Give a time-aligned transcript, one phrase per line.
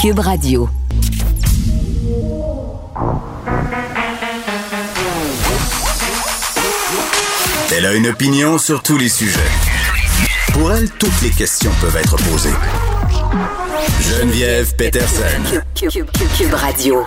[0.00, 0.66] Cube Radio.
[7.70, 9.38] Elle a une opinion sur tous les sujets.
[10.54, 12.48] Pour elle, toutes les questions peuvent être posées.
[14.00, 15.60] Geneviève Peterson.
[15.74, 17.04] Cube, Radio.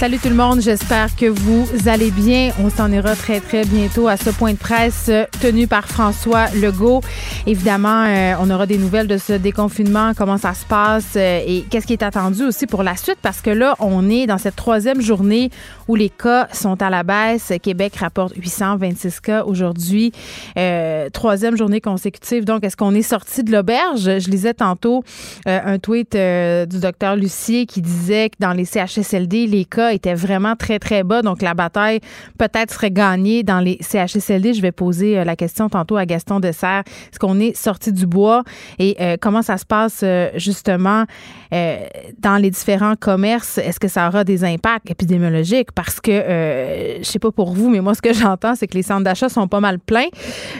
[0.00, 2.52] Salut tout le monde, j'espère que vous allez bien.
[2.58, 5.10] On s'en ira très très bientôt à ce point de presse
[5.42, 7.02] tenu par François Legault.
[7.46, 11.66] Évidemment, euh, on aura des nouvelles de ce déconfinement, comment ça se passe euh, et
[11.68, 14.56] qu'est-ce qui est attendu aussi pour la suite parce que là, on est dans cette
[14.56, 15.50] troisième journée
[15.86, 17.52] où les cas sont à la baisse.
[17.62, 20.12] Québec rapporte 826 cas aujourd'hui,
[20.56, 22.46] euh, troisième journée consécutive.
[22.46, 24.18] Donc, est-ce qu'on est sorti de l'auberge?
[24.18, 25.04] Je lisais tantôt
[25.44, 30.56] un tweet du docteur Lucier qui disait que dans les CHSLD, les cas était vraiment
[30.56, 31.22] très, très bas.
[31.22, 32.00] Donc, la bataille
[32.38, 34.54] peut-être serait gagnée dans les CHSLD.
[34.54, 36.82] Je vais poser euh, la question tantôt à Gaston Dessert.
[36.86, 38.44] Est-ce qu'on est sorti du bois?
[38.78, 41.04] Et euh, comment ça se passe euh, justement
[41.50, 43.58] dans les différents commerces?
[43.58, 45.72] Est-ce que ça aura des impacts épidémiologiques?
[45.72, 48.84] Parce que, je sais pas pour vous, mais moi, ce que j'entends, c'est que les
[48.84, 50.08] centres d'achat sont pas mal pleins.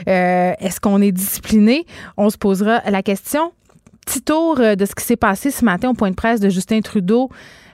[0.05, 1.85] Est-ce qu'on est discipliné?
[2.17, 3.53] On se posera la question.
[4.05, 6.81] Petit tour de ce qui s'est passé ce matin au point de presse de Justin
[6.81, 7.29] Trudeau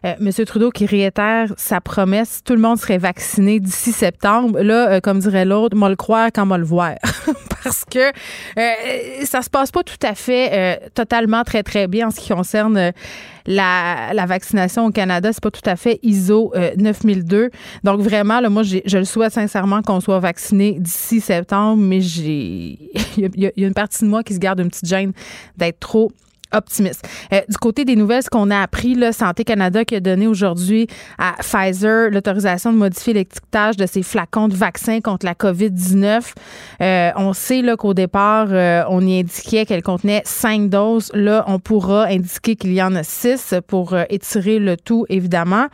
[0.06, 4.60] euh, Monsieur Trudeau qui réitère sa promesse, tout le monde serait vacciné d'ici septembre.
[4.60, 6.96] Là, euh, comme dirait l'autre, moi le croire quand moi le voir.
[7.64, 12.12] Parce que euh, ça se passe pas tout à fait totalement très, très bien en
[12.12, 12.94] ce qui concerne
[13.46, 15.34] la, vaccination au Canada.
[15.34, 17.50] C'est pas tout à fait ISO 9002.
[17.84, 22.80] Donc vraiment, là, moi, je le souhaite sincèrement qu'on soit vacciné d'ici septembre, mais j'ai
[23.18, 25.12] il y, a une partie de moi qui se garde une petite gêne
[25.58, 26.12] d'être trop
[26.54, 27.08] optimiste.
[27.34, 30.88] Euh, du côté des nouvelles, ce qu'on a appris, Santé Canada qui a donné aujourd'hui
[31.18, 36.34] à Pfizer l'autorisation de modifier l'étiquetage de ses flacons de vaccins contre la COVID-19.
[36.82, 41.12] Euh, on sait là, qu'au départ, euh, on y indiquait qu'elle contenait cinq doses.
[41.14, 45.68] Là, on pourra indiquer qu'il y en a six pour étirer le tout, évidemment.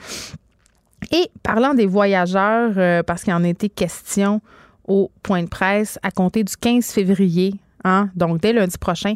[1.11, 4.41] Et parlant des voyageurs, parce qu'il en a été question
[4.87, 9.13] au point de presse, à compter du 15 février, hein, donc dès lundi prochain,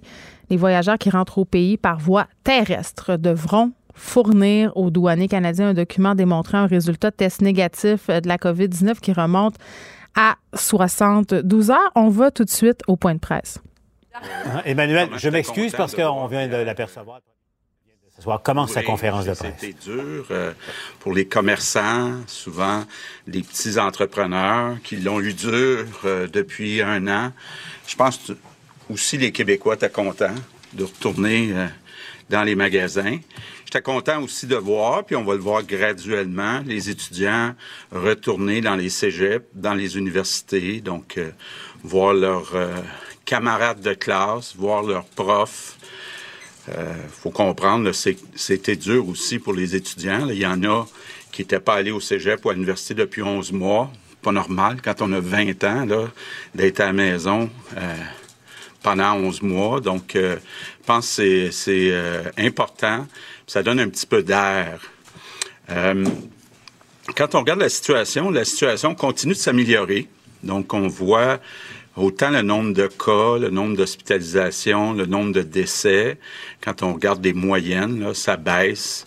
[0.50, 5.74] les voyageurs qui rentrent au pays par voie terrestre devront fournir aux douaniers canadiens un
[5.74, 9.56] document démontrant un résultat de test négatif de la COVID-19 qui remonte
[10.16, 11.92] à 72 heures.
[11.96, 13.60] On va tout de suite au point de presse.
[14.14, 17.20] Hein, Emmanuel, je m'excuse parce qu'on vient de l'apercevoir.
[18.44, 19.54] Commence sa conférence de presse.
[19.60, 20.52] C'était dur euh,
[21.00, 22.84] pour les commerçants, souvent
[23.28, 27.32] les petits entrepreneurs qui l'ont eu dur euh, depuis un an.
[27.86, 28.32] Je pense
[28.90, 30.36] aussi les Québécois étaient contents
[30.74, 31.68] de retourner euh,
[32.30, 33.20] dans les magasins.
[33.66, 37.54] J'étais content aussi de voir, puis on va le voir graduellement, les étudiants
[37.92, 41.32] retourner dans les cégeps, dans les universités, donc euh,
[41.84, 42.76] voir leurs euh,
[43.26, 45.78] camarades de classe, voir leurs profs.
[46.70, 47.90] Il faut comprendre,
[48.36, 50.28] c'était dur aussi pour les étudiants.
[50.28, 50.86] Il y en a
[51.32, 53.90] qui n'étaient pas allés au cégep ou à l'université depuis 11 mois.
[54.22, 55.88] Pas normal quand on a 20 ans
[56.54, 57.50] d'être à la maison
[58.88, 59.82] pendant 11 mois.
[59.82, 60.38] Donc, euh,
[60.80, 63.06] je pense que c'est euh, important.
[63.46, 64.80] Ça donne un petit peu d'air.
[65.70, 66.06] Euh,
[67.18, 70.08] quand on regarde la situation, la situation continue de s'améliorer.
[70.42, 71.40] Donc, on voit
[71.98, 76.18] autant le nombre de cas, le nombre d'hospitalisations, le nombre de décès.
[76.62, 79.06] Quand on regarde des moyennes, ça baisse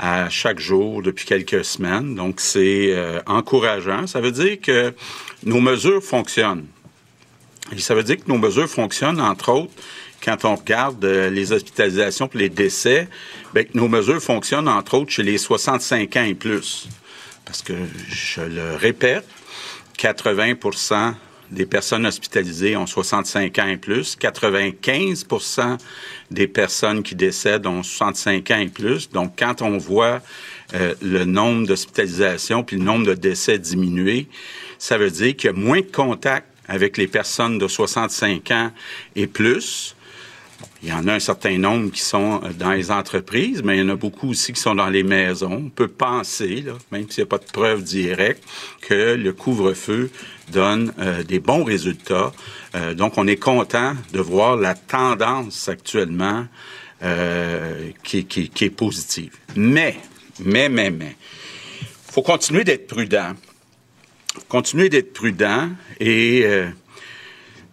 [0.00, 2.16] à chaque jour depuis quelques semaines.
[2.16, 4.08] Donc, c'est encourageant.
[4.08, 4.92] Ça veut dire que
[5.44, 6.66] nos mesures fonctionnent.
[7.74, 9.72] Et ça veut dire que nos mesures fonctionnent, entre autres,
[10.22, 13.08] quand on regarde euh, les hospitalisations pour les décès,
[13.54, 16.88] bien, que nos mesures fonctionnent, entre autres, chez les 65 ans et plus.
[17.44, 17.72] Parce que,
[18.08, 19.26] je le répète,
[19.98, 21.14] 80%
[21.50, 24.16] des personnes hospitalisées ont 65 ans et plus.
[24.16, 25.78] 95%
[26.30, 29.10] des personnes qui décèdent ont 65 ans et plus.
[29.10, 30.20] Donc, quand on voit
[30.74, 34.28] euh, le nombre d'hospitalisations puis le nombre de décès diminuer,
[34.78, 38.70] ça veut dire qu'il y a moins de contacts avec les personnes de 65 ans
[39.16, 39.96] et plus.
[40.82, 43.82] Il y en a un certain nombre qui sont dans les entreprises, mais il y
[43.82, 45.64] en a beaucoup aussi qui sont dans les maisons.
[45.66, 48.44] On peut penser, même s'il n'y a pas de preuve directe,
[48.82, 50.10] que le couvre-feu
[50.52, 52.32] donne euh, des bons résultats.
[52.74, 56.46] Euh, donc, on est content de voir la tendance actuellement
[57.02, 59.32] euh, qui, qui, qui, est positive.
[59.56, 59.96] Mais,
[60.38, 61.16] mais, mais, mais,
[62.10, 63.34] faut continuer d'être prudent
[64.48, 66.66] continuer d'être prudent et euh,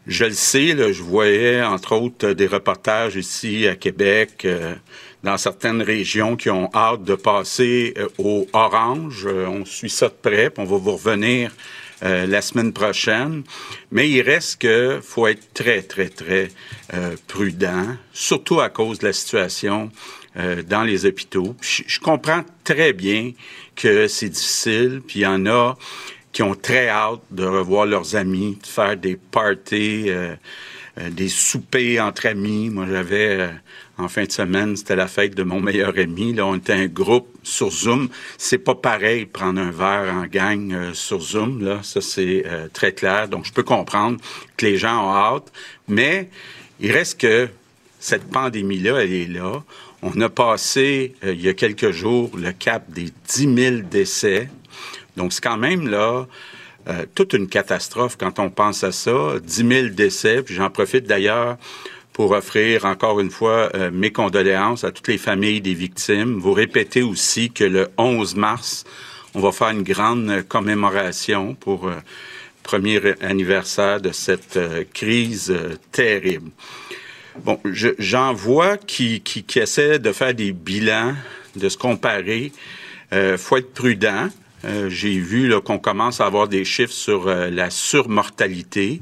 [0.05, 4.75] je le sais, je voyais entre autres des reportages ici à Québec, euh,
[5.23, 9.27] dans certaines régions qui ont hâte de passer euh, au orange.
[9.27, 11.51] on suit ça de près, puis on va vous revenir
[12.03, 13.41] la semaine prochaine.
[13.89, 16.49] Mais il reste que faut être très, très, très
[17.25, 19.89] prudent, surtout à cause de la situation
[20.35, 21.55] dans les hôpitaux.
[21.59, 23.31] je comprends très bien
[23.77, 25.75] que c'est difficile, puis il y en a
[26.31, 30.35] qui ont très hâte de revoir leurs amis, de faire des parties, euh,
[31.00, 32.69] euh, des soupers entre amis.
[32.69, 33.47] Moi, j'avais euh,
[33.97, 36.33] en fin de semaine, c'était la fête de mon meilleur ami.
[36.33, 38.09] Là, on était un groupe sur Zoom.
[38.38, 41.63] C'est pas pareil prendre un verre en gang sur Zoom.
[41.63, 43.27] Là, ça c'est très clair.
[43.27, 44.19] Donc, je peux comprendre
[44.57, 45.51] que les gens ont hâte,
[45.88, 46.29] mais
[46.79, 47.50] il reste que
[48.00, 49.63] cette pandémie-là, elle est là.
[50.03, 54.50] On a passé, il y a quelques jours, le cap des 10 000 décès.
[55.17, 56.25] Donc, c'est quand même là
[56.87, 59.39] euh, toute une catastrophe quand on pense à ça.
[59.43, 60.43] 10 000 décès.
[60.47, 61.57] J'en profite d'ailleurs
[62.13, 66.39] pour offrir encore une fois euh, mes condoléances à toutes les familles des victimes.
[66.39, 68.85] Vous répétez aussi que le 11 mars,
[69.33, 71.99] on va faire une grande commémoration pour le euh,
[72.63, 74.59] premier anniversaire de cette
[74.93, 75.55] crise
[75.93, 76.51] terrible.
[77.43, 81.13] Bon, j'en vois qui, qui, qui, essaient de faire des bilans,
[81.55, 82.51] de se comparer.
[83.13, 84.29] Euh, faut être prudent.
[84.67, 89.01] Euh, j'ai vu qu'on commence à avoir des chiffres sur euh, la surmortalité.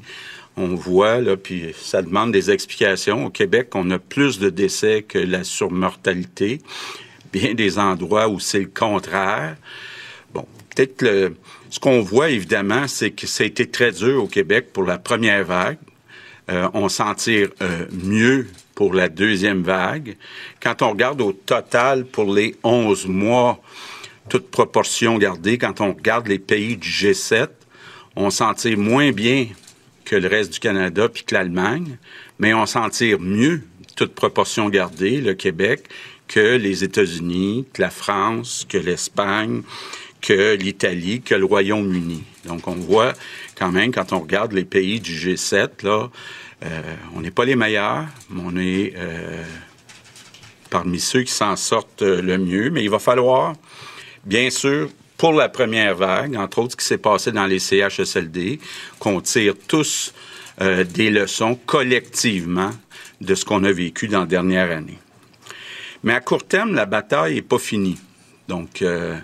[0.58, 3.26] On voit, là, puis ça demande des explications.
[3.26, 6.62] Au Québec, on a plus de décès que la surmortalité.
[7.34, 9.58] Bien des endroits où c'est le contraire.
[10.34, 11.36] Bon, peut-être le,
[11.70, 15.00] ce qu'on voit, évidemment, c'est que ça a été très dur au Québec pour la
[15.00, 15.78] première vague.
[16.52, 17.50] Euh, on s'en tire
[17.92, 20.16] mieux pour la deuxième vague.
[20.62, 23.60] Quand on regarde au total pour les 11 mois,
[24.30, 27.50] toute proportion gardée, quand on regarde les pays du G7,
[28.16, 29.48] on s'en tire moins bien
[30.04, 31.98] que le reste du Canada puis que l'Allemagne,
[32.40, 33.62] mais on s'en tire mieux,
[33.96, 35.88] toute proportion gardée, le Québec,
[36.28, 39.62] que les États-Unis, que la France, que l'Espagne,
[40.22, 42.24] que l'Italie, que le Royaume-Uni.
[42.46, 43.14] Donc, on voit
[43.56, 46.10] quand même, quand on regarde les pays du G7, là,
[46.64, 46.82] euh,
[47.16, 49.44] on n'est pas les meilleurs, mais on est euh,
[50.70, 52.72] parmi ceux qui s'en sortent le mieux.
[52.72, 53.54] Mais il va falloir
[54.26, 58.60] bien sûr, pour la première vague, entre autres ce qui s'est passé dans les CHSLD,
[59.00, 60.14] qu'on tire tous
[60.62, 62.72] euh, des leçons collectivement
[63.22, 65.00] de ce qu'on a vécu dans la dernière année.
[66.04, 67.98] Mais à court terme, la bataille n'est pas finie.
[68.48, 69.18] Donc, euh,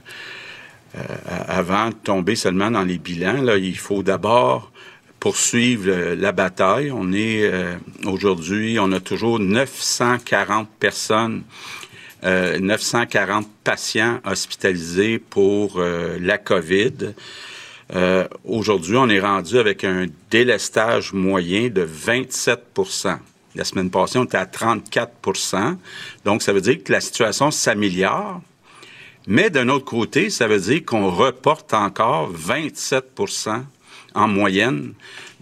[0.96, 1.00] euh,
[1.48, 4.72] avant de tomber seulement dans les bilans, il faut d'abord
[5.20, 6.92] poursuivre la bataille.
[6.92, 7.48] On est
[8.06, 11.44] aujourd'hui, on a toujours 940 personnes
[12.24, 17.14] 940 euh, patients hospitalisés pour euh, la COVID.
[17.94, 22.60] Euh, aujourd'hui, on est rendu avec un délestage moyen de 27
[23.56, 25.12] La semaine passée, on était à 34
[26.24, 28.42] Donc, ça veut dire que la situation s'améliore.
[29.28, 33.64] Mais d'un autre côté, ça veut dire qu'on reporte encore 27%
[34.16, 34.94] en moyenne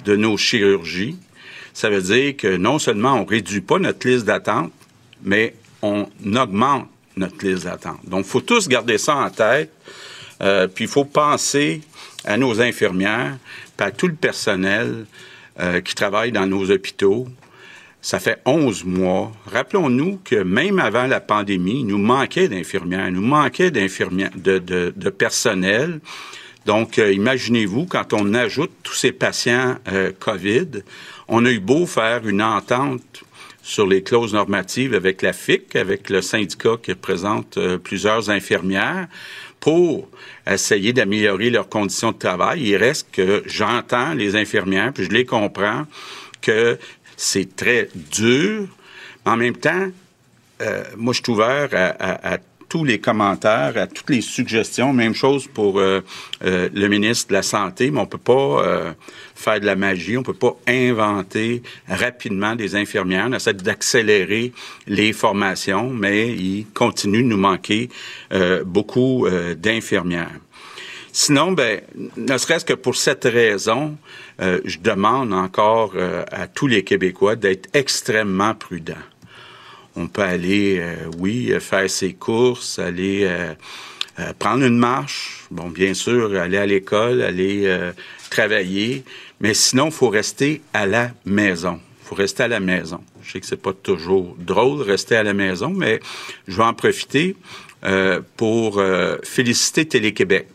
[0.06, 1.18] de nos chirurgies.
[1.74, 4.72] Ça veut dire que non seulement on réduit pas notre liste d'attente,
[5.24, 6.88] mais on augmente
[7.20, 8.00] notre liste d'attente.
[8.06, 9.72] Donc, il faut tous garder ça en tête.
[10.42, 11.82] Euh, puis, il faut penser
[12.24, 13.38] à nos infirmières,
[13.78, 15.06] puis à tout le personnel
[15.60, 17.28] euh, qui travaille dans nos hôpitaux.
[18.02, 19.32] Ça fait 11 mois.
[19.52, 26.00] Rappelons-nous que même avant la pandémie, nous manquait d'infirmières, nous manquait de, personnel.
[26.66, 29.76] Donc, euh, imaginez-vous, quand on ajoute tous ces patients
[30.20, 30.84] COVID,
[31.28, 33.24] on a eu beau faire une entente
[33.70, 39.08] sur les clauses normatives avec la FIC, avec le syndicat qui représente euh, plusieurs infirmières,
[39.60, 40.10] pour
[40.48, 42.64] essayer d'améliorer leurs conditions de travail.
[42.64, 45.86] Il reste que j'entends les infirmières, puis je les comprends,
[46.42, 46.80] que
[47.16, 48.68] c'est très dur.
[49.24, 49.92] En même temps,
[50.62, 52.38] euh, moi, je suis ouvert à, à,
[52.70, 54.94] tous les commentaires, à toutes les suggestions.
[54.94, 56.02] Même chose pour euh,
[56.46, 58.94] euh, le ministre de la Santé, mais on peut pas euh,
[59.36, 63.26] faire de la magie, on peut pas inventer rapidement des infirmières.
[63.30, 64.54] On essaie d'accélérer
[64.88, 67.90] les formations, mais il continue de nous manquer
[68.66, 70.40] beaucoup d'infirmières.
[71.12, 71.82] Sinon, ben,
[72.18, 73.98] ne serait-ce que pour cette raison,
[74.40, 75.94] je demande encore
[76.32, 78.94] à tous les Québécois d'être extrêmement prudents.
[79.96, 83.54] On peut aller, euh, oui, faire ses courses, aller euh,
[84.20, 85.46] euh, prendre une marche.
[85.52, 87.68] Bon, bien sûr, aller à l'école, aller
[88.30, 89.04] travailler.
[89.40, 91.80] Mais sinon, il faut rester à la maison.
[92.04, 93.02] Il faut rester à la maison.
[93.24, 96.00] Je sais que c'est pas toujours drôle rester à la maison, mais
[96.48, 97.36] je vais en profiter
[98.38, 98.82] pour
[99.24, 100.48] féliciter Télé-Québec.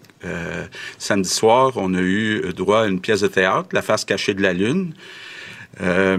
[0.98, 4.42] samedi soir, on a eu droit à une pièce de théâtre, La face cachée de
[4.42, 4.94] la lune.
[5.80, 6.16] Euh,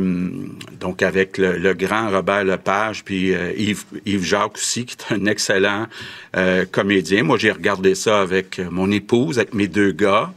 [0.80, 5.88] donc avec le, grand Robert Lepage, puis euh, Yves, Jacques aussi, qui est un excellent
[6.36, 7.24] euh, comédien.
[7.24, 10.34] Moi, j'ai regardé ça avec mon épouse, avec mes deux gars.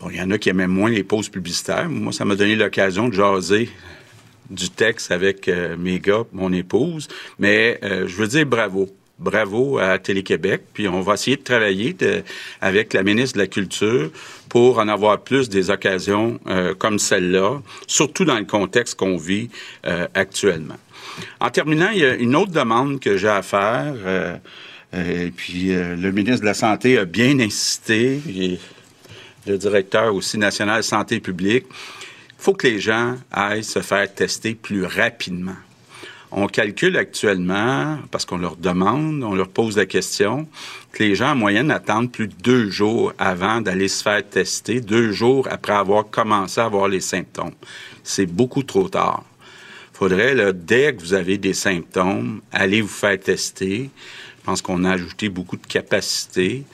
[0.00, 1.88] Bon, il y en a qui aimaient moins les pauses publicitaires.
[1.88, 3.70] Moi, ça m'a donné l'occasion de jaser
[4.50, 7.08] du texte avec mes gars, mon épouse.
[7.38, 8.88] Mais je veux dire bravo.
[9.18, 10.64] Bravo à Télé-Québec.
[10.74, 11.96] Puis on va essayer de travailler
[12.60, 14.10] avec la ministre de la Culture
[14.48, 19.50] pour en avoir plus des occasions euh, comme celle-là, surtout dans le contexte qu'on vit
[20.14, 20.76] actuellement.
[21.40, 23.94] En terminant, il y a une autre demande que j'ai à faire.
[24.92, 28.20] et puis le ministre de la Santé a bien insisté.
[28.28, 28.58] Et
[29.46, 31.66] le directeur aussi national de santé publique
[32.38, 35.56] il faut que les gens aillent se faire tester plus rapidement.
[36.30, 40.46] On calcule actuellement, parce qu'on leur demande, on leur pose la question,
[40.98, 45.12] les gens en moyenne attendent plus de deux jours avant d'aller se faire tester, deux
[45.12, 47.54] jours après avoir commencé à avoir les symptômes.
[48.02, 49.24] C'est beaucoup trop tard.
[49.94, 53.90] Il faudrait, dès que vous avez des symptômes, aller vous faire tester.
[54.40, 56.64] Je pense qu'on a ajouté beaucoup de capacité.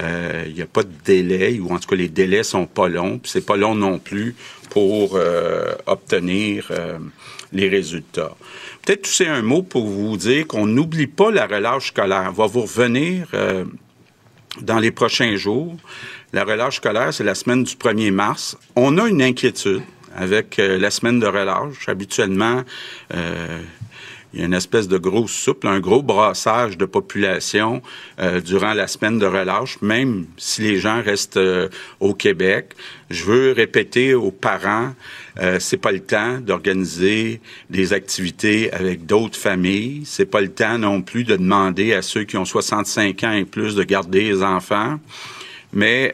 [0.00, 2.88] Euh, il n'y a pas de délai, ou en tout cas les délais sont pas
[2.88, 4.34] longs, puis c'est pas long non plus
[4.70, 6.98] pour euh, obtenir euh,
[7.52, 8.34] les résultats.
[8.84, 12.26] Peut-être tousser un mot pour vous dire qu'on n'oublie pas la relâche scolaire.
[12.30, 13.26] On va vous revenir
[14.60, 15.76] dans les prochains jours.
[16.32, 18.56] La relâche scolaire, c'est la semaine du 1er mars.
[18.76, 19.82] On a une inquiétude
[20.16, 21.88] avec la semaine de relâche.
[21.88, 22.64] Habituellement,
[24.32, 27.82] il y a une espèce de grosse soupe, un gros brassage de population
[28.20, 31.68] euh, durant la semaine de relâche, même si les gens restent euh,
[31.98, 32.74] au Québec.
[33.10, 34.94] Je veux répéter aux parents,
[35.40, 40.02] euh, c'est pas le temps d'organiser des activités avec d'autres familles.
[40.04, 43.44] C'est pas le temps non plus de demander à ceux qui ont 65 ans et
[43.44, 44.98] plus de garder les enfants
[45.72, 46.12] mais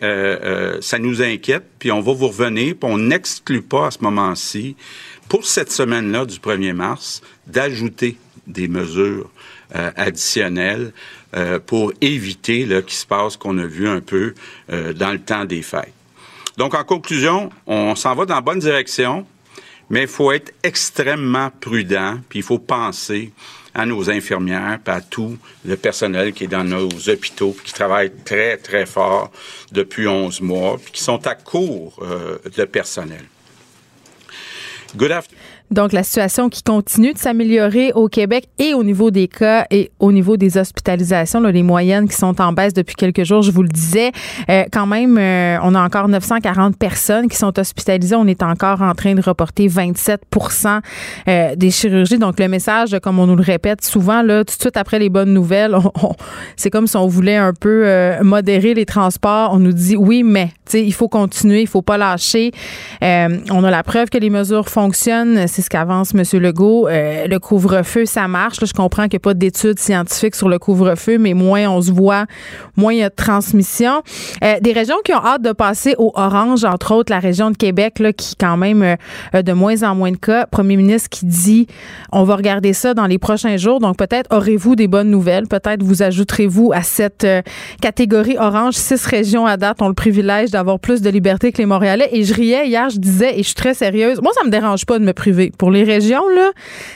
[0.82, 4.76] ça nous inquiète, puis on va vous revenir, puis on n'exclut pas à ce moment-ci
[5.28, 8.16] pour cette semaine-là du 1er mars, d'ajouter
[8.47, 9.30] des mesures
[9.75, 10.92] euh, additionnelles
[11.35, 14.35] euh, pour éviter qu'il se passe qu'on a vu un peu
[14.71, 15.92] euh, dans le temps des fêtes.
[16.56, 19.26] Donc, en conclusion, on s'en va dans la bonne direction,
[19.90, 23.33] mais il faut être extrêmement prudent, puis il faut penser
[23.75, 28.11] à nos infirmières, puis à tout le personnel qui est dans nos hôpitaux, qui travaille
[28.25, 29.30] très, très fort
[29.73, 32.02] depuis 11 mois, puis qui sont à court
[32.56, 33.25] de personnel.
[34.96, 35.35] Good afternoon.
[35.70, 39.90] Donc, la situation qui continue de s'améliorer au Québec et au niveau des cas et
[39.99, 43.50] au niveau des hospitalisations, là, les moyennes qui sont en baisse depuis quelques jours, je
[43.50, 44.12] vous le disais.
[44.49, 48.14] Euh, quand même, euh, on a encore 940 personnes qui sont hospitalisées.
[48.14, 50.80] On est encore en train de reporter 27%
[51.28, 52.18] euh, des chirurgies.
[52.18, 55.08] Donc, le message, comme on nous le répète souvent, là, tout de suite après les
[55.08, 55.76] bonnes nouvelles,
[56.56, 57.87] c'est comme si on voulait un peu
[58.23, 59.52] modérer les transports.
[59.52, 62.52] On nous dit oui, mais il faut continuer, il faut pas lâcher.
[63.02, 66.22] on a la preuve que les mesures fonctionnent c'est ce qu'avance M.
[66.38, 66.86] Legault.
[66.86, 68.58] Euh, le couvre-feu, ça marche.
[68.62, 71.90] je comprends qu'il n'y a pas d'études scientifiques sur le couvre-feu, mais moins on se
[71.90, 72.26] voit,
[72.76, 74.02] moins il y a de transmission.
[74.44, 77.56] Euh, des régions qui ont hâte de passer au orange, entre autres la région de
[77.56, 80.44] Québec, là, qui quand même euh, de moins en moins de cas.
[80.44, 81.66] Premier ministre qui dit
[82.12, 83.80] on va regarder ça dans les prochains jours.
[83.80, 85.46] Donc peut-être aurez-vous des bonnes nouvelles.
[85.46, 87.26] Peut-être vous ajouterez-vous à cette
[87.80, 88.75] catégorie orange.
[88.75, 92.10] Six régions à date ont le privilège d'avoir plus de liberté que les Montréalais.
[92.12, 94.20] Et je riais hier, je disais, et je suis très sérieuse.
[94.20, 96.50] Moi, ça me dérange pas de me priver pour les régions, là,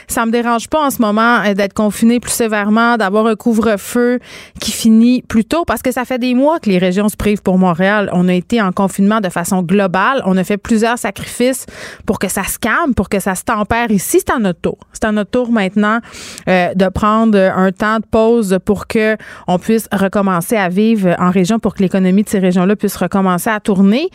[0.07, 4.19] ça me dérange pas en ce moment euh, d'être confiné plus sévèrement, d'avoir un couvre-feu
[4.59, 7.41] qui finit plus tôt, parce que ça fait des mois que les régions se privent
[7.41, 8.09] pour Montréal.
[8.13, 10.21] On a été en confinement de façon globale.
[10.25, 11.65] On a fait plusieurs sacrifices
[12.05, 14.19] pour que ça se calme, pour que ça se tempère ici.
[14.19, 14.77] C'est à notre tour.
[14.93, 15.99] C'est à notre tour maintenant
[16.47, 19.17] euh, de prendre un temps de pause pour que
[19.47, 23.49] on puisse recommencer à vivre en région, pour que l'économie de ces régions-là puisse recommencer
[23.49, 24.09] à tourner.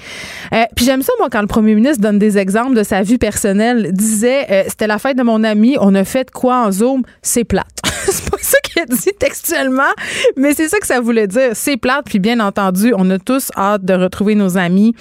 [0.53, 3.19] Euh, puis j'aime ça, moi, quand le premier ministre donne des exemples de sa vie
[3.19, 3.91] personnelle,
[4.29, 7.03] euh, c'était la fête de mon ami, on a fait quoi en Zoom?
[7.23, 7.67] C'est plate.
[7.85, 9.93] c'est pas ça qu'il a dit textuellement,
[10.37, 11.51] mais c'est ça que ça voulait dire.
[11.55, 14.95] C'est plate, puis bien entendu, on a tous hâte de retrouver nos amis,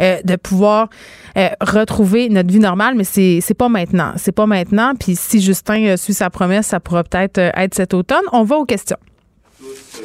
[0.00, 0.88] euh, de pouvoir
[1.36, 4.12] euh, retrouver notre vie normale, mais c'est, c'est pas maintenant.
[4.16, 4.94] C'est pas maintenant.
[4.98, 8.24] Puis si Justin suit sa promesse, ça pourra peut-être être cet automne.
[8.32, 8.98] On va aux questions.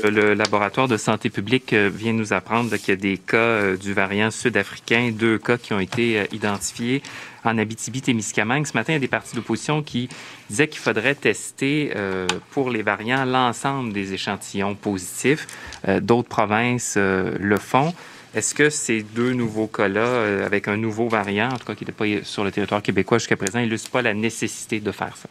[0.03, 4.29] Le laboratoire de santé publique vient nous apprendre qu'il y a des cas du variant
[4.29, 7.01] sud-africain, deux cas qui ont été identifiés
[7.47, 8.65] en Abitibi-Témiscamingue.
[8.67, 10.09] Ce matin, il y a des partis d'opposition qui
[10.49, 15.47] disaient qu'il faudrait tester euh, pour les variants l'ensemble des échantillons positifs.
[15.87, 17.93] Euh, d'autres provinces euh, le font.
[18.35, 21.91] Est-ce que ces deux nouveaux cas-là, avec un nouveau variant, en tout cas qui n'était
[21.91, 25.29] pas sur le territoire québécois jusqu'à présent, illustrent pas la nécessité de faire ça?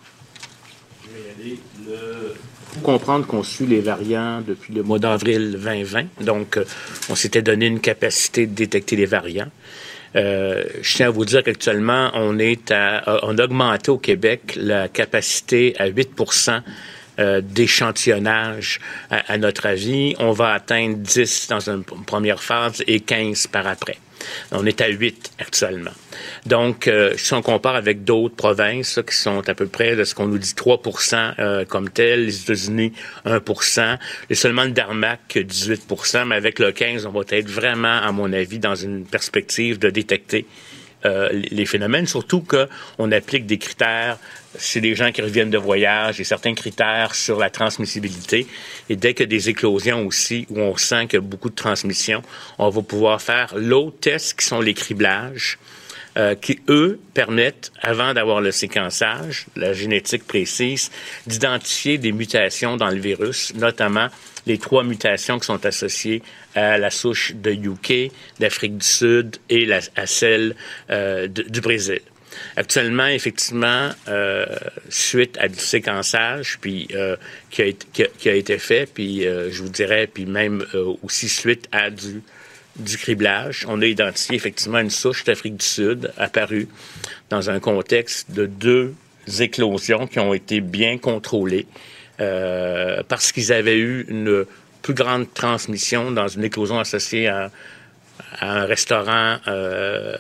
[1.39, 1.59] Il
[2.77, 6.25] faut comprendre qu'on suit les variants depuis le mois d'avril 2020.
[6.25, 6.59] Donc,
[7.09, 9.51] on s'était donné une capacité de détecter les variants.
[10.15, 14.55] Euh, je tiens à vous dire qu'actuellement, on est à, on a augmenté au Québec
[14.57, 16.11] la capacité à 8
[17.19, 18.81] euh, d'échantillonnage,
[19.11, 20.15] à, notre avis.
[20.19, 23.99] On va atteindre 10 dans une première phase et 15 par après.
[24.53, 25.93] On est à 8 actuellement.
[26.47, 30.15] Donc, euh, si on compare avec d'autres provinces qui sont à peu près de ce
[30.15, 30.81] qu'on nous dit 3
[31.39, 32.93] euh, comme tel, les États-Unis
[33.25, 33.41] 1
[34.31, 38.33] et seulement le Darmac 18% mais avec le 15, on va être vraiment, à mon
[38.33, 40.47] avis, dans une perspective de détecter
[41.05, 44.19] euh, les phénomènes, surtout qu'on applique des critères
[44.59, 48.47] chez des gens qui reviennent de voyage et certains critères sur la transmissibilité.
[48.89, 52.23] Et dès que des éclosions aussi, où on sent qu'il y a beaucoup de transmission,
[52.59, 55.59] on va pouvoir faire l'autre test qui sont les criblages.
[56.19, 60.91] Euh, qui, eux, permettent, avant d'avoir le séquençage, la génétique précise,
[61.27, 64.09] d'identifier des mutations dans le virus, notamment
[64.47, 66.23] les trois mutations qui sont associées
[66.55, 70.55] à la souche de UK, d'Afrique du Sud et à celle
[70.91, 72.01] euh, du Brésil.
[72.57, 74.47] Actuellement, effectivement, euh,
[74.89, 77.17] suite à du séquençage, euh,
[77.51, 80.65] qui, a été, qui, a, été fait, puis je vous dirais, puis même
[81.03, 82.23] aussi suite à du
[82.79, 86.69] du criblage, on a identifié effectivement une souche d'Afrique du Sud apparue
[87.31, 88.95] dans un contexte de deux
[89.41, 91.67] éclosions qui ont été bien contrôlées
[92.19, 94.47] parce qu'ils avaient eu une
[94.87, 97.51] plus grande transmission dans une éclosion associée à,
[98.41, 100.17] un restaurant euh,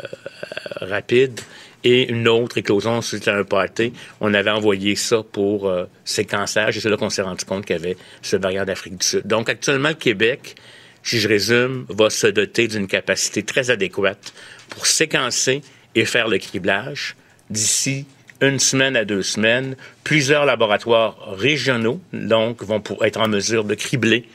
[0.80, 1.40] rapide
[1.84, 3.92] et une autre éclosion suite à un party.
[4.20, 7.76] On avait envoyé ça pour euh, séquençage et c'est là qu'on s'est rendu compte qu'il
[7.76, 9.26] y avait ce variant d'Afrique du Sud.
[9.26, 10.56] Donc actuellement, le Québec,
[11.02, 14.32] si je résume, va se doter d'une capacité très adéquate
[14.68, 15.62] pour séquencer
[15.94, 17.14] et faire le criblage
[17.50, 18.04] d'ici
[18.40, 19.76] une semaine à deux semaines.
[20.04, 24.26] Plusieurs laboratoires régionaux, donc, vont être en mesure de cribler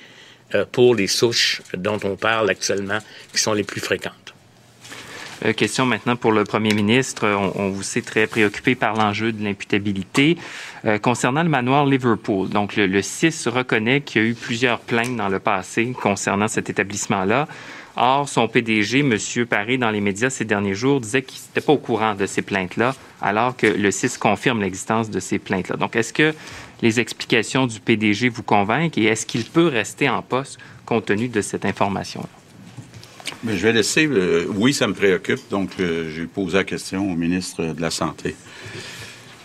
[0.55, 2.99] euh, pour les souches dont on parle actuellement,
[3.31, 4.33] qui sont les plus fréquentes.
[5.45, 7.27] Euh, question maintenant pour le premier ministre.
[7.27, 10.37] On, vous sait très préoccupé par l'enjeu de l'imputabilité.
[10.85, 14.79] Euh, concernant le manoir Liverpool, donc le, le CIS reconnaît qu'il y a eu plusieurs
[14.79, 17.47] plaintes dans le passé concernant cet établissement-là.
[17.95, 19.17] Or, son PDG, M.
[19.47, 22.41] Paré, dans les médias ces derniers jours, disait qu'il n'était pas au courant de ces
[22.41, 25.77] plaintes-là, alors que le CIS confirme l'existence de ces plaintes-là.
[25.77, 26.33] Donc, est-ce que
[26.81, 31.27] les explications du PDG vous convainquent et est-ce qu'il peut rester en poste compte tenu
[31.27, 32.27] de cette information-là?
[33.47, 34.07] je vais laisser.
[34.07, 35.41] Euh, oui, ça me préoccupe.
[35.49, 38.35] Donc, euh, j'ai posé la question au ministre de la Santé.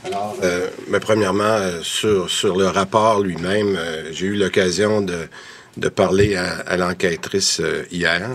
[0.04, 3.78] Alors, euh, mais premièrement, sur, sur le rapport lui-même,
[4.12, 5.28] j'ai eu l'occasion de,
[5.76, 7.60] de parler à, l'enquêtrice
[7.90, 8.30] hier,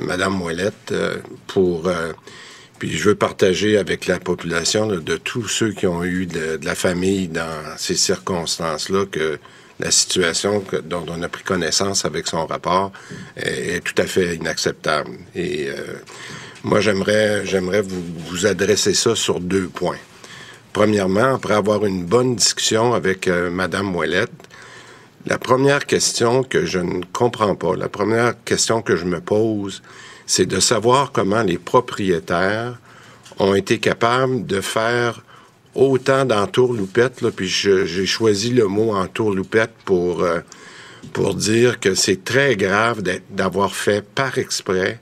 [0.00, 0.94] Madame Moellette,
[1.46, 1.90] pour
[2.78, 6.74] puis je veux partager avec la population de tous ceux qui ont eu de, la
[6.74, 9.38] famille dans ces circonstances-là que
[9.80, 12.92] la situation dont on a pris connaissance avec son rapport
[13.36, 15.10] est, tout à fait inacceptable.
[15.34, 15.74] Et euh,
[16.64, 19.98] moi, j'aimerais, j'aimerais vous, adresser ça sur deux points.
[20.72, 24.30] Premièrement, après avoir une bonne discussion avec euh, Madame Moellette,
[25.26, 29.82] la première question que je ne comprends pas, la première question que je me pose,
[30.24, 32.78] c'est de savoir comment les propriétaires
[33.38, 35.22] ont été capables de faire
[35.74, 40.40] autant d'entourloupettes, là, puis j'ai choisi le mot entourloupette pour, euh,
[41.12, 45.00] pour dire que c'est très grave d'avoir fait par exprès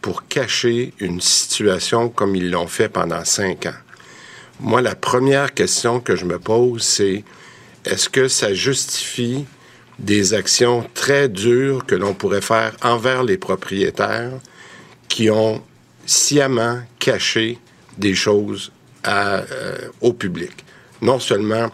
[0.00, 3.80] pour cacher une situation comme ils l'ont fait pendant cinq ans.
[4.60, 7.22] Moi, la première question que je me pose, c'est
[7.84, 9.44] est-ce que ça justifie
[9.98, 14.32] des actions très dures que l'on pourrait faire envers les propriétaires
[15.08, 15.62] qui ont
[16.06, 17.58] sciemment caché
[17.96, 18.70] des choses
[19.02, 20.52] à, euh, au public.
[21.02, 21.70] Non seulement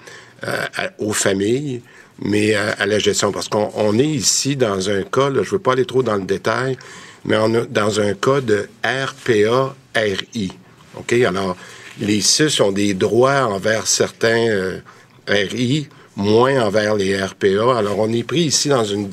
[0.47, 0.67] euh,
[0.99, 1.83] aux familles,
[2.21, 3.33] mais à, la gestion.
[3.33, 6.25] Parce qu'on est ici dans un cas, je ne veux pas aller trop dans le
[6.25, 6.77] détail,
[7.25, 10.53] mais on est dans un cas de RPA-RI.
[10.97, 11.13] OK?
[11.13, 11.57] Alors,
[12.01, 14.81] les CIS ont des droits envers certains euh,
[15.29, 17.77] RI, moins envers les RPA.
[17.77, 19.11] Alors, on est pris ici dans une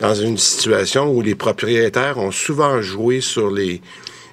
[0.00, 3.80] dans une situation où les propriétaires ont souvent joué sur les,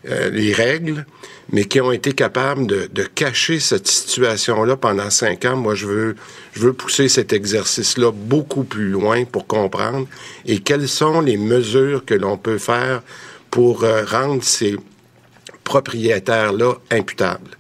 [0.08, 1.06] euh, les règles,
[1.52, 5.56] mais qui ont été capables de, de cacher cette situation-là pendant cinq ans.
[5.56, 6.16] Moi, je veux,
[6.54, 10.08] je veux pousser cet exercice-là beaucoup plus loin pour comprendre
[10.46, 13.02] et quelles sont les mesures que l'on peut faire
[13.52, 14.76] pour euh, rendre ces
[15.64, 17.58] propriétaires-là imputables?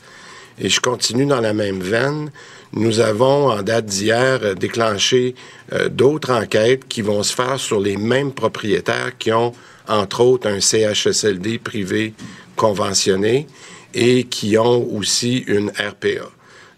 [0.59, 2.31] Et je continue dans la même veine.
[2.75, 5.33] Nous avons, en date d'hier, déclenché
[5.71, 9.53] euh, d'autres enquêtes qui vont se faire sur les mêmes propriétaires qui ont,
[9.87, 12.13] entre autres, un CHSLD privé
[12.57, 13.47] conventionné
[13.93, 16.29] et qui ont aussi une RPA.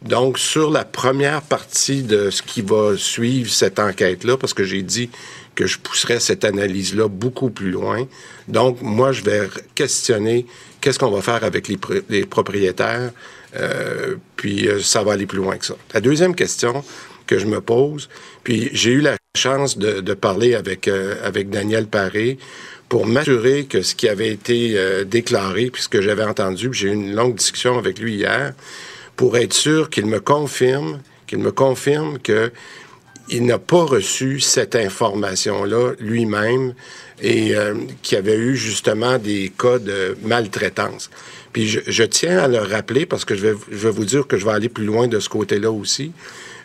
[0.03, 4.83] Donc, sur la première partie de ce qui va suivre cette enquête-là, parce que j'ai
[4.83, 5.09] dit
[5.55, 8.07] que je pousserais cette analyse-là beaucoup plus loin.
[8.47, 10.45] Donc, moi, je vais questionner
[10.79, 13.11] qu'est-ce qu'on va faire avec les propriétaires
[13.57, 15.75] euh, puis euh, ça va aller plus loin que ça.
[15.93, 16.83] La deuxième question,
[17.25, 18.09] que je me pose.
[18.43, 22.37] Puis j'ai eu la chance de, parler avec, avec Daniel Paré
[22.87, 26.93] pour m'assurer que ce qui avait été déclaré, puis ce que j'avais entendu, j'ai eu
[26.93, 28.53] une longue discussion avec lui hier,
[29.17, 32.49] pour être sûr qu'il me confirme, qu'il me confirme que
[33.29, 36.73] il n'a pas reçu cette information-là lui-même
[37.21, 41.09] et euh, qu'il y avait eu justement des cas de maltraitance.
[41.57, 44.51] Puis je, tiens à le rappeler parce que je vais, vous dire que je vais
[44.51, 46.11] aller plus loin de ce côté-là aussi.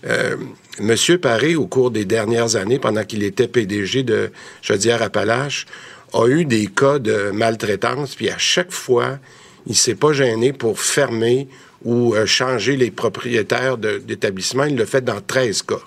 [0.06, 0.36] Euh,
[0.80, 5.64] Monsieur Paré, au cours des dernières années, pendant qu'il était PDG de Chaudière-Appalaches,
[6.12, 9.18] a eu des cas de maltraitance, puis à chaque fois,
[9.66, 11.48] il s'est pas gêné pour fermer
[11.86, 14.64] ou euh, changer les propriétaires d'établissements.
[14.64, 15.80] Il l'a fait dans 13 cas.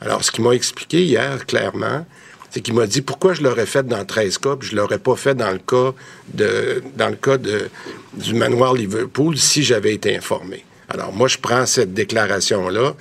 [0.00, 2.06] Alors, ce qu'il m'a expliqué hier, clairement,
[2.50, 5.16] c'est qu'il m'a dit pourquoi je l'aurais fait dans 13 cas, puis je l'aurais pas
[5.16, 5.92] fait dans le cas
[6.34, 7.68] de dans le cas de,
[8.14, 10.64] du manoir Liverpool si j'avais été informé.
[10.88, 12.94] Alors moi je prends cette déclaration là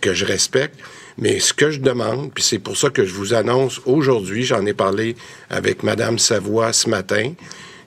[0.00, 0.78] que je respecte,
[1.18, 4.64] mais ce que je demande, puis c'est pour ça que je vous annonce aujourd'hui, j'en
[4.66, 5.16] ai parlé
[5.50, 7.32] avec Madame Savoie ce matin,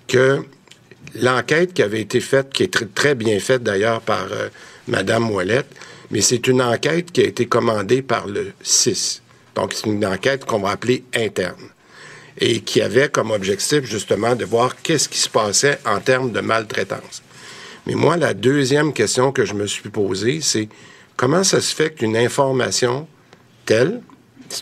[0.07, 0.43] que
[1.15, 4.49] l'enquête qui avait été faite, qui est très, bien faite d'ailleurs par euh,
[4.87, 5.69] Madame Moellette,
[6.11, 9.21] mais c'est une enquête qui a été commandée par le 6.
[9.57, 11.71] Donc, c'est une enquête qu'on va appeler interne
[12.39, 16.41] et qui avait comme objectif justement de voir qu'est-ce qui se passait en termes de
[16.41, 17.23] maltraitance.
[17.87, 20.69] Mais moi, la deuxième question que je me suis posée, c'est
[21.15, 23.07] comment ça se fait qu'une information
[23.65, 24.01] telle,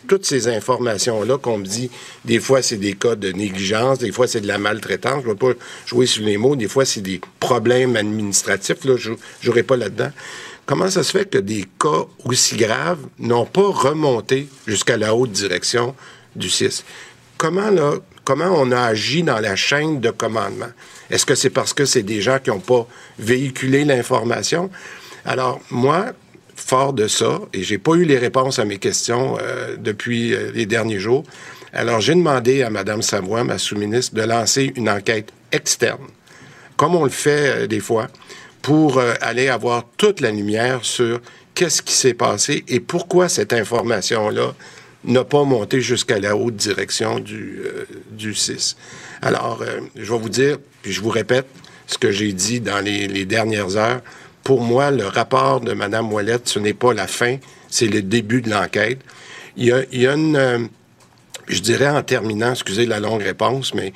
[0.08, 1.92] toutes ces informations-là qu'on me dit,
[2.24, 5.34] des fois c'est des cas de négligence, des fois c'est de la maltraitance, je ne
[5.34, 9.12] vais pas jouer sur les mots, des fois c'est des problèmes administratifs, là, je
[9.46, 10.12] n'aurai pas là-dedans.
[10.66, 15.32] Comment ça se fait que des cas aussi graves n'ont pas remonté jusqu'à la haute
[15.32, 15.96] direction
[16.36, 16.84] du CIS?
[17.38, 20.72] Comment, là, comment on a agi dans la chaîne de commandement?
[21.12, 22.88] Est-ce que c'est parce que c'est des gens qui n'ont pas
[23.20, 24.72] véhiculé l'information?
[25.24, 26.14] Alors, moi,
[26.56, 30.52] fort de ça, et j'ai pas eu les réponses à mes questions euh, depuis euh,
[30.54, 31.24] les derniers jours,
[31.74, 36.08] alors j'ai demandé à Mme Savoie, ma sous-ministre, de lancer une enquête externe,
[36.78, 38.08] comme on le fait euh, des fois,
[38.66, 41.22] pour euh, aller avoir toute la lumière sur
[41.54, 44.56] qu'est-ce qui s'est passé et pourquoi cette information-là
[45.04, 48.76] n'a pas monté jusqu'à la haute direction du, euh, du 6.
[49.22, 51.46] Alors, euh, je vais vous dire, puis je vous répète
[51.86, 54.02] ce que j'ai dit dans les, dernières heures.
[54.44, 57.38] Pour moi, le rapport de Mme Ouellette, ce n'est pas la fin,
[57.70, 58.98] c'est le début de l'enquête.
[59.58, 60.70] Il y a, il y a une,
[61.48, 63.94] je dirais en terminant, excusez la longue réponse, mais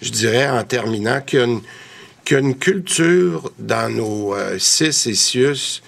[0.00, 1.60] je dirais en terminant qu'il y a une,
[2.24, 5.82] qu'il y a une culture dans nos euh, CIS et CIUS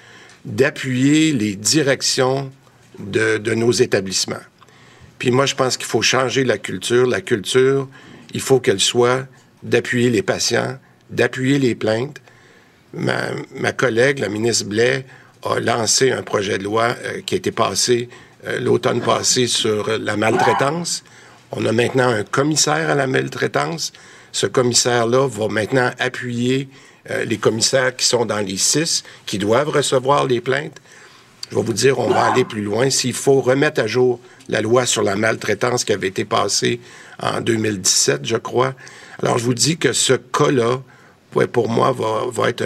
[0.45, 2.51] d'appuyer les directions
[2.99, 4.43] de, de, nos établissements.
[5.19, 7.07] Puis moi, je pense qu'il faut changer la culture.
[7.07, 7.89] La culture,
[8.35, 9.27] il faut qu'elle soit
[9.63, 10.79] d'appuyer les patients,
[11.11, 12.21] d'appuyer les plaintes.
[12.93, 15.07] Ma, ma, collègue, la ministre Blais,
[15.43, 18.09] a lancé un projet de loi euh, qui a été passé
[18.47, 21.03] euh, l'automne passé sur la maltraitance.
[21.53, 23.93] On a maintenant un commissaire à la maltraitance
[24.35, 26.69] ce commissaire-là va maintenant appuyer
[27.09, 30.83] euh, les commissaires qui sont dans les six, qui doivent recevoir les plaintes.
[31.51, 32.91] Je vais vous dire, on va aller plus loin.
[32.91, 34.19] S'il faut remettre à jour
[34.49, 36.81] la loi sur la maltraitance qui avait été passée
[37.23, 38.75] en 2017, je crois.
[39.23, 40.83] Alors, je vous dis que ce cas-là,
[41.53, 42.65] pour moi, va, être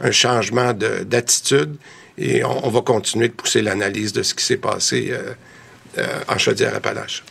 [0.00, 1.76] un, changement d'attitude
[2.18, 5.32] et on, on, va continuer de pousser l'analyse de ce qui s'est passé euh,
[5.96, 7.24] euh, en Chaudière-Appalaches.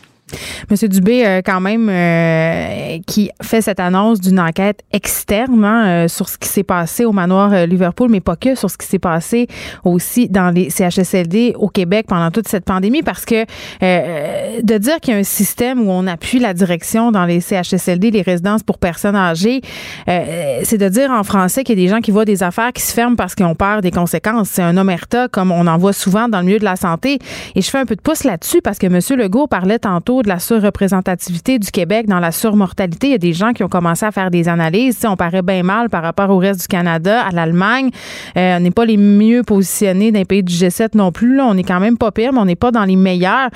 [0.70, 6.08] Monsieur Dubé, euh, quand même, euh, qui fait cette annonce d'une enquête externe hein, euh,
[6.08, 8.98] sur ce qui s'est passé au manoir Liverpool, mais pas que, sur ce qui s'est
[8.98, 9.46] passé
[9.84, 13.44] aussi dans les CHSLD au Québec pendant toute cette pandémie, parce que
[13.80, 18.10] de dire qu'il y a un système où on appuie la direction dans les CHSLD,
[18.10, 19.60] les résidences pour personnes âgées,
[20.06, 22.82] c'est de dire en français qu'il y a des gens qui voient des affaires qui
[22.82, 24.48] se ferment parce qu'ils ont peur des conséquences.
[24.50, 27.18] C'est un omerta comme on en voit souvent dans le milieu de la santé.
[27.54, 30.28] Et je fais un peu de pouce là-dessus parce que Monsieur Legault parlait tantôt de
[30.28, 33.08] la surreprésentativité du Québec dans la surmortalité.
[33.08, 35.04] Il y a des gens qui ont commencé à faire des analyses.
[35.04, 37.90] on paraît bien mal par rapport au reste du Canada, à l'Allemagne.
[38.36, 41.40] Euh, on n'est pas les mieux positionnés d'un pays du G7 non plus.
[41.40, 43.50] On est quand même pas pire, mais on n'est pas dans les meilleurs.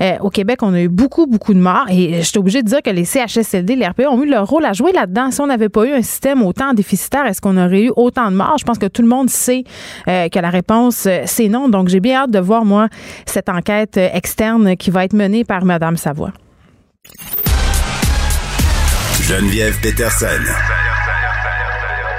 [0.00, 1.86] Euh, au Québec, on a eu beaucoup, beaucoup de morts.
[1.90, 4.64] Et je suis obligée de dire que les CHSLD, les RPA ont eu leur rôle
[4.64, 5.30] à jouer là-dedans.
[5.30, 8.36] Si on n'avait pas eu un système autant déficitaire, est-ce qu'on aurait eu autant de
[8.36, 8.56] morts?
[8.58, 9.64] Je pense que tout le monde sait
[10.08, 11.68] euh, que la réponse, euh, c'est non.
[11.68, 12.88] Donc, j'ai bien hâte de voir, moi,
[13.26, 16.30] cette enquête euh, externe qui va être menée par Mme Savoie.
[19.22, 20.26] Geneviève Peterson,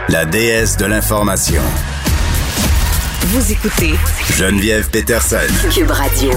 [0.10, 1.62] la déesse de l'information.
[3.28, 3.94] Vous écoutez
[4.36, 5.38] Geneviève Peterson,
[5.74, 6.32] Cube Radio.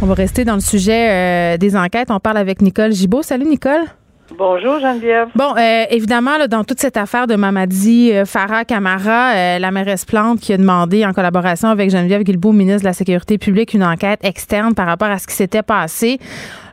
[0.00, 2.10] On va rester dans le sujet euh, des enquêtes.
[2.10, 3.22] On parle avec Nicole Gibault.
[3.22, 3.84] Salut, Nicole.
[4.32, 5.28] Bonjour Geneviève.
[5.36, 9.70] Bon, euh, évidemment, là, dans toute cette affaire de Mamadi euh, Farah Camara, euh, la
[9.70, 13.72] mairesse Plante qui a demandé, en collaboration avec Geneviève Guilbeault, ministre de la Sécurité publique,
[13.72, 16.18] une enquête externe par rapport à ce qui s'était passé.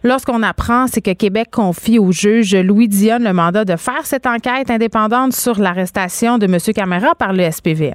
[0.03, 4.25] Lorsqu'on apprend, c'est que Québec confie au juge Louis Dionne le mandat de faire cette
[4.25, 6.57] enquête indépendante sur l'arrestation de M.
[6.75, 7.93] Camara par le SPVM.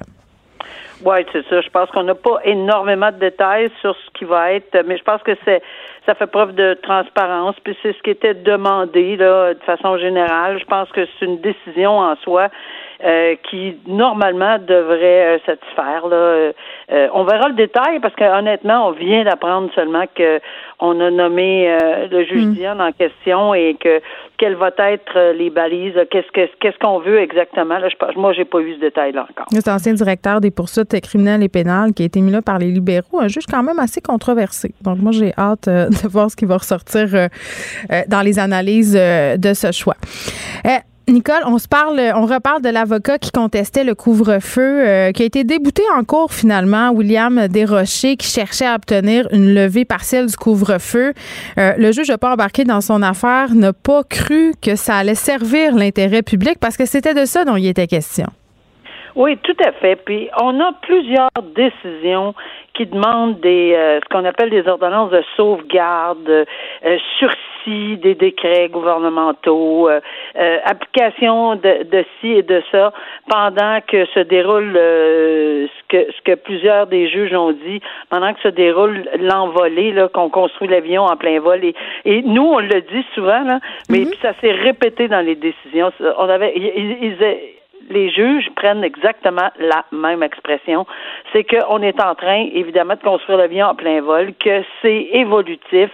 [1.05, 1.61] Oui, c'est ça.
[1.61, 5.03] Je pense qu'on n'a pas énormément de détails sur ce qui va être, mais je
[5.03, 5.61] pense que c'est
[6.05, 10.59] ça fait preuve de transparence, puis c'est ce qui était demandé là, de façon générale.
[10.59, 12.49] Je pense que c'est une décision en soi
[13.03, 16.07] euh, qui normalement devrait euh, satisfaire.
[16.07, 16.51] Là.
[16.91, 20.41] Euh, on verra le détail parce que honnêtement, on vient d'apprendre seulement que
[20.79, 21.77] on a nommé
[22.09, 22.53] le juge mm.
[22.53, 24.01] Diane en question et que
[24.37, 27.77] quelles vont être les balises, qu'est-ce que qu'est-ce qu'on veut exactement?
[27.77, 29.45] Là, je, moi, j'ai pas eu ce détail-là encore.
[29.49, 32.71] C'est ancien directeur des poursuites criminelles et pénales qui a été mis là par les
[32.71, 34.73] libéraux, un juge quand même assez controversé.
[34.81, 37.07] Donc moi, j'ai hâte de voir ce qui va ressortir
[38.07, 39.95] dans les analyses de ce choix.
[41.09, 45.25] Nicole, on se parle, on reparle de l'avocat qui contestait le couvre-feu, euh, qui a
[45.25, 50.35] été débouté en cours finalement, William Desrochers, qui cherchait à obtenir une levée partielle du
[50.35, 51.13] couvre-feu.
[51.57, 55.15] Euh, le juge n'a pas embarqué dans son affaire, n'a pas cru que ça allait
[55.15, 58.27] servir l'intérêt public parce que c'était de ça dont il était question.
[59.15, 59.95] Oui, tout à fait.
[59.97, 62.33] Puis on a plusieurs décisions
[62.73, 68.69] qui demandent des euh, ce qu'on appelle des ordonnances de sauvegarde, euh, sursis des décrets
[68.69, 69.99] gouvernementaux, euh,
[70.37, 72.93] euh, application de, de ci et de ça
[73.29, 78.39] pendant que se déroule ce que ce que plusieurs des juges ont dit, pendant que
[78.41, 81.59] se déroule l'envolée, là, qu'on construit l'avion en plein vol.
[82.05, 84.21] Et, nous, on le dit souvent, là, mais mm-hmm.
[84.21, 85.91] ça s'est répété dans les décisions.
[86.17, 87.17] On avait ils, ils,
[87.89, 90.85] les juges prennent exactement la même expression.
[91.33, 95.89] C'est qu'on est en train, évidemment, de construire l'avion en plein vol, que c'est évolutif,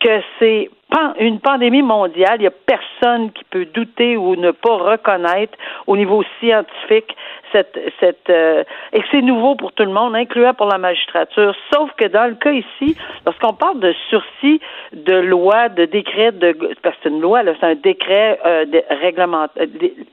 [0.00, 0.70] que c'est
[1.18, 5.96] une pandémie mondiale, il n'y a personne qui peut douter ou ne pas reconnaître au
[5.96, 7.16] niveau scientifique
[7.54, 11.54] euh, et c'est nouveau pour tout le monde, incluant pour la magistrature.
[11.72, 14.60] Sauf que dans le cas ici, lorsqu'on parle de sursis
[14.92, 18.64] de loi, de décret, de parce que c'est une loi, c'est un décret euh,
[19.00, 19.66] réglement, euh,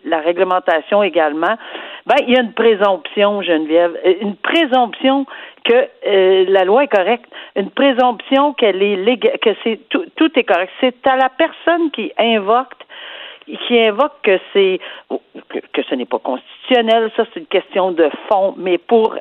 [0.05, 1.57] la réglementation également.
[2.05, 5.25] Ben il y a une présomption, Geneviève, une présomption
[5.65, 5.87] que
[6.49, 10.71] la loi est correcte, une présomption qu'elle est légale, que c'est tout est correct.
[10.79, 12.86] C'est à la personne qui invoque
[13.47, 14.79] qui invoque que c'est
[15.73, 19.15] que, ce n'est pas constitutionnel, ça c'est une question de fond, mais pour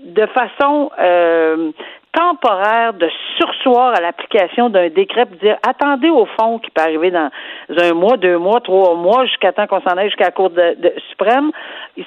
[0.00, 1.72] de façon euh,
[2.18, 7.10] temporaire de sursoir à l'application d'un décret pour dire attendez au fond qui peut arriver
[7.10, 7.30] dans
[7.76, 10.76] un mois, deux mois, trois mois, jusqu'à temps qu'on s'en aille jusqu'à la Cour de,
[11.10, 11.50] suprême.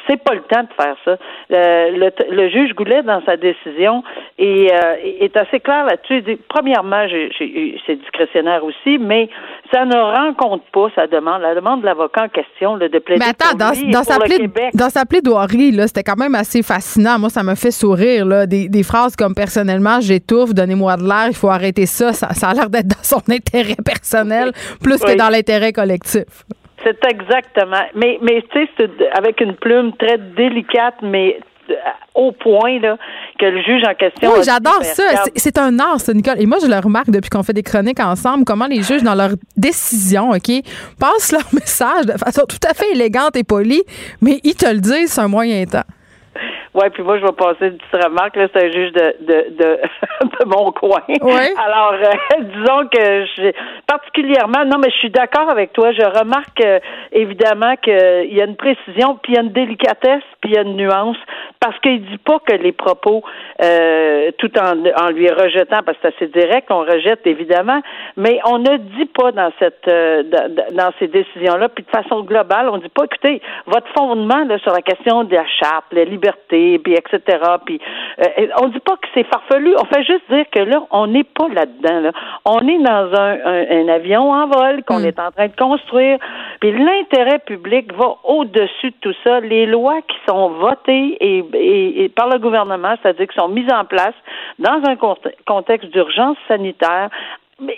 [0.08, 1.18] C'est pas le temps de faire ça.
[1.52, 4.04] Euh, le, juge Goulet, dans sa décision,
[4.38, 6.18] est, euh, est assez clair là-dessus.
[6.18, 7.06] Il dit, premièrement,
[7.38, 9.30] c'est discrétionnaire aussi, mais
[9.72, 13.30] ça ne rencontre pas sa demande, la demande de l'avocat en question de plaider mais
[13.30, 14.18] attends, dans, dans, sa
[14.74, 17.20] dans sa plaidoirie, c'était quand même assez fascinant.
[17.20, 21.28] Moi, ça me fait sourire, là, des, des phrases comme personnellement, j'étouffe, donnez-moi de l'air,
[21.28, 22.14] il faut arrêter ça.
[22.14, 26.46] Ça, a l'air d'être dans son intérêt personnel plus que dans l'intérêt collectif.
[26.84, 27.84] C'est exactement.
[27.96, 31.74] Mais, mais tu sais, avec une plume très délicate, mais euh,
[32.16, 32.98] au point là,
[33.40, 34.32] que le juge en question.
[34.34, 35.04] Oui, j'adore ça.
[35.36, 36.42] C'est un art, ça, Nicole.
[36.42, 39.16] Et moi, je le remarque depuis qu'on fait des chroniques ensemble, comment les juges, dans
[39.16, 40.52] leurs décisions, OK,
[41.00, 43.84] passent leur message de façon tout à fait élégante et polie,
[44.22, 45.86] mais ils te le disent sur un moyen temps.
[46.74, 48.36] Oui, puis moi, je vais passer une petite remarque.
[48.38, 49.80] Là, c'est un juge de, de, de,
[50.40, 51.02] de mon coin.
[51.10, 51.48] Oui.
[51.58, 53.52] Alors, euh, disons que je
[53.88, 55.92] particulièrement, non, mais je suis d'accord avec toi.
[55.92, 56.80] Je remarque euh,
[57.12, 60.58] évidemment qu'il y a une précision, puis il y a une délicatesse, puis il y
[60.58, 61.18] a une nuance,
[61.60, 63.22] parce qu'il dit pas que les propos,
[63.62, 67.82] euh, tout en, en lui rejetant, parce que c'est assez direct, on rejette évidemment,
[68.16, 69.90] mais on ne dit pas dans cette
[70.72, 74.72] dans ces décisions-là, puis de façon globale, on dit pas, écoutez, votre fondement là, sur
[74.72, 77.40] la question de la charte, la liberté, puis etc.
[77.66, 77.80] Puis
[78.20, 81.24] euh, on dit pas que c'est farfelu, on fait juste dire que là, on n'est
[81.24, 82.12] pas là-dedans.
[82.46, 85.06] On est dans un, avion en vol qu'on mm.
[85.06, 86.18] est en train de construire.
[86.60, 89.40] Puis l'intérêt public va au-dessus de tout ça.
[89.40, 94.16] Les lois qui sont votées et, par le gouvernement, c'est-à-dire qui sont mises en place
[94.60, 94.96] dans un
[95.46, 97.10] contexte d'urgence sanitaire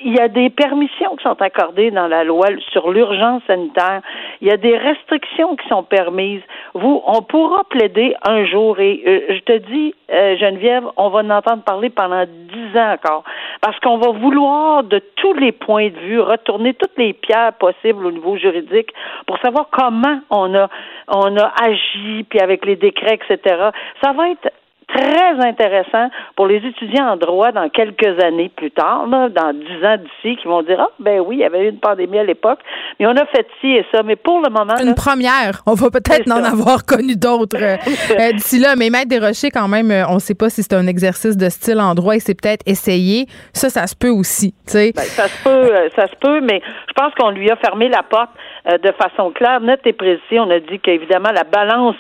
[0.04, 4.02] il y a des permissions qui sont accordées dans la loi sur l'urgence sanitaire.
[4.42, 6.42] Il y a des restrictions qui sont permises.
[6.74, 11.20] Vous, on pourra plaider un jour et euh, je te dis, euh, Geneviève, on va
[11.20, 13.24] en entendre parler pendant dix ans encore,
[13.62, 18.06] parce qu'on va vouloir de tous les points de vue retourner toutes les pierres possibles
[18.06, 18.92] au niveau juridique
[19.28, 20.70] pour savoir comment on a
[21.10, 23.70] on a agi, puis avec les décrets, etc.
[24.02, 24.50] Ça va être
[24.94, 29.98] très intéressant pour les étudiants en droit dans quelques années plus tard, dans dix ans
[29.98, 32.60] d'ici, qui vont dire ah ben oui, il y avait eu une pandémie à l'époque,
[33.00, 35.90] mais on a fait ci et ça, mais pour le moment une première, on va
[35.90, 37.78] peut-être en avoir connu d'autres euh,
[38.20, 40.74] euh, d'ici là, mais Maître Desrochers quand même, euh, on ne sait pas si c'est
[40.74, 44.54] un exercice de style en droit et c'est peut-être essayé, ça ça se peut aussi,
[44.66, 44.92] tu sais.
[44.96, 48.04] Ben, ça se peut, ça se peut, mais je pense qu'on lui a fermé la
[48.04, 48.30] porte
[48.66, 50.40] de façon claire, nette et précise.
[50.40, 51.98] On a dit qu'évidemment la balance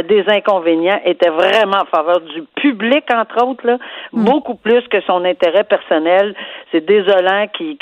[0.00, 3.78] des inconvénients était vraiment en faveur du public, entre autres, là,
[4.12, 4.24] mm.
[4.24, 6.34] beaucoup plus que son intérêt personnel.
[6.72, 7.76] C'est désolant qui,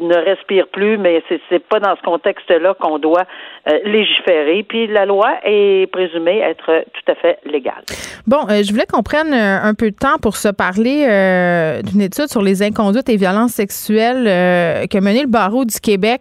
[0.00, 3.24] ne respire plus, mais c'est, pas dans ce contexte-là qu'on doit
[3.68, 4.64] euh, légiférer.
[4.68, 7.82] Puis la loi est présumée être tout à fait légale.
[8.28, 11.06] Bon, euh, je voulais qu'on prenne euh, un peu de temps pour se parler
[11.82, 14.24] d'une étude sur les inconduites et violences sexuelles
[14.88, 16.20] que mené le barreau du Québec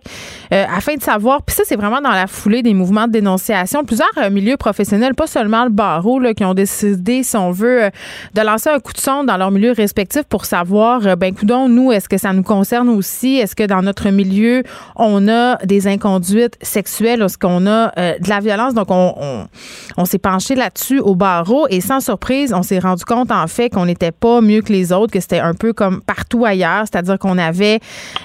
[0.51, 4.31] afin de savoir, puis ça c'est vraiment dans la foulée des mouvements de dénonciation, plusieurs
[4.31, 7.89] milieux professionnels, pas seulement le barreau, là, qui ont décidé, si on veut,
[8.33, 11.91] de lancer un coup de sonde dans leur milieu respectif pour savoir, ben coudons, nous,
[11.91, 13.35] est-ce que ça nous concerne aussi?
[13.37, 14.63] Est-ce que dans notre milieu,
[14.95, 17.21] on a des inconduites sexuelles?
[17.21, 18.73] Est-ce qu'on a euh, de la violence?
[18.73, 23.47] Donc, on, s'est penché là-dessus au barreau et sans surprise, on s'est rendu compte, en
[23.47, 26.85] fait, qu'on n'était pas mieux que les autres, que c'était un peu comme partout ailleurs,
[26.89, 27.79] c'est-à-dire qu'on avait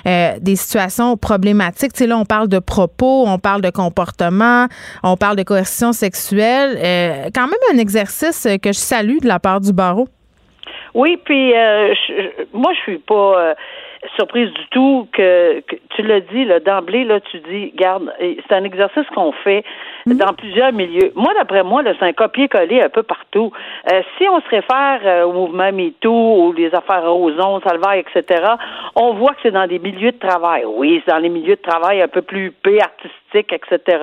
[0.06, 1.92] euh, des situations problématiques.
[1.92, 4.66] Tu sais, là, on parle de propos, on parle de comportement,
[5.02, 6.78] on parle de coercition sexuelle.
[6.82, 10.08] Euh, quand même un exercice que je salue de la part du barreau.
[10.94, 11.94] Oui, puis euh,
[12.52, 13.54] moi, je suis pas euh,
[14.16, 18.64] surprise du tout que, tu l'as dit là d'emblée là, tu dis, garde, c'est un
[18.64, 19.64] exercice qu'on fait
[20.06, 20.16] mhm.
[20.16, 21.12] dans plusieurs milieux.
[21.14, 23.52] Moi, d'après moi, c'est un copier-coller un peu partout.
[23.92, 28.44] Euh, si on se réfère au mouvement MeToo ou les affaires Roson, Salvaire, etc.,
[28.96, 30.64] on voit que c'est dans des milieux de travail.
[30.66, 33.98] Oui, c'est dans les milieux de travail un peu plus p artistiques, etc.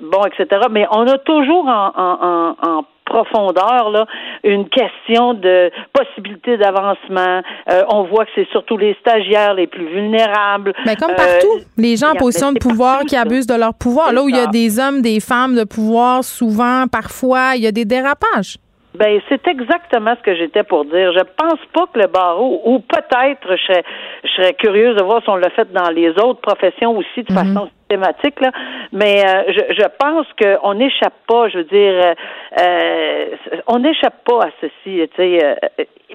[0.00, 0.66] bon, etc.
[0.70, 4.06] Mais on a toujours en, en, en profondeur là,
[4.44, 7.40] une question de possibilité d'avancement.
[7.70, 10.74] Euh, on voit que c'est surtout les stagiaires les plus vulnérables.
[10.84, 14.12] Mais comme partout, euh, les gens en position de pouvoir qui abusent de leur pouvoir.
[14.12, 17.66] Là où il y a des hommes, des femmes de pouvoir, souvent, parfois, il y
[17.66, 18.58] a des dérapages.
[18.96, 21.12] Ben, c'est exactement ce que j'étais pour dire.
[21.12, 23.84] Je pense pas que le barreau, ou peut-être, je serais,
[24.24, 27.32] je serais curieuse de voir si on l'a fait dans les autres professions aussi de
[27.32, 27.54] mhm.
[27.54, 28.50] façon systématique, là.
[28.92, 32.14] Mais euh, je, je pense qu'on n'échappe pas, je veux dire, euh,
[32.60, 35.08] euh, on n'échappe pas à ceci.
[35.14, 35.58] Tu sais,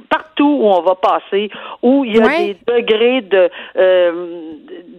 [0.09, 1.49] partout où on va passer,
[1.81, 3.49] où il y a des degrés de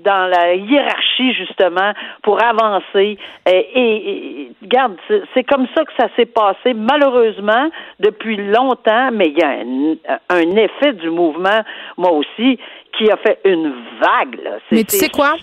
[0.05, 3.17] dans la hiérarchie justement pour avancer.
[3.47, 4.97] Et, et, regarde,
[5.33, 10.41] c'est comme ça que ça s'est passé malheureusement depuis longtemps, mais il y a un,
[10.41, 11.61] un effet du mouvement,
[11.97, 12.59] moi aussi,
[12.97, 14.43] qui a fait une vague.
[14.43, 14.59] Là.
[14.71, 15.35] Mais tu sais quoi?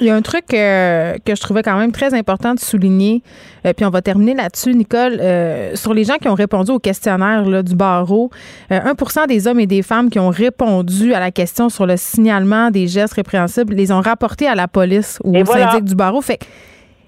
[0.00, 3.22] Il y a un truc euh, que je trouvais quand même très important de souligner,
[3.64, 6.78] euh, puis on va terminer là-dessus, Nicole, euh, sur les gens qui ont répondu au
[6.78, 8.30] questionnaire là, du barreau.
[8.70, 12.70] 1 des hommes et des femmes qui ont répondu à la question sur le signalement
[12.70, 16.20] des gestes répréhensibles les ont rapportés à la police ou au syndic du barreau.
[16.20, 16.40] Fait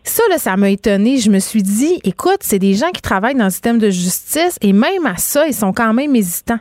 [0.05, 1.19] ça, là, ça m'a étonné.
[1.19, 4.59] Je me suis dit, écoute, c'est des gens qui travaillent dans le système de justice
[4.61, 6.59] et même à ça, ils sont quand même hésitants.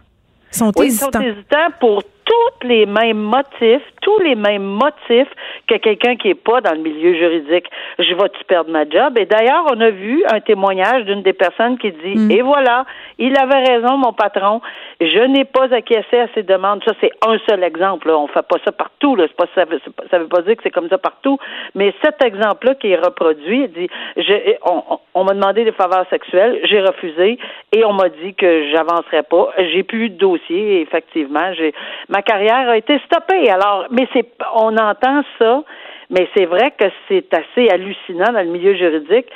[0.53, 1.10] Ils sont hésitants.
[1.13, 5.32] Ils sont hésitants pour tous les mêmes motifs, tous les mêmes motifs
[5.68, 7.68] que quelqu'un qui est pas dans le milieu juridique.
[8.00, 9.18] Je vais-tu perdre ma job?
[9.18, 12.32] Et d'ailleurs, on a vu un témoignage d'une des personnes qui dit, mm.
[12.32, 12.86] et voilà,
[13.18, 14.62] il avait raison, mon patron,
[15.00, 16.82] je n'ai pas acquiescé à ses demandes.
[16.86, 18.08] Ça, c'est un seul exemple.
[18.08, 18.18] Là.
[18.18, 19.16] On fait pas ça partout.
[19.16, 19.26] Là.
[19.38, 21.38] Pas, ça, veut, ça veut pas dire que c'est comme ça partout.
[21.76, 24.34] Mais cet exemple-là qui est reproduit, il dit, je,
[24.66, 27.38] on, on m'a demandé des faveurs sexuelles, j'ai refusé
[27.74, 29.50] et on m'a dit que j'avancerais pas.
[29.58, 31.54] J'ai plus de dossier, effectivement.
[31.54, 31.74] J'ai
[32.10, 33.50] ma carrière a été stoppée.
[33.50, 35.63] Alors, mais c'est on entend ça,
[36.10, 39.27] mais c'est vrai que c'est assez hallucinant dans le milieu juridique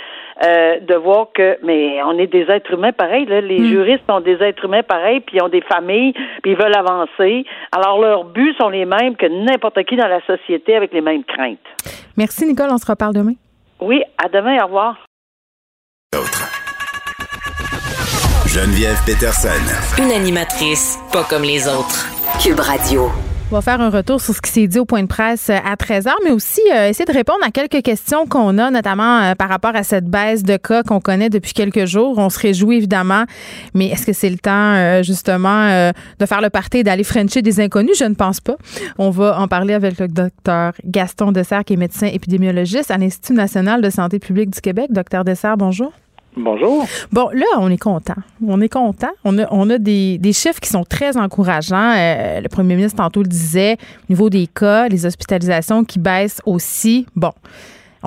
[0.44, 3.26] euh, de voir que, mais on est des êtres humains pareils.
[3.26, 3.42] Là.
[3.42, 3.66] Les hmm.
[3.68, 6.14] juristes sont des êtres humains pareils, puis ils ont des familles,
[6.44, 7.46] puis ils veulent avancer.
[7.72, 11.24] Alors leurs buts sont les mêmes que n'importe qui dans la société avec les mêmes
[11.24, 11.60] craintes.
[12.18, 13.34] Merci Nicole, on se reparle demain.
[13.80, 15.06] Oui, à demain, au revoir.
[18.48, 19.50] Geneviève Peterson.
[20.02, 22.08] Une animatrice pas comme les autres.
[22.42, 23.10] Cube Radio.
[23.52, 25.58] On va faire un retour sur ce qui s'est dit au point de presse euh,
[25.64, 29.36] à 13h, mais aussi euh, essayer de répondre à quelques questions qu'on a, notamment euh,
[29.36, 32.18] par rapport à cette baisse de cas qu'on connaît depuis quelques jours.
[32.18, 33.26] On se réjouit évidemment,
[33.76, 37.60] mais est-ce que c'est le temps justement de faire le party et d'aller frencher des
[37.60, 38.00] inconnus?
[38.00, 38.56] Je ne pense pas.
[38.98, 43.34] On va en parler avec le docteur Gaston Dessert, qui est médecin épidémiologiste à l'Institut
[43.34, 44.88] national de santé publique du Québec.
[44.90, 45.94] Docteur Dessert, bonjour.
[46.38, 46.86] Bonjour.
[47.12, 48.16] Bon, là, on est content.
[48.46, 49.12] On est content.
[49.24, 51.94] On a, des, des chiffres qui sont très encourageants.
[51.96, 56.42] Euh, le premier ministre tantôt le disait, au niveau des cas, les hospitalisations qui baissent
[56.46, 57.06] aussi.
[57.16, 57.32] Bon.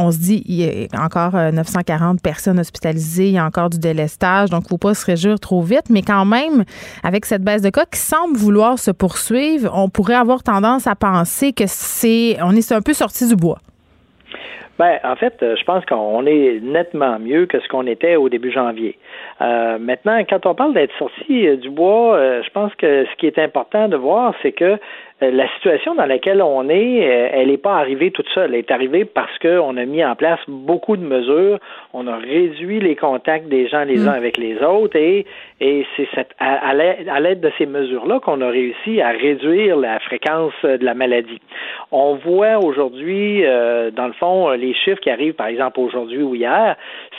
[0.01, 3.81] On se dit, il y a encore 940 personnes hospitalisées, il y a encore du
[3.81, 5.91] délestage, donc il ne faut pas se réjouir trop vite.
[5.91, 6.64] Mais quand même,
[7.03, 10.95] avec cette baisse de cas qui semble vouloir se poursuivre, on pourrait avoir tendance à
[10.95, 13.59] penser que c'est, on est un peu sorti du bois.
[14.79, 18.53] Ben, en fait, je pense qu'on est nettement mieux que ce qu'on était au début
[18.53, 18.97] janvier.
[19.41, 23.26] Euh, maintenant, quand on parle d'être sorti du bois, euh, je pense que ce qui
[23.26, 24.76] est important de voir, c'est que euh,
[25.21, 28.55] la situation dans laquelle on est, euh, elle n'est pas arrivée toute seule.
[28.55, 31.59] Elle est arrivée parce qu'on a mis en place beaucoup de mesures,
[31.93, 34.16] on a réduit les contacts des gens les uns mm.
[34.16, 35.27] avec les autres et,
[35.61, 36.09] et c'est
[36.39, 40.95] à, à l'aide de ces mesures-là qu'on a réussi à réduire la fréquence de la
[40.95, 41.41] maladie.
[41.91, 46.35] On voit aujourd'hui, euh, dans le fond, les chiffres qui arrivent, par exemple, aujourd'hui ou
[46.35, 46.77] hier,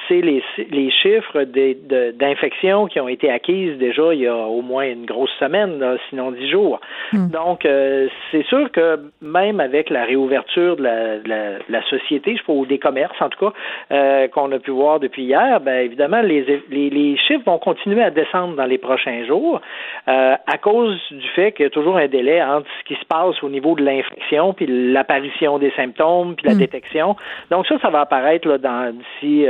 [0.09, 4.85] c'est les, les chiffres d'infections qui ont été acquises déjà il y a au moins
[4.85, 6.81] une grosse semaine, sinon dix jours.
[7.13, 7.29] Mm.
[7.29, 12.79] Donc, euh, c'est sûr que même avec la réouverture de la, société, je ou des
[12.79, 13.53] commerces en tout cas,
[13.91, 18.09] euh, qu'on a pu voir depuis hier, ben évidemment, les, les, chiffres vont continuer à
[18.09, 19.61] descendre dans les prochains jours
[20.07, 23.05] euh, à cause du fait qu'il y a toujours un délai entre ce qui se
[23.05, 26.59] passe au niveau de l'infection, puis l'apparition des symptômes, puis la hmm.
[26.59, 27.15] détection.
[27.51, 29.45] Donc ça, ça va apparaître là, dans d'ici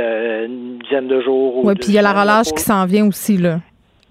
[0.50, 1.64] une dizaine de jours.
[1.64, 3.58] Oui, puis il y a la relâche qui s'en vient aussi, là.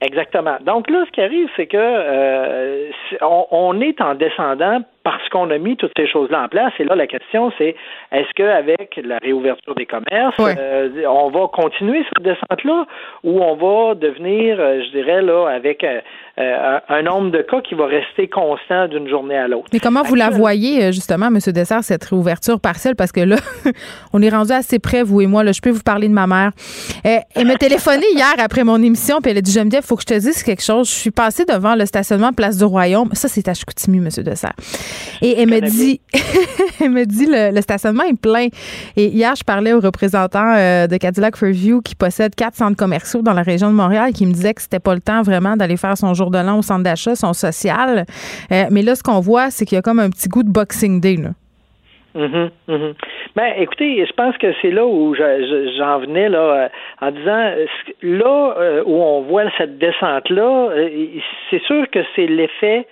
[0.01, 0.57] Exactement.
[0.65, 2.89] Donc là, ce qui arrive, c'est que euh,
[3.21, 4.79] on, est en descendant
[5.09, 6.71] parce qu'on a mis toutes ces choses-là en place.
[6.77, 7.75] Et là, la question, c'est
[8.11, 12.85] est-ce qu'avec la réouverture des commerces, euh, on va continuer cette descente-là
[13.23, 15.99] ou on va devenir, euh, je dirais, là, avec euh,
[16.87, 19.67] un nombre de cas qui va rester constant d'une journée à l'autre?
[19.73, 21.39] Mais comment vous la voyez, justement, M.
[21.47, 22.95] Dessert, cette réouverture partielle?
[22.95, 23.37] Parce que là,
[24.13, 25.43] on est rendu assez près, vous et moi.
[25.43, 26.51] Là, je peux vous parler de ma mère.
[27.03, 30.03] elle m'a téléphoné hier après mon émission, puis elle a dit Geneviève, il faut que
[30.03, 30.87] je te dise quelque chose.
[30.87, 33.09] Je suis passée devant le stationnement Place du Royaume.
[33.13, 34.09] Ça, c'est à Chicoutimi, M.
[34.23, 34.53] Dessert.
[35.21, 36.01] Et elle me dit,
[36.81, 38.47] elle me dit le, stationnement est plein.
[38.95, 43.21] Et hier, je parlais au représentant euh, de Cadillac Fairview qui possède quatre centres commerciaux
[43.21, 45.77] dans la région de Montréal qui me disait que c'était pas le temps vraiment d'aller
[45.77, 48.05] faire son jour de l'an au centre d'achat, son social.
[48.51, 50.51] Euh, mais là, ce qu'on voit, c'est qu'il y a comme un petit goût de
[50.51, 51.17] Boxing Day.
[51.17, 51.29] Là.
[52.15, 52.93] Mm-hmm, mm-hmm.
[53.35, 56.67] Ben, écoutez, je pense que c'est là où j'en venais là, euh,
[57.01, 57.51] en disant
[58.01, 60.69] là où on voit cette descente là,
[61.49, 62.87] c'est sûr que c'est l'effet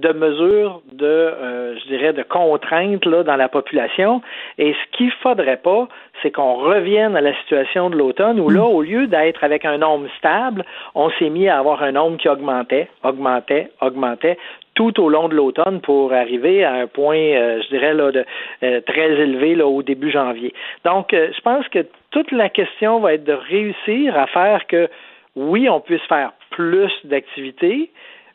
[0.00, 4.22] de mesures de, euh, je dirais, de contraintes là, dans la population.
[4.58, 5.88] Et ce qu'il faudrait pas,
[6.22, 9.78] c'est qu'on revienne à la situation de l'automne où là, au lieu d'être avec un
[9.78, 14.38] nombre stable, on s'est mis à avoir un nombre qui augmentait, augmentait, augmentait
[14.74, 18.24] tout au long de l'automne pour arriver à un point, euh, je dirais, là, de,
[18.62, 20.54] euh, très élevé là, au début janvier.
[20.84, 24.88] Donc, je pense que toute la question va être de réussir à faire que,
[25.34, 27.90] oui, on puisse faire plus d'activités,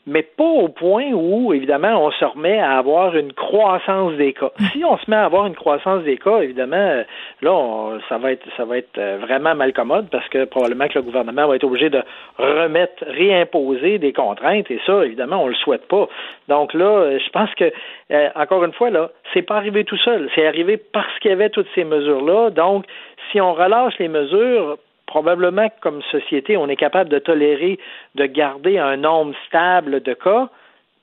[0.06, 4.52] mais pas au point où, évidemment, on se remet à avoir une croissance des cas.
[4.72, 7.04] Si on se met à avoir une croissance des cas, évidemment,
[7.42, 10.96] là, ça va être ça va être euh, vraiment mal commode parce que probablement que
[10.96, 12.02] le gouvernement va être obligé de
[12.38, 16.08] remettre, réimposer des contraintes et ça, évidemment, on le souhaite pas.
[16.48, 17.72] Donc là, je pense que
[18.12, 20.30] euh, encore une fois, là, c'est pas arrivé tout seul.
[20.36, 22.50] C'est arrivé parce qu'il y avait toutes ces mesures-là.
[22.52, 22.86] Donc,
[23.32, 27.80] si on relâche les mesures, probablement que comme société, on est capable de tolérer
[28.16, 30.50] de garder un nombre stable de cas,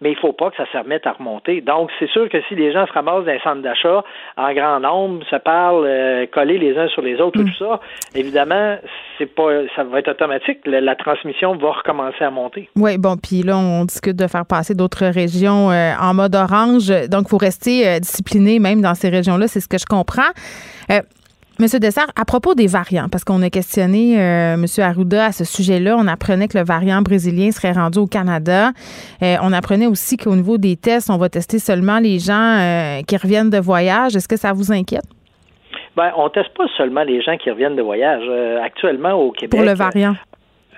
[0.01, 1.61] mais il ne faut pas que ça se remette à remonter.
[1.61, 4.03] Donc, c'est sûr que si les gens se ramassent dans un centre d'achat
[4.39, 7.55] en grand nombre, se parlent, euh, collés les uns sur les autres, tout mm.
[7.59, 7.81] ça,
[8.15, 8.79] évidemment,
[9.19, 10.61] c'est pas, ça va être automatique.
[10.65, 12.69] La, transmission va recommencer à monter.
[12.77, 16.89] Oui, bon, puis là, on discute de faire passer d'autres régions euh, en mode orange.
[17.09, 20.31] Donc, il faut rester euh, discipliné même dans ces régions-là, c'est ce que je comprends.
[21.61, 24.65] Monsieur Dessert, à propos des variants, parce qu'on a questionné euh, M.
[24.79, 28.71] Arruda à ce sujet-là, on apprenait que le variant brésilien serait rendu au Canada.
[29.23, 33.03] Euh, on apprenait aussi qu'au niveau des tests, on va tester seulement les gens euh,
[33.07, 34.17] qui reviennent de voyage.
[34.17, 35.05] Est-ce que ça vous inquiète?
[35.99, 38.23] Ben, on teste pas seulement les gens qui reviennent de voyage.
[38.65, 39.51] actuellement, au Québec.
[39.51, 40.15] Pour le variant.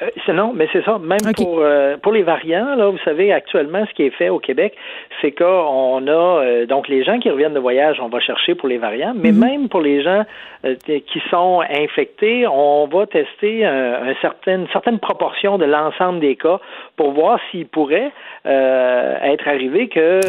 [0.03, 0.99] Euh, non, mais c'est ça.
[0.99, 4.39] Même pour euh, pour les variants, là, vous savez, actuellement, ce qui est fait au
[4.39, 4.75] Québec,
[5.21, 8.69] c'est qu'on a euh, donc les gens qui reviennent de voyage, on va chercher pour
[8.69, 9.39] les variants, mais mhm.
[9.39, 10.25] même pour les gens
[10.85, 16.61] qui sont infectés, on va tester un, certain, une certaine proportion de l'ensemble des cas
[16.97, 18.13] pour voir s'il pourrait
[18.45, 20.21] être arrivé que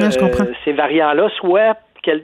[0.65, 1.75] ces variants-là soient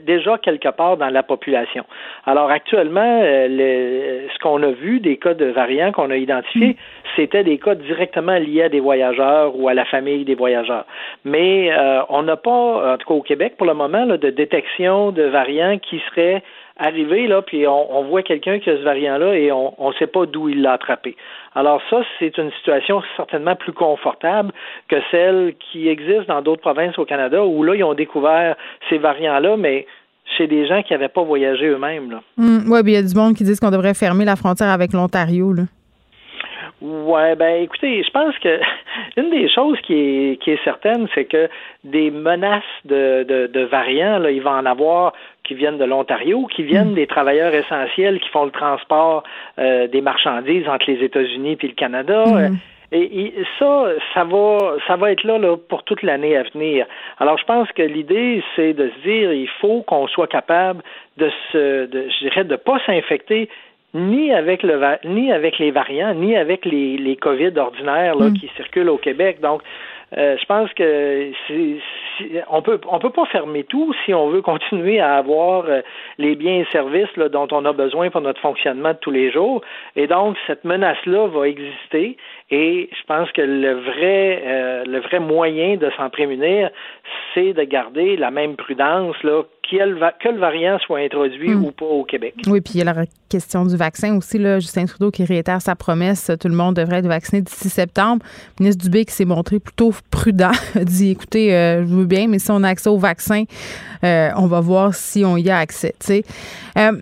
[0.04, 1.84] déjà quelque part dans la population.
[2.26, 6.76] Alors actuellement, euh, ce qu'on a vu des cas de variants qu'on a identifiés, mm.
[7.16, 10.84] c'était des cas directement liés à des voyageurs ou à la famille des voyageurs.
[11.24, 14.30] Mais euh, on n'a pas, en tout cas au Québec pour le moment, là, de
[14.30, 16.42] détection de variants qui seraient
[16.80, 20.26] arrivé, là, puis on, voit quelqu'un qui a ce variant-là et on ne sait pas
[20.26, 21.16] d'où il l'a attrapé.
[21.54, 24.52] Alors ça, c'est une situation certainement plus confortable
[24.88, 28.56] que celle qui existe dans d'autres provinces au Canada où là, ils ont découvert
[28.88, 29.86] ces variants-là, mais
[30.36, 32.20] chez des gens qui n'avaient pas voyagé eux-mêmes.
[32.38, 34.92] Hum, oui, il y a du monde qui disent qu'on devrait fermer la frontière avec
[34.92, 35.52] l'Ontario.
[35.52, 35.64] Là.
[36.80, 38.58] Ouais, ben écoutez, je pense que
[39.18, 41.48] une des choses qui est, qui est certaine, c'est que
[41.84, 45.12] des menaces de, de, de, variants, là, il va en avoir
[45.50, 46.94] qui viennent de l'Ontario, qui viennent mm.
[46.94, 49.24] des travailleurs essentiels qui font le transport
[49.58, 52.24] euh, des marchandises entre les États-Unis et le Canada.
[52.24, 52.56] Mm.
[52.92, 56.86] Et, ça, ça va, ça va être là, là pour toute l'année à venir.
[57.18, 60.82] Alors, je pense que l'idée, c'est de se dire, il faut qu'on soit capable
[61.16, 63.48] de se, de, je dirais, de pas s'infecter
[63.92, 68.34] ni avec le ni avec les variants, ni avec les, les COVID ordinaires là, mm.
[68.34, 69.40] qui circulent au Québec.
[69.40, 69.62] Donc,
[70.16, 71.32] euh, je pense que
[72.50, 75.80] on peut on peut pas fermer tout si on veut continuer à avoir euh,
[76.18, 79.30] les biens et services là, dont on a besoin pour notre fonctionnement de tous les
[79.30, 79.62] jours.
[79.96, 82.16] Et donc cette menace là va exister.
[82.50, 86.70] Et je pense que le vrai euh, le vrai moyen de s'en prémunir,
[87.34, 91.64] c'est de garder la même prudence là que le variant soit introduit hmm.
[91.64, 92.34] ou pas au Québec.
[92.46, 94.38] Oui, puis il y a la question du vaccin aussi.
[94.38, 98.24] Là, Justin Trudeau qui réitère sa promesse, tout le monde devrait être vacciné d'ici septembre.
[98.58, 102.38] Le ministre Dubé qui s'est montré plutôt prudent a dit, écoutez, euh, je veux mais
[102.38, 103.44] si on a accès au vaccin,
[104.04, 105.94] euh, on va voir si on y a accès.
[106.78, 106.92] Euh,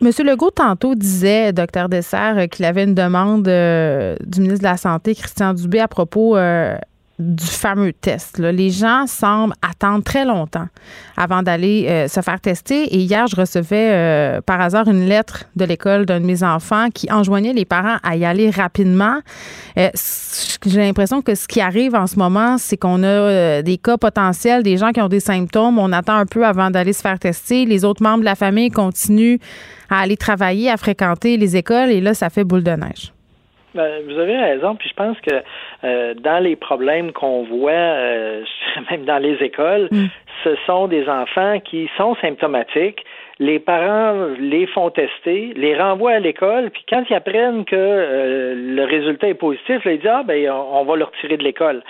[0.00, 5.14] Monsieur Legault, tantôt, disait, docteur Dessert, qu'il avait une demande du ministre de la Santé,
[5.14, 6.36] Christian Dubé, à propos
[7.18, 8.38] du fameux test.
[8.38, 10.66] Les gens semblent attendre très longtemps
[11.16, 12.84] avant d'aller euh, se faire tester.
[12.94, 16.88] Et hier, je recevais euh, par hasard une lettre de l'école d'un de mes enfants
[16.92, 19.20] qui enjoignait les parents à y aller rapidement.
[19.78, 19.88] Euh,
[20.66, 24.62] j'ai l'impression que ce qui arrive en ce moment, c'est qu'on a des cas potentiels,
[24.62, 25.78] des gens qui ont des symptômes.
[25.78, 27.64] On attend un peu avant d'aller se faire tester.
[27.64, 29.38] Les autres membres de la famille continuent
[29.88, 31.90] à aller travailler, à fréquenter les écoles.
[31.90, 33.15] Et là, ça fait boule de neige.
[33.76, 35.42] Ben, vous avez raison, puis je pense que
[35.84, 38.42] euh, dans les problèmes qu'on voit, euh,
[38.90, 40.06] même dans les écoles, mm.
[40.44, 43.04] ce sont des enfants qui sont symptomatiques.
[43.38, 48.54] Les parents les font tester, les renvoient à l'école, puis quand ils apprennent que euh,
[48.56, 51.82] le résultat est positif, ils disent ah ben on va le retirer de l'école.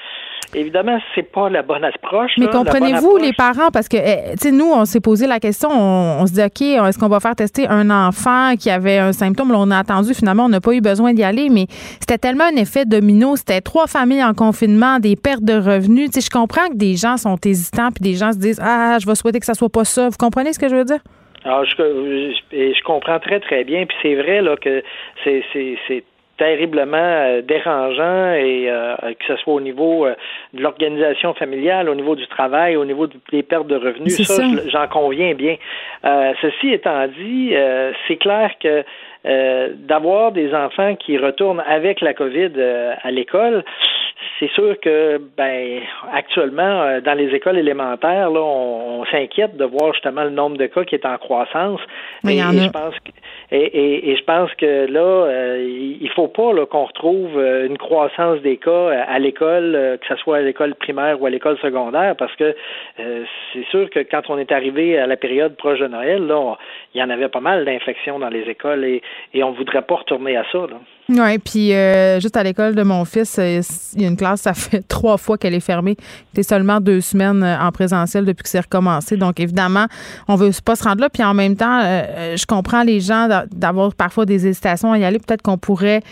[0.55, 2.33] Évidemment, c'est pas la bonne approche.
[2.39, 3.71] Mais comprenez-vous les parents?
[3.73, 6.63] Parce que eh, tu sais nous on s'est posé la question, on, se dit OK,
[6.63, 10.45] est-ce qu'on va faire tester un enfant qui avait un symptôme, on a attendu finalement
[10.45, 11.67] on n'a pas eu besoin d'y aller mais
[12.01, 16.21] c'était tellement un effet domino, c'était trois familles en confinement, des pertes de revenus, tu
[16.21, 19.07] sais je comprends que des gens sont hésitants puis des gens se disent ah, je
[19.07, 20.09] vais souhaiter que ça soit pas ça.
[20.09, 21.01] Vous comprenez ce que je veux dire?
[21.45, 23.87] Alors, je, je, je comprends très, très bien.
[23.87, 24.83] Puis c'est vrai là, que
[25.25, 25.45] c'est
[26.37, 30.15] terriblement euh, dérangeant et euh, que ce soit au niveau euh,
[30.53, 34.87] de l'organisation familiale, au niveau du travail, au niveau des pertes de revenus, ça, j'en
[34.89, 35.57] conviens bien.
[36.41, 37.55] ceci étant dit,
[38.07, 38.85] c'est clair que
[39.87, 42.53] d'avoir des enfants qui retournent avec la COVID
[43.03, 43.65] à l'école,
[44.39, 45.81] c'est sûr que ben
[46.13, 50.85] actuellement dans les écoles élémentaires là, on, s'inquiète de voir justement le nombre de cas
[50.85, 51.81] qui est en croissance.
[52.27, 53.11] et, je pense que
[53.53, 58.41] et, et, je pense que là, euh, il faut pas qu'on retrouve euh, une croissance
[58.41, 62.17] des cas euh, à l'école, que ce soit à l'école primaire ou à l'école secondaire,
[62.17, 62.57] parce que
[62.97, 66.57] c'est sûr que quand on est arrivé à la période proche de Noël, là,
[66.97, 69.03] il y en avait pas mal d'infections dans les écoles et,
[69.43, 70.59] on voudrait pas retourner à ça.
[71.09, 71.71] Oui, puis
[72.21, 73.39] juste à l'école de mon fils,
[73.95, 75.97] il y a une classe, ça fait trois fois qu'elle est fermée.
[76.29, 79.17] C'était seulement deux semaines en présentiel depuis que c'est recommencé.
[79.17, 79.87] Donc, évidemment,
[80.27, 81.09] on veut pas se rendre là.
[81.09, 85.19] Puis en même temps, je comprends les gens d'avoir parfois des hésitations à y aller.
[85.19, 86.03] Peut-être qu'on pourrait,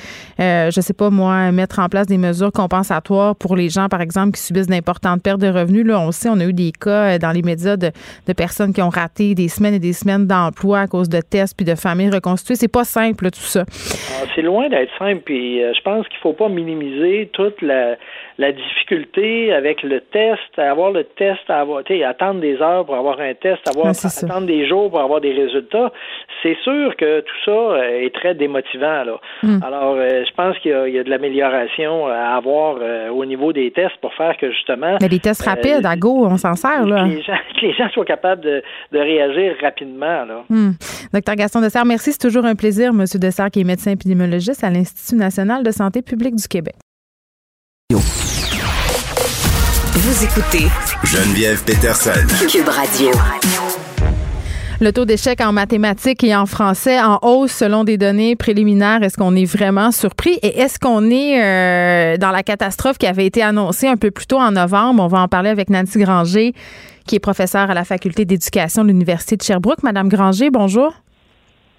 [0.41, 4.01] euh, je sais pas moi, mettre en place des mesures compensatoires pour les gens, par
[4.01, 5.87] exemple, qui subissent d'importantes pertes de revenus.
[5.87, 7.93] Là, on sait, on a eu des cas euh, dans les médias de,
[8.37, 11.64] personnes qui ont raté des semaines et des semaines d'emploi à cause de tests puis
[11.64, 12.57] de familles reconstituées.
[12.57, 13.64] C'est pas simple, tout ça.
[13.68, 15.22] Ah, c'est loin d'être simple.
[15.25, 17.97] Puis euh, je pense qu'il faut pas minimiser toute la
[18.39, 23.20] la difficulté avec le test, avoir le test, à avoir, attendre des heures pour avoir
[23.20, 25.93] un test, avoir, attendre des jours pour avoir des résultats,
[26.43, 29.05] c'est sûr que tout ça euh, est très démotivant.
[29.05, 29.20] Là.
[29.43, 29.61] Hmm.
[29.64, 33.70] Alors, euh, je pense qu'il y, a de l'amélioration à avoir euh, au niveau des
[33.70, 34.97] tests pour faire que justement.
[35.01, 36.85] Mais les tests rapides, à go, on s'en sert.
[36.87, 37.05] Là.
[37.05, 38.62] Que les, gens, les gens soient capables de,
[38.93, 40.24] réagir rapidement.
[40.24, 40.45] Là.
[40.49, 40.72] Hmm.
[41.12, 42.12] Docteur Gaston Dessert, merci.
[42.12, 43.05] C'est toujours un plaisir, M.
[43.14, 46.74] Dessert, qui est médecin épidémiologiste à l'Institut national de santé publique du Québec.
[47.91, 48.01] Vous
[50.24, 50.68] écoutez
[51.05, 52.12] Geneviève Peterson.
[52.51, 53.11] Cube Radio.
[54.80, 59.03] Le taux d'échec en mathématiques et en français en hausse selon des données préliminaires.
[59.03, 60.39] Est-ce qu'on est vraiment surpris?
[60.43, 64.26] Et est-ce qu'on est, euh, dans la catastrophe qui avait été annoncée un peu plus
[64.26, 65.03] tôt en novembre?
[65.03, 66.55] On va en parler avec Nancy Granger,
[67.07, 69.82] qui est professeure à la faculté d'éducation de l'Université de Sherbrooke.
[69.82, 70.95] Madame Granger, bonjour.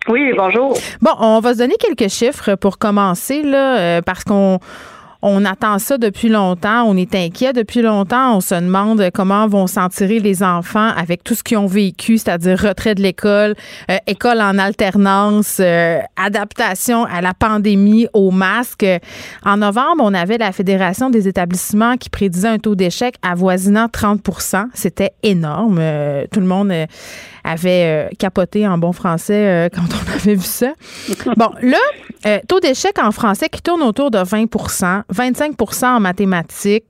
[0.07, 0.77] Oui, bonjour.
[1.01, 4.59] Bon, on va se donner quelques chiffres pour commencer, là, euh, parce qu'on
[5.27, 9.65] on attend ça depuis longtemps, on est inquiet depuis longtemps, on se demande comment vont
[9.65, 13.55] s'en tirer les enfants avec tout ce qu'ils ont vécu, c'est-à-dire retrait de l'école,
[13.89, 18.85] euh, école en alternance, euh, adaptation à la pandémie, au masque.
[19.43, 24.65] En novembre, on avait la Fédération des établissements qui prédisait un taux d'échec avoisinant 30%
[24.75, 25.79] C'était énorme.
[25.79, 26.71] Euh, tout le monde
[27.43, 30.73] avait capoté en bon français quand on avait vu ça.
[31.35, 34.45] Bon, là, taux d'échec en français qui tourne autour de 20
[35.15, 36.85] 25% en mathématiques.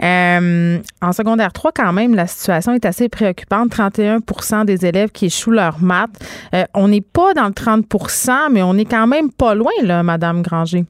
[0.00, 3.70] Euh, en secondaire 3, quand même, la situation est assez préoccupante.
[3.70, 6.10] 31% des élèves qui échouent leur maths.
[6.54, 10.02] Euh, on n'est pas dans le 30% mais on est quand même pas loin, là,
[10.02, 10.84] Madame Granger.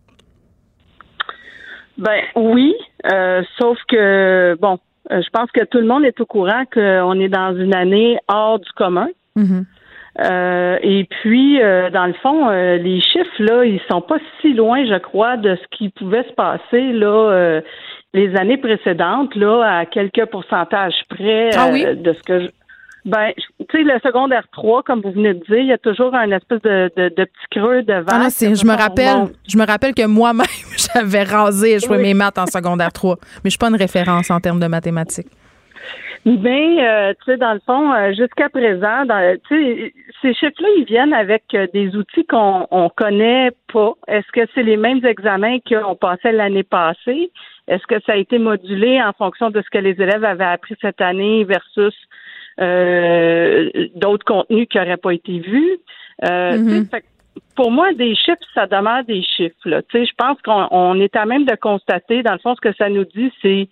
[1.97, 2.75] Ben oui,
[3.11, 4.79] euh, sauf que, bon,
[5.11, 8.61] je pense que tout le monde est au courant qu'on est dans une année hors
[8.61, 9.09] du commun.
[9.37, 9.65] Mm-hmm.
[10.21, 14.53] Euh, et puis, euh, dans le fond, euh, les chiffres, là, ils sont pas si
[14.53, 17.61] loin, je crois, de ce qui pouvait se passer là
[18.15, 22.49] les années précédentes, là, à quelques pourcentages près ah de ce que je...
[23.05, 26.15] Ben, tu sais, le secondaire 3, comme vous venez de dire, il y a toujours
[26.15, 28.07] un espèce de, de, petit creux devant.
[28.11, 30.47] Ah je me rappelle, je me rappelle que moi-même,
[30.95, 33.17] j'avais rasé et joué mes maths en secondaire 3.
[33.21, 35.29] Mais je suis pas une référence en termes de mathématiques.
[36.37, 41.15] Mais, euh, tu sais, dans le fond, euh, jusqu'à présent, dans, ces chiffres-là, ils viennent
[41.15, 43.95] avec euh, des outils qu'on on connaît pas.
[44.09, 47.31] Est-ce que c'est les mêmes examens qu'on passait l'année passée?
[47.67, 50.75] Est-ce que ça a été modulé en fonction de ce que les élèves avaient appris
[50.81, 51.95] cette année versus
[53.95, 55.79] d'autres contenus qui n'auraient pas été vus?
[56.23, 57.03] Mm-hmm.
[57.55, 59.55] pour moi, des chiffres, ça demeure des chiffres.
[59.67, 59.83] Là.
[59.93, 63.05] Je pense qu'on est à même de constater, dans le fond, ce que ça nous
[63.05, 63.69] dit, c'est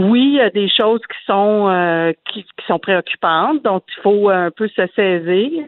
[0.00, 4.28] oui, il y a des choses qui sont euh, qui, sont préoccupantes, donc il faut
[4.30, 5.64] un peu se saisir.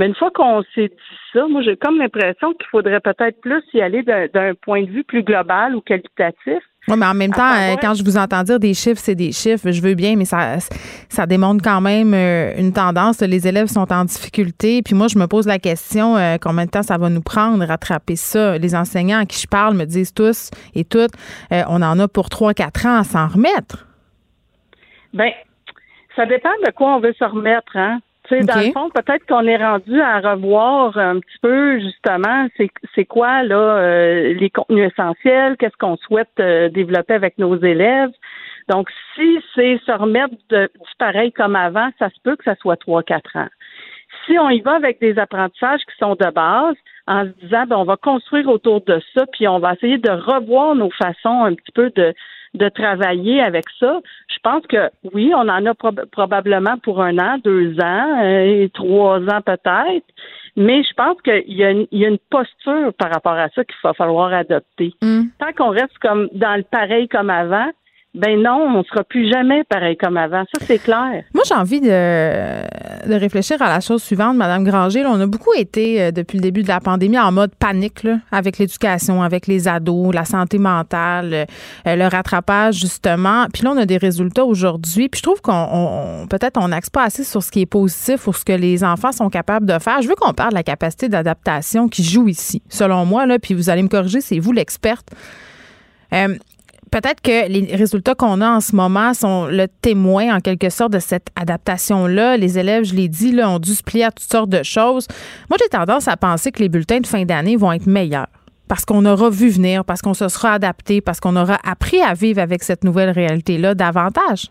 [0.00, 3.62] Mais une fois qu'on s'est dit ça, moi j'ai comme l'impression qu'il faudrait peut-être plus
[3.74, 6.62] y aller d'un point de vue plus global ou qualitatif.
[6.88, 9.30] Oui, mais en même temps, euh, quand je vous entends dire des chiffres, c'est des
[9.32, 10.56] chiffres, je veux bien, mais ça,
[11.10, 13.20] ça démontre quand même euh, une tendance.
[13.20, 14.80] Les élèves sont en difficulté.
[14.82, 18.16] Puis moi, je me pose la question, combien de temps ça va nous prendre rattraper
[18.16, 18.56] ça?
[18.56, 21.12] Les enseignants à qui je parle me disent tous et toutes,
[21.50, 23.86] on en a pour 3-4 ans à s'en remettre.
[25.12, 25.30] Ben,
[26.16, 28.00] ça dépend de quoi on veut se remettre, hein.
[28.30, 32.46] Dans le fond, peut-être qu'on est rendu à revoir un petit peu justement
[32.94, 38.12] c'est quoi là euh, les contenus essentiels, qu'est-ce qu'on souhaite euh, développer avec nos élèves.
[38.68, 42.54] Donc, si c'est se remettre de, du pareil comme avant, ça se peut que ça
[42.56, 43.48] soit trois, quatre ans.
[44.26, 46.76] Si on y va avec des apprentissages qui sont de base,
[47.08, 50.10] en se disant ben, on va construire autour de ça, puis on va essayer de
[50.10, 52.14] revoir nos façons un petit peu de
[52.54, 54.00] de travailler avec ça.
[54.28, 55.74] Je pense que oui, on en a
[56.10, 60.06] probablement pour un an, deux ans, euh, et trois ans peut-être.
[60.56, 64.32] Mais je pense qu'il y, a une, posture par rapport à ça qu'il va falloir
[64.32, 64.92] adopter.
[65.00, 65.22] Mm.
[65.38, 67.70] Tant qu'on reste comme dans le pareil comme avant,
[68.12, 70.42] ben non, on sera plus jamais pareil comme avant.
[70.52, 71.22] Ça, c'est clair.
[71.32, 75.04] Moi, j'ai envie de, réfléchir à la chose suivante, Madame Granger.
[75.06, 78.58] on a beaucoup été, euh, depuis le début de la pandémie, en mode panique, avec
[78.58, 81.46] l'éducation, avec les ados, la santé mentale,
[81.86, 83.46] euh, le rattrapage, justement.
[83.52, 85.08] Puis là, on a des résultats aujourd'hui.
[85.08, 88.32] Puis je trouve qu'on peut-être on n'axe pas assez sur ce qui est positif ou
[88.32, 90.02] ce que les enfants sont capables de faire.
[90.02, 93.26] Je veux qu'on parle de la capacité d'adaptation qui joue ici, selon moi.
[93.26, 95.10] Là, puis vous allez me corriger, c'est vous l'experte.
[96.12, 96.36] Euh,
[96.90, 100.92] peut-être que les résultats qu'on a en ce moment sont le témoin, en quelque sorte,
[100.92, 102.36] de cette adaptation-là.
[102.36, 105.06] Les élèves, je l'ai dit, là, ont dû se plier à toutes sortes de choses.
[105.48, 108.28] Moi, j'ai tendance à penser que les bulletins de fin d'année vont être meilleurs
[108.70, 112.14] parce qu'on aura vu venir, parce qu'on se sera adapté, parce qu'on aura appris à
[112.14, 114.46] vivre avec cette nouvelle réalité-là davantage.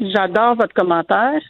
[0.00, 1.42] J'adore votre commentaire.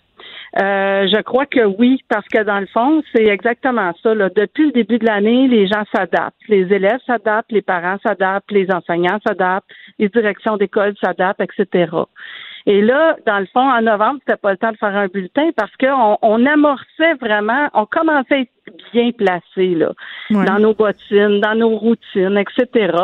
[0.58, 4.14] Euh, je crois que oui, parce que dans le fond, c'est exactement ça.
[4.14, 4.28] Là.
[4.28, 6.36] Depuis le début de l'année, les gens s'adaptent.
[6.48, 11.90] Les élèves s'adaptent, les parents s'adaptent, les enseignants s'adaptent, les directions d'école s'adaptent, etc.
[12.66, 15.50] Et là, dans le fond, en novembre, c'était pas le temps de faire un bulletin
[15.56, 18.50] parce qu'on on amorçait vraiment, on commençait à être
[18.92, 19.92] bien placé là,
[20.30, 22.96] dans nos bottines, dans nos routines, etc.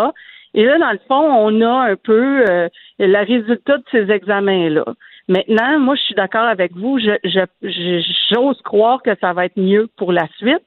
[0.55, 2.68] Et là, dans le fond, on a un peu euh,
[2.99, 4.84] le résultat de ces examens-là.
[5.29, 6.99] Maintenant, moi, je suis d'accord avec vous.
[6.99, 8.01] Je, je,
[8.33, 10.62] j'ose croire que ça va être mieux pour la suite.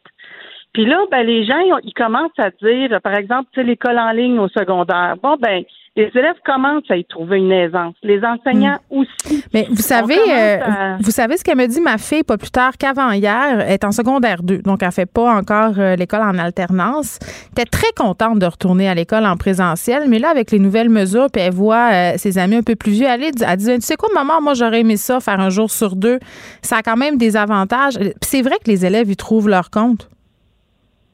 [0.74, 4.48] Puis là, ben, les gens, ils commencent à dire, par exemple, l'école en ligne au
[4.48, 5.16] secondaire.
[5.22, 5.64] Bon, ben,
[5.98, 7.96] les élèves commencent à y trouver une aisance.
[8.02, 9.00] Les enseignants hmm.
[9.00, 9.44] aussi.
[9.54, 12.78] Mais vous savez, euh, vous savez ce qu'elle me dit, ma fille, pas plus tard
[12.78, 17.20] qu'avant hier, est en secondaire 2, donc elle fait pas encore euh, l'école en alternance.
[17.22, 20.90] Elle était très contente de retourner à l'école en présentiel, mais là, avec les nouvelles
[20.90, 23.82] mesures, puis elle voit euh, ses amis un peu plus vieux aller, elle dit, tu
[23.82, 26.20] sais quoi, maman, moi, j'aurais aimé ça, faire un jour sur deux.
[26.62, 28.00] Ça a quand même des avantages.
[28.22, 30.11] C'est vrai que les élèves y trouvent leur compte.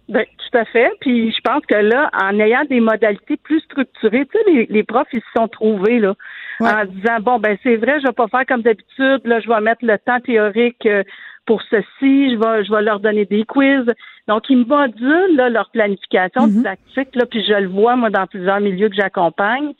[0.09, 0.89] Ben, tout à fait.
[1.01, 4.83] Puis je pense que là, en ayant des modalités plus structurées, tu sais, les, les
[4.83, 6.13] profs, ils se sont trouvés, là,
[6.61, 9.59] en disant, bon, ben c'est vrai, je vais pas faire comme d'habitude, là, je vais
[9.61, 11.03] mettre le temps théorique euh,
[11.45, 13.85] pour ceci, je vais, je vais leur donner des quiz.
[14.27, 16.51] Donc, ils modulent là, leur planification Mhm.
[16.51, 19.73] didactique, là, puis je le vois, moi, dans plusieurs milieux que j'accompagne.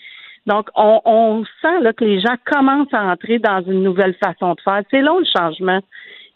[0.46, 4.54] Donc, on, on sent là, que les gens commencent à entrer dans une nouvelle façon
[4.54, 4.82] de faire.
[4.92, 5.82] C'est long, le changement.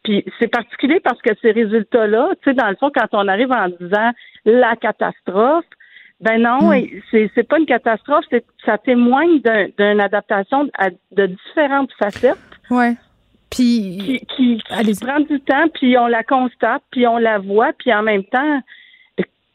[0.04, 3.52] Puis c'est particulier parce que ces résultats-là, tu sais, dans le fond, quand on arrive
[3.52, 4.12] en disant
[4.46, 5.66] la catastrophe,
[6.20, 10.90] ben non, et c'est c'est pas une catastrophe, c'est ça témoigne d'un- d'une adaptation à-
[11.12, 12.38] de différentes facettes.
[12.70, 12.96] Ouais.
[13.50, 17.72] Puis qui, qui, qui prend du temps, puis on la constate, puis on la voit,
[17.78, 18.62] puis en même temps,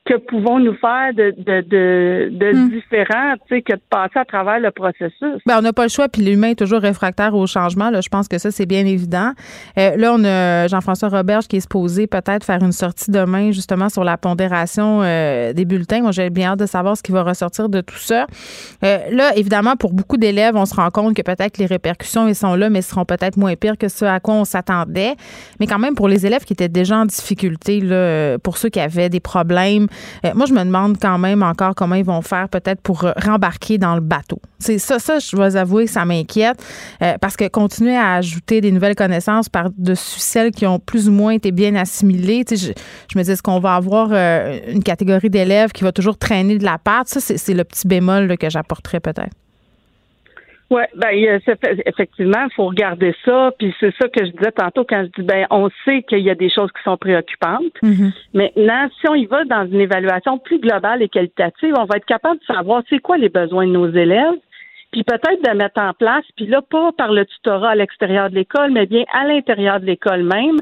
[0.06, 2.70] que pouvons-nous faire de, de, de, de Hmm.
[2.70, 5.42] différent, tu sais, que de passer à travers le processus?
[5.46, 7.90] Ben, on n'a pas le choix, puis l'humain est toujours réfractaire au changement.
[7.90, 9.32] Là, je pense que ça, c'est bien évident.
[9.78, 13.88] Euh, là, on a Jean-François Roberge qui est supposé peut-être faire une sortie demain, justement,
[13.88, 16.00] sur la pondération euh, des bulletins.
[16.00, 18.26] Moi, j'ai bien hâte de savoir ce qui va ressortir de tout ça.
[18.84, 22.34] Euh, là, évidemment, pour beaucoup d'élèves, on se rend compte que peut-être les répercussions, ils
[22.34, 25.14] sont là, mais seront peut-être moins pires que ce à quoi on s'attendait.
[25.58, 28.78] Mais quand même, pour les élèves qui étaient déjà en difficulté, là, pour ceux qui
[28.80, 29.88] avaient des problèmes,
[30.24, 33.78] euh, moi, je me demande quand même encore comment ils vont faire peut-être pour rembarquer
[33.78, 34.40] dans le bateau.
[34.58, 36.62] C'est ça, ça, je dois avouer, ça m'inquiète
[37.02, 41.12] euh, parce que continuer à ajouter des nouvelles connaissances par-dessus celles qui ont plus ou
[41.12, 42.72] moins été bien assimilées, je,
[43.18, 46.64] me dis, est-ce qu'on va avoir euh, une catégorie d'élèves qui va toujours traîner de
[46.64, 47.08] la patte?
[47.08, 49.34] Ça, c'est le petit bémol que j'apporterais peut-être.
[50.68, 53.52] Oui, ben il y a- c'est fait- effectivement, il faut regarder ça.
[53.56, 56.30] Puis c'est ça que je disais tantôt quand je dis ben on sait qu'il y
[56.30, 57.62] a des choses qui sont préoccupantes.
[58.34, 62.04] Maintenant, si on y va dans une évaluation plus globale et qualitative, on va être
[62.06, 64.38] capable de savoir c'est quoi les besoins de nos élèves,
[64.90, 68.34] puis peut-être de mettre en place, puis là, pas par le tutorat à l'extérieur de
[68.34, 70.56] l'école, mais bien à l'intérieur de l'école même,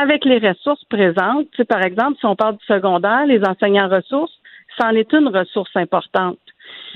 [0.00, 1.46] avec les ressources présentes.
[1.50, 4.32] Tu sais, par exemple, si on parle du secondaire, les enseignants ressources,
[4.80, 6.38] c'en est une ressource importante.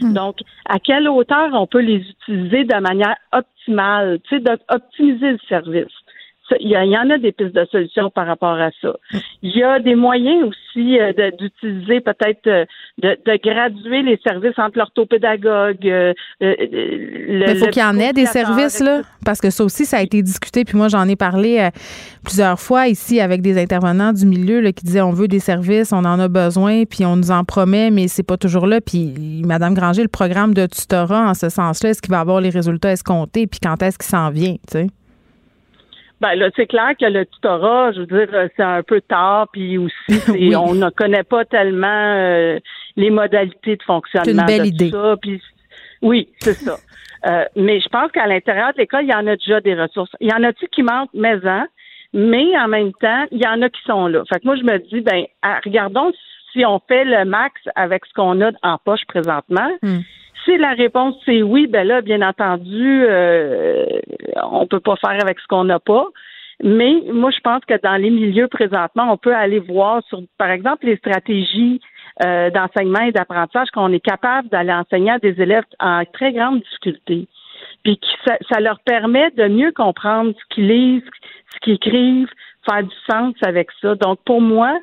[0.00, 5.38] Donc, à quelle hauteur on peut les utiliser de manière optimale, tu sais, d'optimiser le
[5.48, 5.92] service.
[6.60, 8.94] Il y, en a des pistes de solutions par rapport à ça.
[9.42, 12.64] Il y a des moyens aussi euh, d'utiliser peut-être euh,
[13.02, 15.86] de, de graduer les services entre l'orthopédagogue.
[15.88, 19.40] euh, euh, le- Mais il faut le qu'il y en ait des services, là, parce
[19.40, 20.64] que ça aussi, ça a été discuté.
[20.64, 21.68] Puis moi, j'en ai parlé
[22.24, 25.92] plusieurs fois ici avec des intervenants du milieu là, qui disaient on veut des services,
[25.92, 28.80] on en a besoin, puis on nous en promet, mais c'est pas toujours là.
[28.80, 32.50] Puis Madame Granger, le programme de tutorat en ce sens-là, est-ce qu'il va avoir les
[32.50, 34.86] résultats escomptés, puis quand est-ce qu'il s'en vient, tu sais?
[36.20, 39.48] Ben là, c'est clair que le tutorat, je veux dire, euh, c'est un peu tard,
[39.52, 41.86] puis aussi, c'est- on ne connaît pas tellement
[42.16, 42.58] euh,
[42.96, 44.24] les modalités de fonctionnement.
[44.24, 44.90] C'est une belle de idée.
[44.90, 45.42] tout Ça, puis,
[46.02, 46.76] oui, c'est ça.
[47.26, 50.10] Euh, mais je pense qu'à l'intérieur de l'école, il y en a déjà des ressources.
[50.20, 51.66] Il y en a-tu qui manquent, mais en,
[52.14, 54.22] mais en même temps, il y en a qui sont là.
[54.32, 55.24] Fait que moi, je me dis, ben,
[55.64, 56.12] regardons
[56.52, 59.70] si on fait le max avec ce qu'on a en poche présentement.
[60.46, 63.84] Si la réponse c'est oui, ben là, bien entendu, euh,
[64.42, 66.06] on peut pas faire avec ce qu'on n'a pas.
[66.62, 70.50] Mais moi, je pense que dans les milieux présentement, on peut aller voir sur, par
[70.50, 71.80] exemple, les stratégies
[72.24, 76.60] euh, d'enseignement et d'apprentissage qu'on est capable d'aller enseigner à des élèves en très grande
[76.60, 77.26] difficulté.
[77.82, 81.10] Puis que ça, ça leur permet de mieux comprendre ce qu'ils lisent,
[81.54, 82.30] ce qu'ils écrivent,
[82.64, 83.94] faire du sens avec ça.
[83.96, 84.78] Donc, pour moi,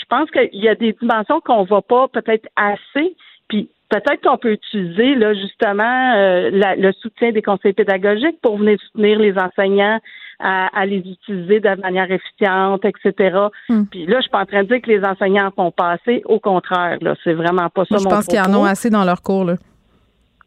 [0.00, 3.14] je pense qu'il y a des dimensions qu'on voit pas peut-être assez,
[3.48, 8.56] puis peut-être qu'on peut utiliser là justement euh, la- le soutien des conseils pédagogiques pour
[8.58, 10.00] venir soutenir les enseignants
[10.38, 13.36] à, à les utiliser de manière efficiente, etc.
[13.68, 13.84] Hmm.
[13.90, 15.90] Puis là, je suis pas en train de dire que les enseignants en font pas
[15.92, 16.22] assez.
[16.24, 18.88] Au contraire, là, c'est vraiment pas ça Moi, je mon pense qu'ils en ont assez
[18.88, 19.56] dans leur cours, là.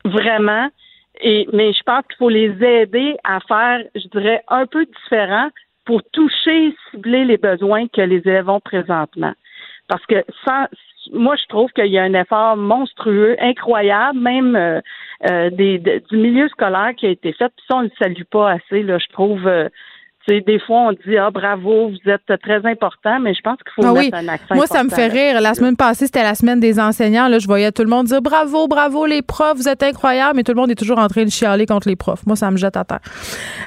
[0.06, 0.68] Vraiment.
[1.22, 5.50] Et, mais je pense qu'il faut les aider à faire, je dirais, un peu différent
[5.86, 9.34] pour toucher, cibler les besoins que les élèves ont présentement.
[9.88, 10.66] Parce que sans,
[11.12, 14.80] moi, je trouve qu'il y a un effort monstrueux, incroyable, même euh,
[15.30, 17.50] euh, des, de- du milieu scolaire qui a été fait.
[17.56, 18.84] Puis ça, on ne le salue pas assez.
[18.84, 19.48] Là, je trouve.
[19.48, 19.70] euh,
[20.26, 23.58] tu sais, des fois, on dit ah bravo, vous êtes très important, mais je pense
[23.58, 24.06] qu'il faut Ah oui.
[24.06, 24.56] mettre un accent.
[24.56, 25.42] Moi, ça me fait rire.
[25.42, 27.28] La semaine passée, c'était la semaine des enseignants.
[27.28, 30.44] Là, je voyais tout le monde dire bravo, bravo les profs, vous êtes incroyables, mais
[30.44, 32.26] tout le monde est toujours en train de chialer contre les profs.
[32.26, 33.00] Moi, ça me jette à terre.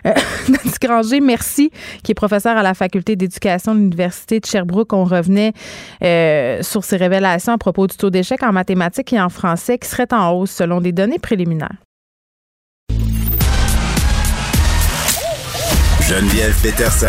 [0.07, 0.13] Euh,
[0.49, 1.71] Nancy Granger, merci,
[2.03, 4.93] qui est professeur à la faculté d'éducation de l'Université de Sherbrooke.
[4.93, 5.53] On revenait
[6.03, 9.89] euh, sur ses révélations à propos du taux d'échec en mathématiques et en français qui
[9.89, 11.77] serait en hausse selon des données préliminaires.
[16.09, 17.09] Geneviève Peterson.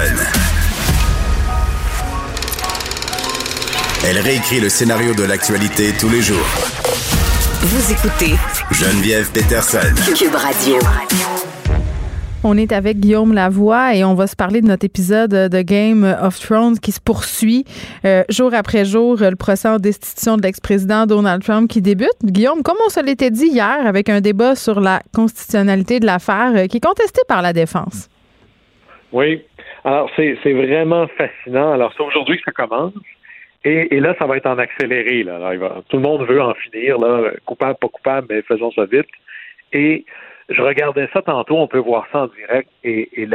[4.04, 6.48] Elle réécrit le scénario de l'actualité tous les jours.
[7.62, 8.34] Vous écoutez
[8.72, 9.94] Geneviève Peterson.
[10.16, 10.80] Cube Radio.
[12.44, 16.04] On est avec Guillaume Lavoie et on va se parler de notre épisode de Game
[16.20, 17.66] of Thrones qui se poursuit
[18.04, 22.10] euh, jour après jour, le procès en destitution de l'ex-président Donald Trump qui débute.
[22.24, 26.54] Guillaume, comme on se l'était dit hier avec un débat sur la constitutionnalité de l'affaire
[26.56, 28.10] euh, qui est contesté par la défense.
[29.12, 29.42] Oui.
[29.84, 31.74] Alors, c'est vraiment fascinant.
[31.74, 32.94] Alors, c'est aujourd'hui que ça commence.
[33.64, 35.24] Et, là, ça va être en accéléré.
[35.24, 35.40] Là.
[35.90, 36.98] tout le monde veut en finir.
[37.00, 37.32] Là.
[37.46, 39.08] Coupable, pas coupable, mais faisons ça vite.
[39.74, 40.06] Et
[40.50, 43.28] je regardais ça tantôt, on peut voir ça en direct, et, et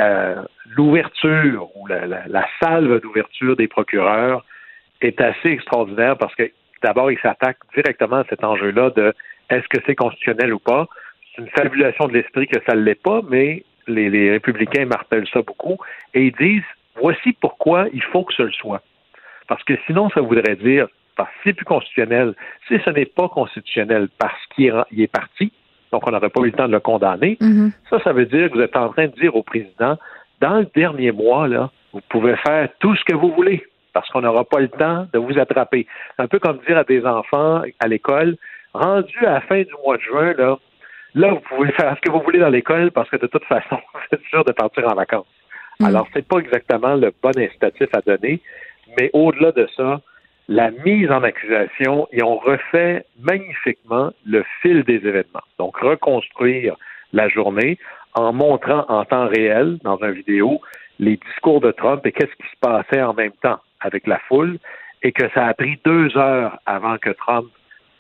[0.71, 4.45] l'ouverture ou la, la, la salve d'ouverture des procureurs
[5.03, 6.51] est assez extraordinaire parce que
[6.83, 9.13] d'abord, ils s'attaquent directement à cet enjeu-là de
[9.51, 10.87] est-ce que c'est constitutionnel ou pas.
[11.35, 15.29] C'est une fabulation de l'esprit que ça ne l'est pas, mais les, les républicains martèlent
[15.33, 15.79] ça beaucoup
[16.15, 16.63] et ils disent
[17.01, 18.83] voici pourquoi il faut que ce le soit.
[19.49, 22.35] Parce que sinon, ça voudrait dire, parce que c'est plus constitutionnel,
[22.69, 25.53] si ce n'est pas constitutionnel parce qu'il est parti,
[25.91, 27.37] donc on n'aurait pas eu le temps de le condamner.
[27.41, 27.73] Mm-hmm.
[27.91, 29.99] Ça, ça veut dire que vous êtes en train de dire au président,
[30.41, 33.63] dans le dernier mois, là, vous pouvez faire tout ce que vous voulez
[33.93, 35.87] parce qu'on n'aura pas le temps de vous attraper.
[36.17, 38.37] C'est un peu comme dire à des enfants à l'école,
[38.73, 40.57] rendu à la fin du mois de juin, là,
[41.15, 43.79] là, vous pouvez faire ce que vous voulez dans l'école parce que de toute façon,
[43.95, 45.27] vous êtes sûr de partir en vacances.
[45.81, 48.41] Alors, Alors, c'est pas exactement le bon incitatif à donner,
[48.99, 50.01] mais au-delà de ça,
[50.49, 55.47] la mise en accusation, ils ont refait magnifiquement le fil des événements.
[55.59, 56.77] Donc, reconstruire
[57.13, 57.79] la journée
[58.15, 60.61] en montrant en temps réel, dans une vidéo,
[60.99, 64.59] les discours de Trump et qu'est-ce qui se passait en même temps avec la foule,
[65.03, 67.47] et que ça a pris deux heures avant que Trump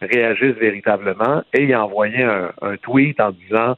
[0.04, 3.76] réagisse véritablement, et il a envoyé un, tweet en disant,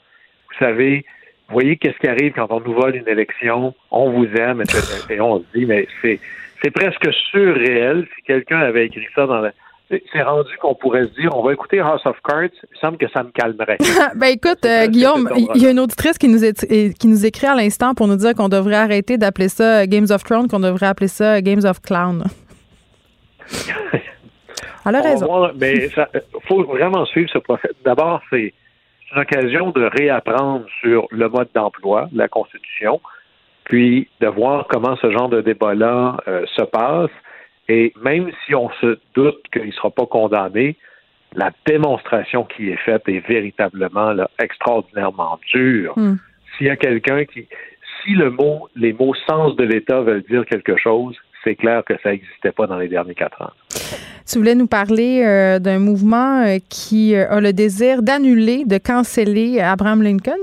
[0.49, 1.05] vous savez,
[1.49, 4.63] voyez qu'est-ce qui arrive quand on nous vole une élection, on vous aime,
[5.11, 6.19] Et on se dit, mais c'est
[6.65, 9.53] c'est presque surréel si quelqu'un avait écrit ça dans la.
[9.91, 12.49] C'est rendu qu'on pourrait se dire, on va écouter House of Cards.
[12.73, 13.77] Il semble que ça me calmerait.
[14.17, 17.55] ben écoute, euh, Guillaume, il y a une auditrice qui nous, qui nous écrit à
[17.55, 21.09] l'instant pour nous dire qu'on devrait arrêter d'appeler ça Games of Thrones, qu'on devrait appeler
[21.09, 22.25] ça Games of Clown.
[24.87, 25.51] Elle a raison.
[25.59, 27.71] mais il faut vraiment suivre ce procès.
[27.85, 28.53] D'abord, c'est
[29.15, 33.01] une occasion de réapprendre sur le mode d'emploi, la Constitution,
[33.65, 37.11] puis de voir comment ce genre de débat-là euh, se passe.
[37.69, 40.77] Et même si on se doute qu'il ne sera pas condamné,
[41.35, 45.95] la démonstration qui est faite est véritablement là, extraordinairement dure.
[45.97, 46.17] Hmm.
[46.57, 47.49] S'il y a quelqu'un qui,
[48.03, 51.95] si le mot, les mots sens de l'État veulent dire quelque chose, c'est clair que
[52.03, 53.51] ça n'existait pas dans les derniers quatre ans.
[54.27, 59.61] Tu voulais nous parler euh, d'un mouvement euh, qui a le désir d'annuler, de canceller
[59.61, 60.41] Abraham Lincoln?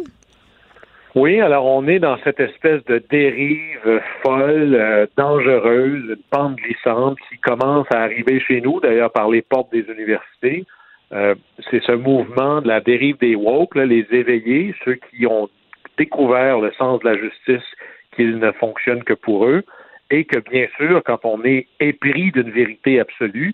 [1.13, 7.17] Oui, alors on est dans cette espèce de dérive folle, euh, dangereuse, une pente glissante
[7.29, 10.65] qui commence à arriver chez nous, d'ailleurs par les portes des universités.
[11.11, 11.35] Euh,
[11.69, 15.49] c'est ce mouvement de la dérive des woke, les éveillés, ceux qui ont
[15.97, 17.67] découvert le sens de la justice,
[18.15, 19.63] qu'il ne fonctionne que pour eux,
[20.11, 23.53] et que bien sûr, quand on est épris d'une vérité absolue,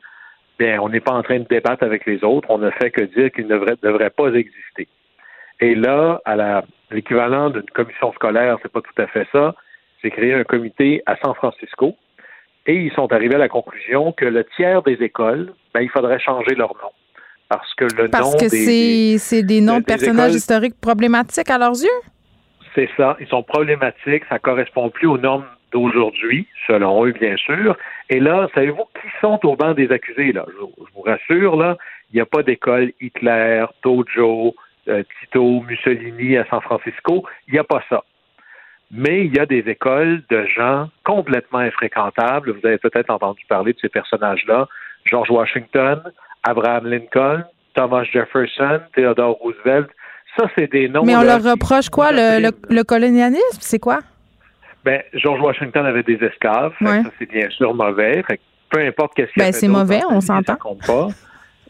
[0.60, 3.03] bien, on n'est pas en train de débattre avec les autres, on ne fait que
[3.03, 4.88] dire qu'il ne devrait pas exister.
[5.60, 9.55] Et là, à l'équivalent d'une commission scolaire, c'est pas tout à fait ça.
[10.03, 11.95] J'ai créé un comité à San Francisco
[12.66, 16.20] et ils sont arrivés à la conclusion que le tiers des écoles, ben, il faudrait
[16.20, 16.91] changer leur nom.
[17.49, 21.82] Parce que le Parce nom que c'est des noms de personnages historiques problématiques à leurs
[21.82, 22.01] yeux?
[22.76, 23.16] C'est ça.
[23.20, 24.24] Ils sont problématiques.
[24.28, 27.76] Ça correspond plus aux normes d'aujourd'hui, selon eux, bien sûr.
[28.09, 30.45] Et là, savez-vous qui sont au banc des accusés, là?
[30.47, 31.78] Je, je vous rassure, là,
[32.11, 34.55] il n'y a pas d'école Hitler, Tojo,
[34.88, 37.26] euh, Tito, Mussolini à San Francisco.
[37.47, 38.03] Il n'y a pas ça.
[38.91, 42.51] Mais il y a des écoles de gens complètement infréquentables.
[42.51, 44.68] Vous avez peut-être entendu parler de ces personnages-là.
[45.03, 46.01] George Washington,
[46.43, 47.43] Abraham Lincoln,
[47.74, 49.89] Thomas Jefferson, Theodore Roosevelt.
[50.38, 51.03] Ça, c'est des noms.
[51.03, 52.11] Mais on leur reproche quoi?
[52.11, 53.59] Le, colonialisme?
[53.59, 53.99] C'est quoi?
[54.84, 56.73] Ben, George Washington avait des esclaves.
[56.82, 58.23] Ça, c'est bien sûr mauvais.
[58.69, 60.57] peu importe qu'est-ce qu'il ben, c'est mauvais, on s'entend.
[60.86, 61.07] pas.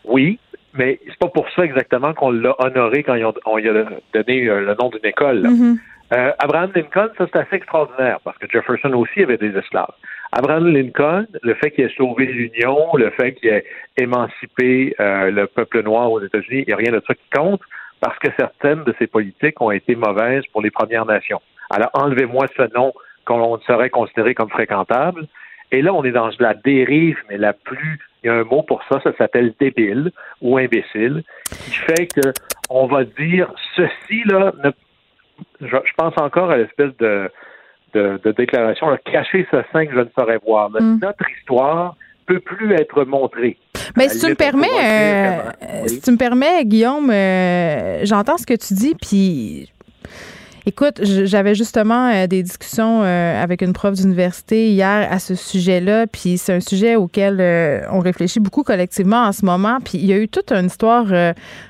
[0.05, 0.39] Oui,
[0.74, 4.62] mais c'est pas pour ça exactement qu'on l'a honoré quand on, lui a donné euh,
[4.62, 5.41] le nom d'une école.
[5.41, 5.78] Mm-hmm.
[6.14, 9.91] Euh, Abraham Lincoln, ça c'est assez extraordinaire parce que Jefferson aussi avait des esclaves.
[10.32, 13.66] Abraham Lincoln, le fait qu'il ait sauvé l'Union, le fait qu'il ait
[13.97, 17.62] émancipé euh, le peuple noir aux États-Unis, il n'y a rien de ça qui compte
[17.99, 21.41] parce que certaines de ses politiques ont été mauvaises pour les Premières Nations.
[21.70, 22.93] Alors enlevez-moi ce nom
[23.26, 25.28] qu'on serait considéré comme fréquentable.
[25.72, 28.63] Et là, on est dans la dérive, mais la plus il y a un mot
[28.63, 30.11] pour ça, ça s'appelle débile
[30.41, 32.34] ou imbécile, qui fait que
[32.70, 34.51] on va dire ceci là.
[35.61, 37.30] je, pense encore à l'espèce de,
[37.93, 40.70] de, déclaration cacher ce sein que je ne saurais voir.
[40.72, 40.99] Mm.
[41.01, 41.95] Notre histoire
[42.26, 43.57] peut plus être montrée.
[43.95, 48.53] Mais si tu me permets, euh, si tu me permets, Guillaume, euh, j'entends ce que
[48.53, 49.72] tu dis, puis
[50.68, 56.07] Écoute, j'avais justement euh, des discussions euh, avec une prof d'université hier à ce sujet-là,
[56.07, 59.78] puis c'est un sujet auquel euh, on réfléchit beaucoup collectivement en ce moment.
[59.82, 61.05] Puis il y a eu toute une histoire,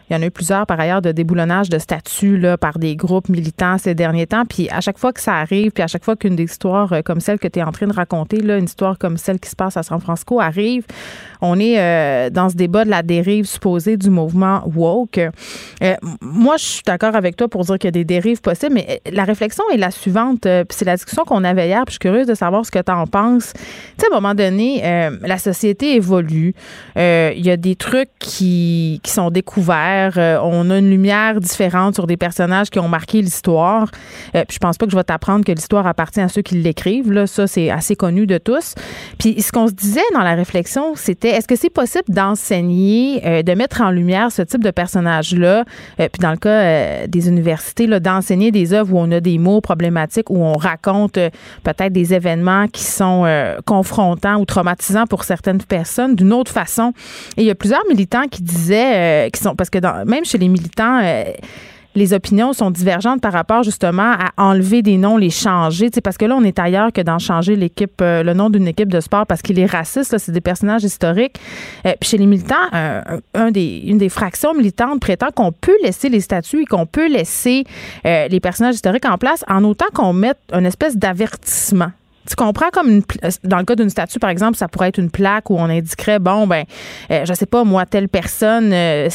[0.09, 2.95] il y en a eu plusieurs par ailleurs, de déboulonnage de statuts là, par des
[2.95, 4.45] groupes militants ces derniers temps.
[4.45, 7.39] Puis à chaque fois que ça arrive, puis à chaque fois qu'une histoire comme celle
[7.39, 9.77] que tu es en train de raconter, là, une histoire comme celle qui se passe
[9.77, 10.85] à San Francisco arrive,
[11.41, 15.19] on est dans ce débat de la dérive supposée du mouvement woke.
[16.21, 19.01] moi, je suis d'accord avec toi pour dire qu'il y a des dérives possibles, mais
[19.11, 21.93] la réflexion est la suivante, euh, puis c'est la discussion qu'on avait hier, puis je
[21.93, 23.53] suis curieuse de savoir ce que tu en penses.
[23.53, 23.61] Tu
[23.99, 26.53] sais, à un moment donné, euh, la société évolue.
[26.97, 29.96] Euh, il y a des trucs qui, qui sont découverts.
[30.15, 33.89] On a une lumière différente sur des personnages qui ont marqué l'histoire.
[34.33, 37.11] puis je pense pas que je vais t'apprendre que l'histoire appartient à ceux qui l'écrivent.
[37.11, 38.75] Là, ça, c'est assez connu de tous.
[39.17, 43.53] Puis ce qu'on se disait dans la réflexion, c'était est-ce que c'est possible d'enseigner, de
[43.53, 45.65] mettre en lumière ce type de personnage-là,
[45.97, 50.43] puis dans le cas des universités, d'enseigner des où on a des mots problématiques, où
[50.43, 51.29] on raconte euh,
[51.63, 56.93] peut-être des événements qui sont euh, confrontants ou traumatisants pour certaines personnes d'une autre façon.
[57.37, 60.37] Et il y a plusieurs militants qui disaient, euh, qui sont, parce que même chez
[60.37, 61.01] les militants,
[61.97, 65.89] les opinions sont divergentes par rapport justement à enlever des noms, les changer.
[66.03, 68.89] Parce que là, on est ailleurs que d'en changer l'équipe, euh, le nom d'une équipe
[68.89, 70.15] de sport parce qu'il est raciste.
[70.17, 71.39] C'est des personnages historiques.
[71.85, 76.09] Euh, puis chez les militants, un des, une des fractions militantes prétend qu'on peut laisser
[76.09, 77.63] les statuts et qu'on peut laisser
[78.05, 81.91] euh, les personnages historiques en place en autant qu'on mette une espèce d'avertissement.
[82.29, 83.03] Tu comprends comme une,
[83.43, 86.19] dans le cas d'une statue, par exemple, ça pourrait être une plaque où on indiquerait,
[86.19, 86.65] bon, ben,
[87.09, 89.07] je sais pas, moi, telle personne euh,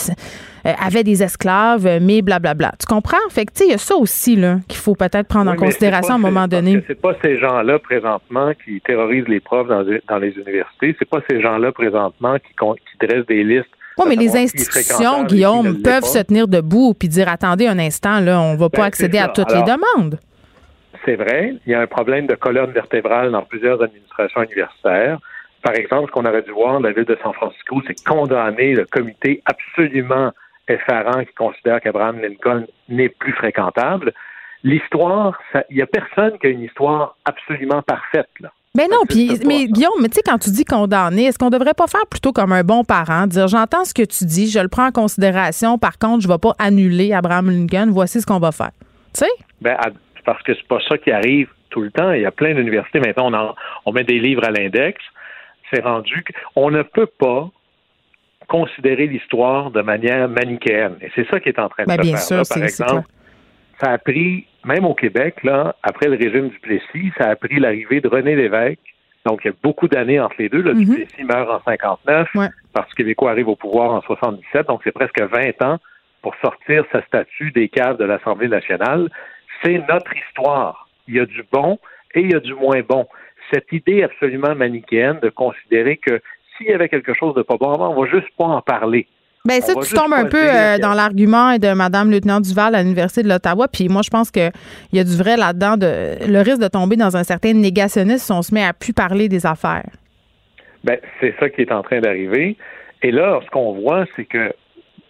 [0.64, 2.72] avait des esclaves, euh, mais blablabla.
[2.78, 3.16] Tu comprends?
[3.30, 5.56] Fait que, tu sais, il y a ça aussi, là, qu'il faut peut-être prendre en
[5.56, 6.82] considération à un moment donné.
[6.86, 10.94] C'est pas ces gens-là, présentement, qui terrorisent les profs dans, dans les universités.
[10.98, 15.82] C'est pas ces gens-là, présentement, qui, qui dressent des listes oui, mais les institutions, Guillaume,
[15.82, 19.18] peuvent se tenir debout puis dire attendez un instant, là, on va pas ben, accéder
[19.18, 20.18] à toutes les demandes.
[21.04, 21.54] C'est vrai.
[21.66, 25.18] Il y a un problème de colonne vertébrale dans plusieurs administrations universitaires.
[25.62, 28.74] Par exemple, ce qu'on aurait dû voir dans la ville de San Francisco, c'est condamner
[28.74, 30.32] le comité absolument
[30.68, 34.12] effarant qui considère qu'Abraham Lincoln n'est plus fréquentable.
[34.64, 35.38] L'histoire,
[35.70, 38.28] il n'y a personne qui a une histoire absolument parfaite.
[38.40, 38.50] Là.
[38.74, 41.74] Ben non, puis mais Guillaume, mais tu sais quand tu dis condamner, est-ce qu'on devrait
[41.74, 44.68] pas faire plutôt comme un bon parent, dire j'entends ce que tu dis, je le
[44.68, 48.50] prends en considération, par contre, je vais pas annuler Abraham Lincoln, voici ce qu'on va
[48.50, 48.70] faire.
[49.12, 49.30] Tu sais?
[49.60, 49.76] Ben
[50.24, 53.00] parce que c'est pas ça qui arrive tout le temps, il y a plein d'universités
[53.00, 53.54] maintenant on,
[53.90, 55.02] on met des livres à l'index,
[55.70, 57.50] c'est rendu qu'on ne peut pas
[58.52, 60.96] considérer l'histoire de manière manichéenne.
[61.00, 62.42] Et c'est ça qui est en train de ben, se faire.
[62.46, 63.08] par exemple,
[63.80, 67.58] ça a pris, même au Québec, là, après le régime du Plessis, ça a pris
[67.58, 68.78] l'arrivée de René Lévesque.
[69.24, 70.60] Donc, il y a beaucoup d'années entre les deux.
[70.60, 70.84] Le mm-hmm.
[70.84, 72.48] Duplessis meurt en 59, ouais.
[72.74, 74.66] parce que Québécois arrive au pouvoir en 77.
[74.66, 75.78] Donc, c'est presque 20 ans
[76.20, 79.08] pour sortir sa statue des caves de l'Assemblée nationale.
[79.62, 80.88] C'est notre histoire.
[81.08, 81.78] Il y a du bon
[82.14, 83.06] et il y a du moins bon.
[83.50, 86.20] Cette idée absolument manichéenne de considérer que
[86.62, 89.06] s'il y avait quelque chose de pas bon on va juste pas en parler.
[89.44, 93.24] Ben ça, tu tombes un peu euh, dans l'argument de Mme Lieutenant Duval à l'Université
[93.24, 93.66] de l'Ottawa.
[93.66, 94.52] Puis moi, je pense qu'il
[94.92, 95.76] y a du vrai là-dedans.
[95.76, 98.92] De, le risque de tomber dans un certain négationnisme si on se met à plus
[98.92, 99.90] parler des affaires.
[100.84, 102.56] Ben, c'est ça qui est en train d'arriver.
[103.02, 104.52] Et là, ce qu'on voit, c'est que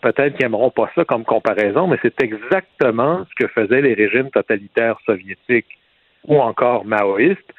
[0.01, 4.31] peut-être qu'ils n'aimeront pas ça comme comparaison, mais c'est exactement ce que faisaient les régimes
[4.31, 5.79] totalitaires soviétiques
[6.27, 7.53] ou encore maoïstes.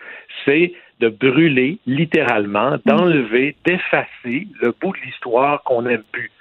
[0.46, 0.74] C'est
[1.04, 6.32] de brûler littéralement, d'enlever, d'effacer le bout de l'histoire qu'on n'aime plus,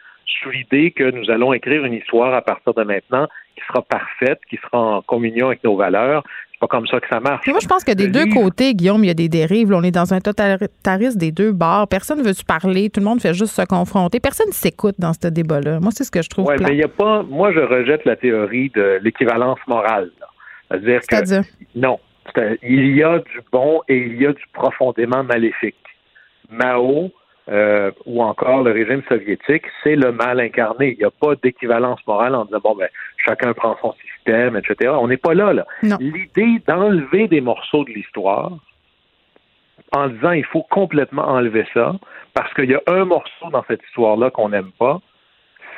[0.40, 4.38] sous l'idée que nous allons écrire une histoire à partir de maintenant qui sera parfaite,
[4.48, 6.22] qui sera en communion avec nos valeurs.
[6.52, 7.44] C'est pas comme ça que ça marche.
[7.48, 9.72] moi, je pense que des deux côtés, Guillaume, il y a des dérives.
[9.72, 11.88] on est dans un totalitarisme des deux bords.
[11.88, 12.88] Personne ne veut se parler.
[12.88, 14.20] Tout le monde fait juste se confronter.
[14.20, 15.80] Personne ne s'écoute dans ce débat-là.
[15.80, 16.46] Moi, c'est ce que je trouve.
[16.46, 17.24] Oui, mais il y a pas.
[17.24, 20.10] Moi, je rejette la théorie de l'équivalence morale.
[20.70, 21.42] C'est-à-dire que.
[21.74, 21.98] Non
[22.62, 25.76] il y a du bon et il y a du profondément maléfique.
[26.50, 27.10] Mao
[27.48, 30.92] euh, ou encore le régime soviétique, c'est le mal incarné.
[30.92, 34.92] Il n'y a pas d'équivalence morale en disant bon ben chacun prend son système, etc.
[34.96, 35.66] On n'est pas là là.
[35.82, 38.52] L'idée d'enlever des morceaux de l'histoire
[39.92, 41.96] en disant il faut complètement enlever ça
[42.32, 45.00] parce qu'il y a un morceau dans cette histoire-là qu'on n'aime pas,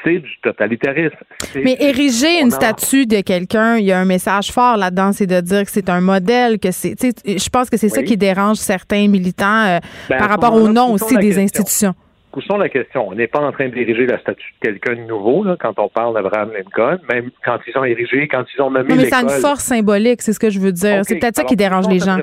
[0.04, 1.16] c'est du totalitarisme.
[1.56, 5.40] Mais ériger une statue de quelqu'un, il y a un message fort là-dedans, c'est de
[5.40, 6.94] dire que c'est un modèle, que c'est.
[7.00, 9.78] Je pense que c'est ça qui dérange certains militants euh,
[10.08, 11.94] ben, par rapport au nom aussi des institutions.
[12.32, 13.08] Poussons la question.
[13.08, 15.88] On n'est pas en train d'ériger la statue de quelqu'un de nouveau là, quand on
[15.88, 19.18] parle d'Abraham Lincoln, même quand ils ont érigé, quand ils ont nommé Non, mais ça
[19.18, 21.02] a une force symbolique, c'est ce que je veux dire.
[21.04, 22.18] c'est peut-être ça qui dérange les gens.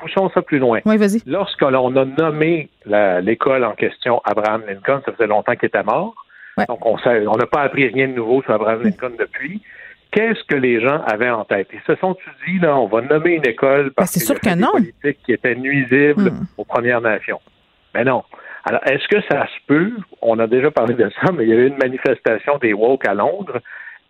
[0.00, 0.80] Poussons ça plus loin.
[0.84, 1.20] Oui, vas-y.
[1.26, 2.70] Lorsqu'on a nommé
[3.22, 6.14] l'école en question Abraham Lincoln, ça faisait longtemps qu'il était mort.
[6.68, 6.96] Donc, on
[7.36, 9.62] n'a pas appris rien de nouveau sur Abraham Lincoln depuis.
[10.12, 11.68] Qu'est-ce que les gens avaient en tête?
[11.72, 14.36] Ils se sont-ils dit, là, on va nommer une école Ben, parce c'est qu'il sûr
[14.44, 16.44] y a que des politiques qui étaient nuisibles Hmm.
[16.58, 17.40] aux Premières Nations.
[17.94, 18.24] Mais non.
[18.64, 19.92] Alors, est-ce que ça se peut?
[20.20, 23.14] On a déjà parlé de ça, mais il y avait une manifestation des woke à
[23.14, 23.60] Londres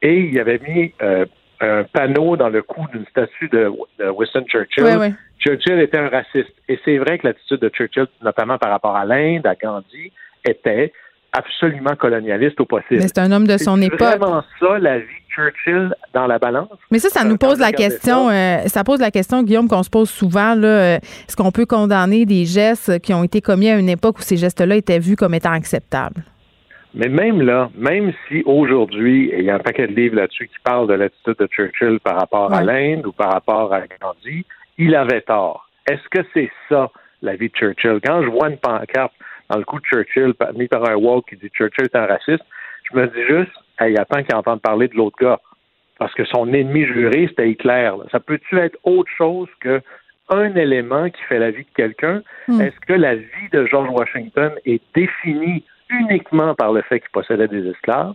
[0.03, 1.27] et il y avait mis euh,
[1.61, 5.15] un panneau dans le cou d'une statue de, de Winston Churchill.
[5.39, 6.53] Churchill était un raciste.
[6.69, 10.13] Et c'est vrai que l'attitude de Churchill, notamment par rapport à l'Inde, à Gandhi,
[10.49, 10.93] était
[11.33, 13.01] absolument colonialiste au possible.
[13.01, 14.01] Mais c'est un homme de son C'est époque.
[14.01, 16.69] vraiment ça, la vie de Churchill dans la balance?
[16.91, 19.91] Mais ça, ça nous pose la question, euh, ça pose la question, Guillaume, qu'on se
[19.91, 23.79] pose souvent, là, euh, est-ce qu'on peut condamner des gestes qui ont été commis à
[23.79, 26.23] une époque où ces gestes-là étaient vus comme étant acceptables?
[26.93, 30.59] Mais même là, même si aujourd'hui, il y a un paquet de livres là-dessus qui
[30.65, 34.45] parlent de l'attitude de Churchill par rapport à l'Inde ou par rapport à Gandhi,
[34.77, 35.69] il avait tort.
[35.89, 36.91] Est-ce que c'est ça,
[37.23, 38.01] la vie de Churchill?
[38.05, 39.13] Quand je vois une pancarte
[39.51, 42.45] dans le coup de Churchill, mis par un woke qui dit Churchill est un raciste,
[42.91, 45.41] je me dis juste, hey, attends qu'il entende parler de l'autre gars.
[45.99, 47.91] Parce que son ennemi juré, c'était Hitler.
[47.99, 48.05] là.
[48.11, 49.83] Ça peut-tu être autre chose que
[50.31, 52.23] un élément qui fait la vie de quelqu'un?
[52.49, 52.61] Hmm.
[52.61, 57.49] Est-ce que la vie de George Washington est définie uniquement par le fait qu'il possédait
[57.49, 58.15] des esclaves?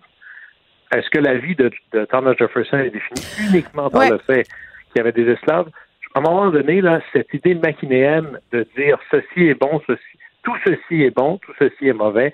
[0.96, 4.10] Est-ce que la vie de, de Thomas Jefferson est définie uniquement par Ouais.
[4.12, 5.68] le fait qu'il y avait des esclaves?
[6.16, 10.15] À un moment donné, là, cette idée machinéenne de dire ceci est bon, ceci,
[10.46, 12.34] tout ceci est bon, tout ceci est mauvais,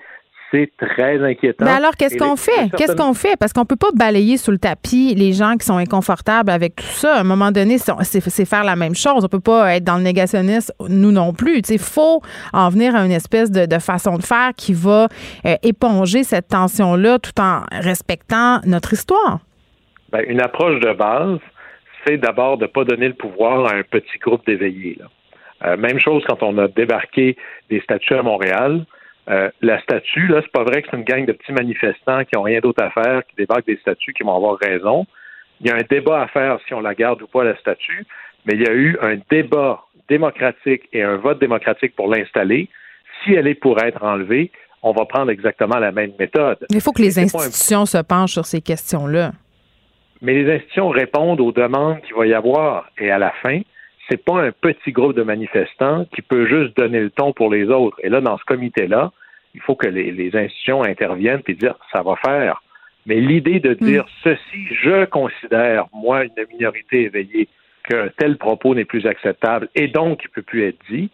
[0.52, 1.64] c'est très inquiétant.
[1.64, 2.70] Mais alors, qu'est-ce qu'on fait?
[2.76, 3.36] Qu'est-ce qu'on fait?
[3.38, 6.84] Parce qu'on peut pas balayer sous le tapis les gens qui sont inconfortables avec tout
[6.84, 7.16] ça.
[7.16, 9.24] À un moment donné, c'est faire la même chose.
[9.24, 11.62] On peut pas être dans le négationnisme, nous non plus.
[11.70, 12.20] Il faut
[12.52, 15.08] en venir à une espèce de, de façon de faire qui va
[15.46, 19.40] euh, éponger cette tension-là tout en respectant notre histoire.
[20.10, 21.38] Ben, une approche de base,
[22.06, 24.98] c'est d'abord de ne pas donner le pouvoir à un petit groupe d'éveillés.
[25.64, 27.36] Euh, même chose quand on a débarqué
[27.70, 28.84] des statues à Montréal.
[29.30, 32.36] Euh, la statue, là, c'est pas vrai que c'est une gang de petits manifestants qui
[32.36, 35.06] ont rien d'autre à faire, qui débarquent des statues, qui vont avoir raison.
[35.60, 38.04] Il y a un débat à faire si on la garde ou pas, la statue,
[38.44, 42.68] mais il y a eu un débat démocratique et un vote démocratique pour l'installer.
[43.22, 44.50] Si elle est pour être enlevée,
[44.82, 46.58] on va prendre exactement la même méthode.
[46.70, 49.30] Il faut que les un- institutions se penchent sur ces questions-là.
[50.20, 52.90] mais les institutions répondent aux demandes qu'il va y avoir.
[52.98, 53.60] Et à la fin,
[54.08, 57.68] c'est pas un petit groupe de manifestants qui peut juste donner le ton pour les
[57.68, 57.96] autres.
[58.02, 59.12] Et là, dans ce comité-là,
[59.54, 62.62] il faut que les, les institutions interviennent et dire ça va faire.
[63.06, 67.48] Mais l'idée de dire ceci, je considère, moi, une minorité éveillée,
[67.82, 71.10] que tel propos n'est plus acceptable et donc il peut plus être dit,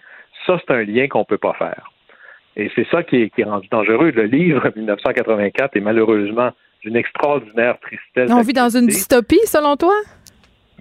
[0.46, 1.90] ça, c'est un lien qu'on peut pas faire.
[2.56, 4.10] Et c'est ça qui est, qui est rendu dangereux.
[4.10, 6.50] Le livre 1984 est malheureusement
[6.82, 8.30] d'une extraordinaire tristesse.
[8.30, 9.94] On vit dans une dystopie, selon toi?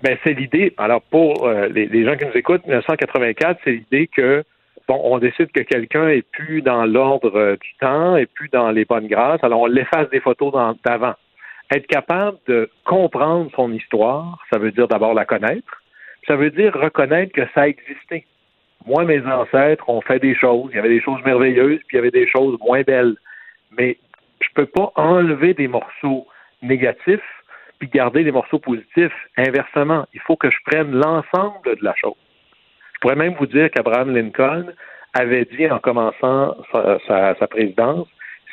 [0.03, 0.73] Ben, c'est l'idée.
[0.77, 4.43] Alors, pour euh, les, gens qui nous écoutent, 1984, c'est l'idée que,
[4.87, 8.69] bon, on décide que quelqu'un est plus dans l'ordre euh, du temps, et plus dans
[8.69, 10.53] les bonnes grâces, alors on l'efface des photos
[10.85, 11.15] d'avant.
[11.73, 15.83] Être capable de comprendre son histoire, ça veut dire d'abord la connaître,
[16.27, 18.25] ça veut dire reconnaître que ça a existé.
[18.85, 21.95] Moi, mes ancêtres ont fait des choses, il y avait des choses merveilleuses, puis il
[21.97, 23.15] y avait des choses moins belles.
[23.77, 23.97] Mais
[24.39, 26.27] je peux pas enlever des morceaux
[26.61, 27.36] négatifs
[27.79, 29.13] puis garder les morceaux positifs.
[29.37, 32.15] Inversement, il faut que je prenne l'ensemble de la chose.
[32.95, 34.65] Je pourrais même vous dire qu'Abraham Lincoln
[35.13, 38.07] avait dit en commençant sa, sa- sa présidence,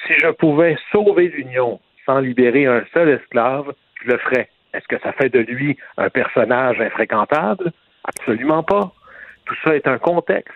[0.06, 3.72] si je pouvais sauver l'Union sans libérer un seul esclave,
[4.04, 4.48] je le ferais.
[4.74, 7.72] Est-ce que ça fait de lui un personnage infréquentable?
[8.04, 8.92] Absolument pas.
[9.46, 10.52] Tout ça est un contexte.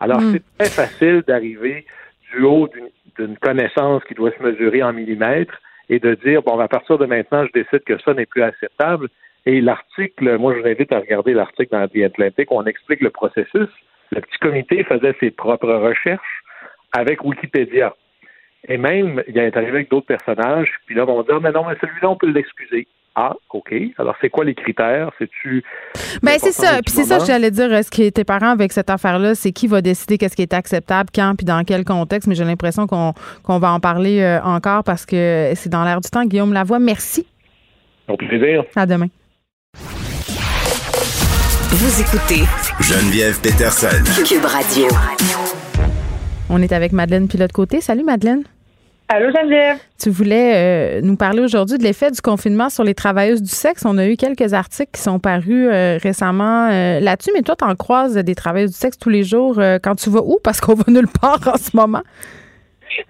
[0.00, 0.32] Alors, Mm.
[0.32, 1.86] c'est très facile d'arriver
[2.32, 2.68] du haut
[3.16, 5.58] d'une connaissance qui doit se mesurer en millimètres
[5.88, 9.08] et de dire, bon, à partir de maintenant, je décide que ça n'est plus acceptable.
[9.46, 13.00] Et l'article, moi, je vous invite à regarder l'article dans The Atlantic où on explique
[13.00, 13.68] le processus.
[14.10, 16.42] Le petit comité faisait ses propres recherches
[16.92, 17.94] avec Wikipédia.
[18.68, 21.66] Et même, il est arrivé avec d'autres personnages, puis là, on va dire, mais non,
[21.68, 22.86] mais celui-là, on peut l'excuser.
[23.16, 23.72] Ah, OK.
[23.98, 25.10] Alors, c'est quoi les critères?
[25.18, 25.62] C'est-tu.
[26.22, 26.80] Ben c'est ça.
[26.84, 27.70] Puis c'est ça que j'allais dire.
[27.72, 30.52] euh, Ce qui était parent avec cette affaire-là, c'est qui va décider qu'est-ce qui est
[30.52, 32.26] acceptable, quand, puis dans quel contexte.
[32.26, 33.12] Mais j'ai l'impression qu'on
[33.44, 36.24] qu'on va en parler euh, encore parce que c'est dans l'air du temps.
[36.24, 37.24] Guillaume Lavoie, merci.
[38.08, 38.64] Au plaisir.
[38.74, 39.06] À demain.
[41.70, 42.42] Vous écoutez
[42.80, 44.02] Geneviève Peterson.
[44.26, 44.86] Cube Radio.
[46.50, 47.80] On est avec Madeleine Pilote-Côté.
[47.80, 48.42] Salut, Madeleine.
[49.08, 49.76] Allô, Geneviève?
[50.02, 53.84] Tu voulais euh, nous parler aujourd'hui de l'effet du confinement sur les travailleuses du sexe.
[53.84, 57.64] On a eu quelques articles qui sont parus euh, récemment euh, là-dessus, mais toi, tu
[57.64, 60.38] en croises des travailleuses du sexe tous les jours euh, quand tu vas où?
[60.42, 62.02] Parce qu'on va nulle part en ce moment.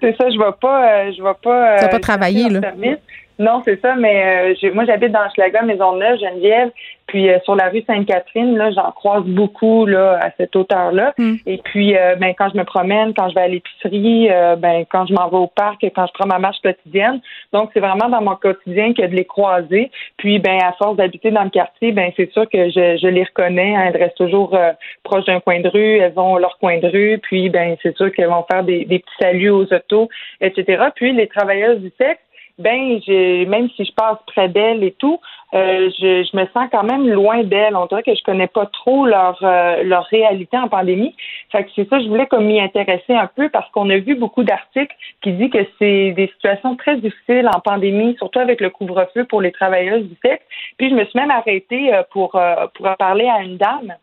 [0.01, 1.77] C'est ça, je vais pas, euh, je vais pas.
[1.79, 2.61] Tu vas pas euh, travailler, chercher là.
[2.61, 2.99] service.
[3.39, 6.71] Non, c'est ça, mais euh, moi j'habite dans Maison Maisonneuve, Geneviève,
[7.07, 11.15] puis euh, sur la rue Sainte-Catherine, là, j'en croise beaucoup là à cette hauteur-là.
[11.19, 11.35] Hmm.
[11.45, 14.29] Et puis euh, ben quand je me promène, quand je vais à l'épicerie,
[14.59, 17.21] ben quand je m'en vais au parc, quand je prends ma marche quotidienne.
[17.53, 19.91] Donc c'est vraiment dans mon quotidien que de les croiser.
[20.17, 23.25] Puis ben à force d'habiter dans le quartier, ben c'est sûr que je, je les
[23.25, 23.75] reconnais.
[23.75, 23.91] Hein.
[23.93, 24.57] elles restent toujours
[25.03, 28.13] proches d'un coin de rue, elles ont leur coin de rue, puis ben c'est sûr
[28.13, 30.09] qu'elles vont faire des, des petits saluts aux autos,
[30.41, 30.85] etc.
[30.95, 32.21] Puis les travailleuses du sexe
[32.59, 35.19] ben j'ai même si je passe près d'elle et tout,
[35.55, 37.77] euh, je, je, me sens quand même loin d'elle.
[37.77, 41.15] On dirait que je connais pas trop leur euh, leur réalité en pandémie.
[41.51, 44.15] Fait que c'est ça, je voulais comme m'y intéresser un peu parce qu'on a vu
[44.15, 48.71] beaucoup d'articles qui disent que c'est des situations très difficiles en pandémie, surtout avec le
[48.71, 50.45] couvre-feu pour les travailleuses du sexe.
[50.79, 52.41] Puis je me suis même arrêtée euh, pour
[52.75, 53.95] pour parler à une dame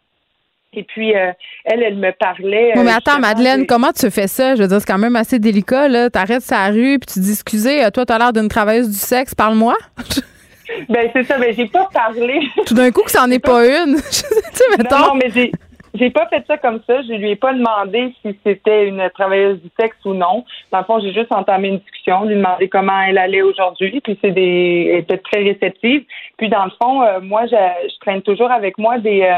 [0.74, 1.34] et puis, euh,
[1.66, 2.72] elle, elle me parlait.
[2.78, 4.56] mais attends, Madeleine, comment tu fais ça?
[4.56, 6.10] Je veux dire, c'est quand même assez délicat, là.
[6.10, 9.36] T'arrêtes sa rue, puis tu dis, excusez, euh, toi, t'as l'air d'une travailleuse du sexe,
[9.36, 9.76] parle-moi.
[10.90, 12.40] ben, c'est ça, ben, j'ai pas parlé.
[12.66, 13.98] Tout d'un coup, que ça en est pas, une.
[13.98, 14.98] tu sais, mettons.
[14.98, 15.52] Non, non, mais j'ai.
[15.94, 17.02] J'ai pas fait ça comme ça.
[17.02, 20.46] Je lui ai pas demandé si c'était une travailleuse du sexe ou non.
[20.72, 24.00] Dans le fond, j'ai juste entamé une discussion, lui demander comment elle allait aujourd'hui.
[24.00, 26.06] Puis c'est des, elle était très réceptive.
[26.38, 27.58] Puis dans le fond, euh, moi, je,
[27.90, 29.30] je, traîne toujours avec moi des,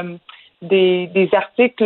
[0.64, 1.84] des, des articles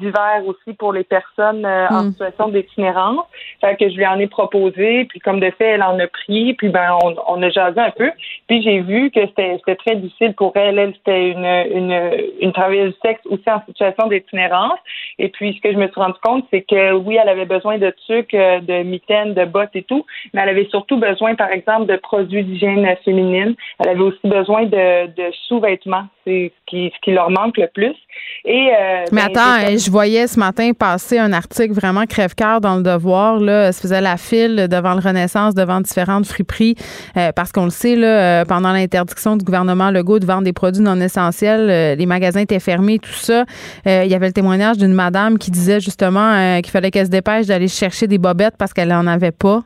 [0.00, 2.10] divers aussi pour les personnes euh, en hmm.
[2.10, 3.26] situation d'itinérance.
[3.60, 6.54] Fait que je lui en ai proposé, puis comme de fait, elle en a pris,
[6.54, 8.10] puis ben on, on a jasé un peu.
[8.46, 10.78] Puis j'ai vu que c'était très difficile pour elle.
[10.78, 12.00] Elle, c'était une, une,
[12.40, 14.78] une travailleuse du sexe aussi en situation d'itinérance.
[15.18, 17.78] Et puis ce que je me suis rendu compte, c'est que oui, elle avait besoin
[17.78, 21.50] de trucs, euh, de mitaines, de bottes et tout, mais elle avait surtout besoin, par
[21.50, 23.54] exemple, de produits d'hygiène féminine.
[23.80, 26.06] Elle avait aussi besoin de, de sous-vêtements.
[26.24, 27.96] C'est ce qui, ce qui leur manque le plus.
[28.44, 32.76] Et, euh, Mais ben, attends, je voyais ce matin passer un article vraiment crève-cœur dans
[32.76, 33.40] le Devoir.
[33.40, 36.74] Là, se faisait la file devant le Renaissance, devant différentes friperies,
[37.16, 40.52] euh, parce qu'on le sait, là, euh, pendant l'interdiction du gouvernement Legault de vendre des
[40.52, 43.44] produits non essentiels, les magasins étaient fermés, tout ça.
[43.84, 47.46] il y avait le témoignage d'une madame qui disait justement qu'il fallait qu'elle se dépêche
[47.46, 49.62] d'aller chercher des bobettes parce qu'elle n'en avait pas.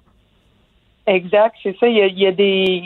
[1.06, 1.88] Exact, c'est ça.
[1.88, 2.82] Il y, a, il y, a, des.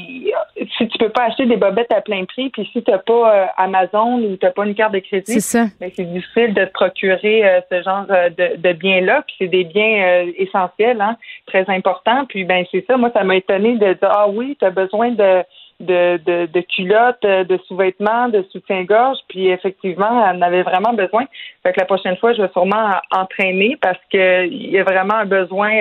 [0.78, 3.34] Si tu peux pas acheter des bobettes à plein prix, puis si tu n'as pas
[3.34, 6.72] euh, Amazon ou tu n'as pas une carte de crédit, c'est ben, difficile de te
[6.72, 9.22] procurer euh, ce genre euh, de, de biens-là.
[9.26, 11.16] Puis c'est des biens essentiels, hein,
[11.46, 12.24] très importants.
[12.26, 12.96] Puis ben c'est ça.
[12.96, 15.42] Moi, ça m'a étonné de dire ah oui, tu as besoin de
[15.78, 21.26] de, de, de culottes, de sous-vêtements, de soutien-gorge, puis effectivement, elle en avait vraiment besoin.
[21.62, 25.26] Fait que la prochaine fois, je vais sûrement entraîner parce qu'il y a vraiment un
[25.26, 25.72] besoin,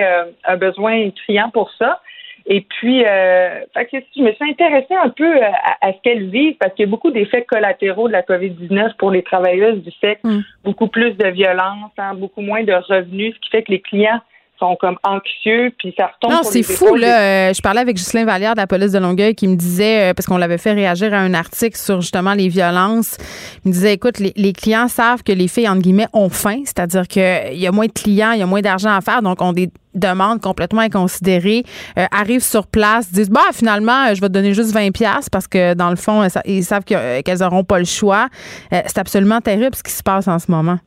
[0.44, 2.02] un besoin criant pour ça.
[2.48, 5.50] Et puis, euh, je me suis intéressée un peu euh,
[5.80, 9.10] à, ce qu'elles vivent parce qu'il y a beaucoup d'effets collatéraux de la COVID-19 pour
[9.10, 10.40] les travailleuses du sexe, mm.
[10.62, 14.20] beaucoup plus de violence, hein, beaucoup moins de revenus, ce qui fait que les clients
[14.58, 16.32] sont comme anxieux, puis ça retombe.
[16.32, 17.20] Non, c'est fou, là.
[17.48, 20.14] Euh, je parlais avec Ghislain Vallière de la police de Longueuil qui me disait, euh,
[20.14, 23.16] parce qu'on l'avait fait réagir à un article sur justement les violences,
[23.64, 27.06] il me disait, écoute, les, clients savent que les filles, entre guillemets, ont faim, c'est-à-dire
[27.08, 29.52] qu'il y a moins de clients, il y a moins d'argent à faire, donc on
[29.52, 31.62] des demandes complètement inconsidérées,
[31.98, 35.48] euh, arrivent sur place, disent, bah, finalement, je vais te donner juste 20 pièces parce
[35.48, 38.28] que dans le fond, ils savent qu'elles n'auront pas le choix.
[38.70, 40.78] c'est absolument terrible ce qui se passe en ce moment.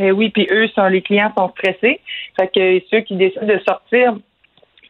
[0.00, 2.00] Mais oui, puis eux, sont, les clients sont stressés.
[2.38, 4.16] Fait que ceux qui décident de sortir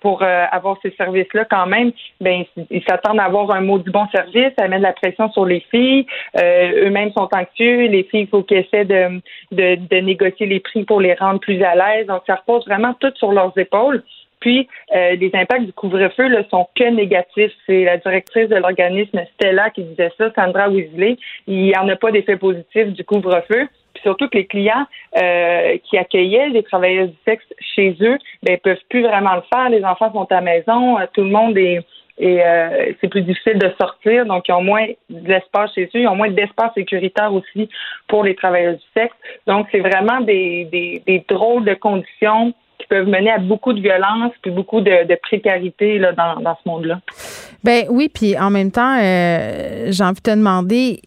[0.00, 3.90] pour euh, avoir ces services-là quand même, ben ils s'attendent à avoir un mot du
[3.90, 6.06] bon service, ça met de la pression sur les filles.
[6.38, 7.88] Euh, eux-mêmes sont anxieux.
[7.88, 9.20] Les filles, il faut qu'ils essaient de,
[9.50, 12.06] de, de, négocier les prix pour les rendre plus à l'aise.
[12.06, 14.02] Donc, ça repose vraiment tout sur leurs épaules.
[14.38, 17.52] Puis, euh, les impacts du couvre-feu ne sont que négatifs.
[17.66, 21.18] C'est la directrice de l'organisme Stella qui disait ça, Sandra Weasley.
[21.46, 23.68] Il n'y en a pas d'effet positif du couvre-feu
[24.02, 24.86] surtout que les clients
[25.16, 27.44] euh, qui accueillaient les travailleurs du sexe
[27.74, 29.68] chez eux, ben peuvent plus vraiment le faire.
[29.70, 31.80] Les enfants sont à la maison, euh, tout le monde est
[32.22, 36.06] et euh, c'est plus difficile de sortir, donc ils ont moins d'espace chez eux, ils
[36.06, 37.70] ont moins d'espace sécuritaire aussi
[38.08, 39.14] pour les travailleurs du sexe.
[39.46, 40.68] Donc c'est vraiment des,
[41.06, 45.18] des, drôles de conditions qui peuvent mener à beaucoup de violence puis beaucoup de, de
[45.22, 47.00] précarité là, dans, dans ce monde-là.
[47.64, 51.00] Ben oui, puis en même temps, j'ai envie de te demander,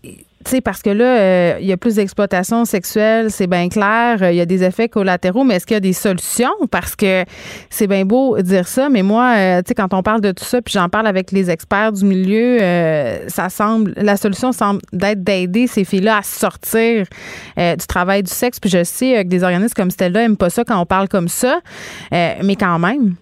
[0.51, 4.31] sais, parce que là, euh, il y a plus d'exploitation sexuelle, c'est bien clair, euh,
[4.31, 6.53] il y a des effets collatéraux, mais est-ce qu'il y a des solutions?
[6.71, 7.23] Parce que
[7.69, 10.43] c'est bien beau dire ça, mais moi, euh, tu sais, quand on parle de tout
[10.43, 12.59] ça, puis j'en parle avec les experts du milieu,
[13.27, 17.05] ça semble, la solution semble d'être d'aider ces filles-là à sortir
[17.57, 18.59] du travail du sexe.
[18.59, 21.27] Puis je sais que des organismes comme Stella n'aiment pas ça quand on parle comme
[21.27, 21.59] ça,
[22.11, 23.15] mais quand même.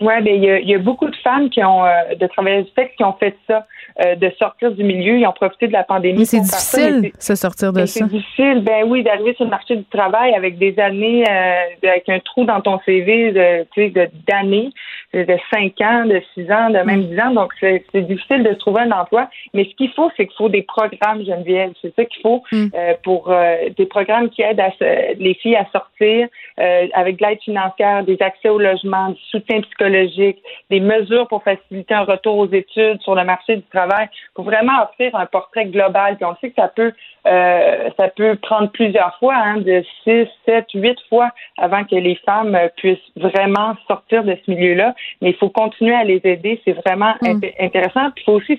[0.00, 1.82] Oui, bien, il y, a beaucoup de femmes qui ont,
[2.18, 3.66] de travailleurs du sexe qui ont fait ça.
[4.00, 5.18] Euh, de sortir du milieu.
[5.18, 6.20] Ils ont profité de la pandémie.
[6.20, 7.86] Mais c'est difficile, se sortir de ça.
[7.86, 12.08] C'est difficile, ben oui, d'arriver sur le marché du travail avec des années, euh, avec
[12.08, 14.70] un trou dans ton CV, de, tu sais, d'années.
[15.14, 17.30] De 5 ans, de 6 ans, de même 10 ans.
[17.30, 19.28] Donc, c'est difficile de trouver un emploi.
[19.54, 21.72] Mais ce qu'il faut, c'est qu'il faut des programmes, Geneviève.
[21.80, 22.66] C'est ça qu'il faut mm.
[22.74, 26.28] euh, pour euh, des programmes qui aident à, les filles à sortir
[26.60, 30.38] euh, avec de l'aide financière, des accès au logement, du soutien psychologique,
[30.70, 34.82] des mesures pour faciliter un retour aux études sur le marché du travail, pour vraiment
[34.82, 36.16] offrir un portrait global.
[36.16, 36.92] Puis on sait que ça peut
[37.28, 42.14] euh, ça peut prendre plusieurs fois, hein, de six, sept, huit fois avant que les
[42.24, 44.94] femmes puissent vraiment sortir de ce milieu-là.
[45.20, 46.60] Mais il faut continuer à les aider.
[46.64, 47.40] C'est vraiment mm.
[47.60, 48.10] intéressant.
[48.12, 48.58] Puis il faut aussi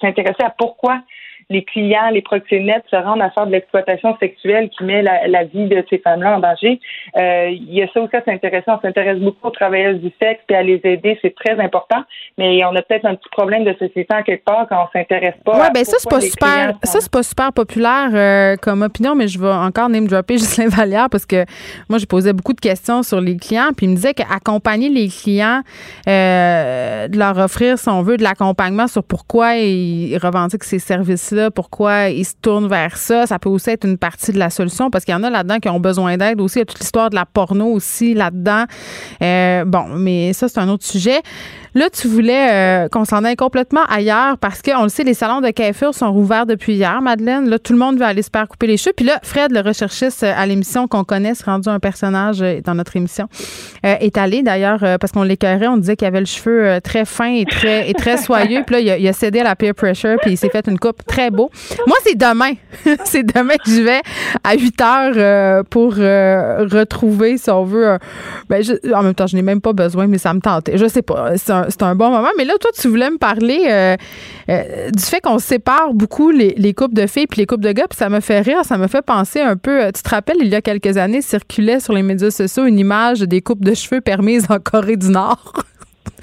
[0.00, 1.00] s'intéresser à pourquoi
[1.50, 5.66] les clients, les proxénètes se rendent à faire de l'exploitation sexuelle qui met la, vie
[5.66, 6.80] de ces femmes-là en danger.
[7.16, 8.78] Euh, il y a ça aussi, c'est intéressant.
[8.78, 12.04] On s'intéresse beaucoup aux travailleuses du sexe et à les aider, c'est très important.
[12.38, 15.34] Mais on a peut-être un petit problème de société en quelque part quand on s'intéresse
[15.44, 15.60] pas.
[15.60, 19.26] Ouais, ben ça c'est pas super, ça c'est pas super populaire euh, comme opinion, mais
[19.26, 21.44] je vais encore name dropper Justin Vallière parce que
[21.88, 25.08] moi je posais beaucoup de questions sur les clients, puis il me disait qu'accompagner les
[25.08, 25.62] clients,
[26.06, 31.39] euh, de leur offrir, si on veut, de l'accompagnement sur pourquoi ils revendiquent ces services-là
[31.48, 33.26] pourquoi ils se tournent vers ça.
[33.26, 35.58] Ça peut aussi être une partie de la solution parce qu'il y en a là-dedans
[35.58, 36.58] qui ont besoin d'aide aussi.
[36.58, 38.64] Il y a toute l'histoire de la porno aussi là-dedans.
[39.22, 41.20] Euh, bon, mais ça, c'est un autre sujet.
[41.74, 45.40] Là, tu voulais euh, qu'on s'en aille complètement ailleurs parce qu'on le sait, les salons
[45.40, 47.48] de coiffure sont rouverts depuis hier, Madeleine.
[47.48, 48.92] Là, tout le monde veut aller se faire couper les cheveux.
[48.96, 52.96] Puis là, Fred, le recherchiste à l'émission qu'on connaît, rendu un personnage euh, dans notre
[52.96, 53.28] émission,
[53.86, 55.68] euh, est allé d'ailleurs parce qu'on l'écœurait.
[55.68, 58.62] On disait qu'il avait le cheveu très fin et très, et très soyeux.
[58.66, 61.04] Puis là, il a, cédé à la peer pressure puis il s'est fait une coupe
[61.06, 61.50] très beau.
[61.86, 62.52] Moi, c'est demain.
[63.04, 64.00] c'est demain que je vais
[64.44, 67.98] à 8 heures pour retrouver, si on veut.
[68.48, 68.62] Ben,
[68.94, 70.76] en même temps, je n'ai même pas besoin, mais ça me tentait.
[70.76, 72.28] Je sais pas c'est un bon moment.
[72.36, 73.96] Mais là, toi, tu voulais me parler euh,
[74.48, 77.72] euh, du fait qu'on sépare beaucoup les, les, couples de filles puis les couples de
[77.72, 77.86] gars.
[77.88, 79.84] Puis ça me fait rire, ça me fait penser un peu.
[79.84, 82.78] Euh, tu te rappelles, il y a quelques années, circulait sur les médias sociaux une
[82.78, 85.54] image des coupes de cheveux permises en Corée du Nord.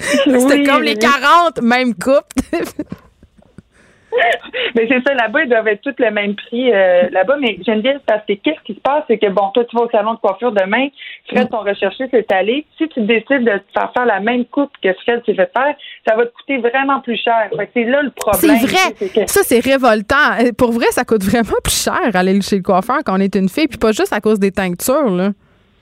[0.00, 2.32] C'était comme les 40 mêmes coupes.
[4.74, 7.36] mais c'est ça, là-bas, ils doivent être tous le même prix euh, là-bas.
[7.40, 9.90] Mais Geneviève, parce que qu'est-ce qui se passe, c'est que bon, toi, tu vas au
[9.90, 10.88] salon de coiffure demain,
[11.28, 12.64] Fred, ton recherché s'est allé.
[12.78, 15.74] Si tu décides de faire faire la même coupe que Fred s'est fait faire,
[16.06, 17.50] ça va te coûter vraiment plus cher.
[17.74, 18.56] c'est là le problème.
[18.58, 19.26] C'est vrai.
[19.26, 20.32] Ça, c'est révoltant.
[20.40, 23.34] Euh, pour vrai, ça coûte vraiment plus cher aller chez le coiffeur quand on est
[23.34, 25.30] une fille, puis pas juste à cause des teintures, là.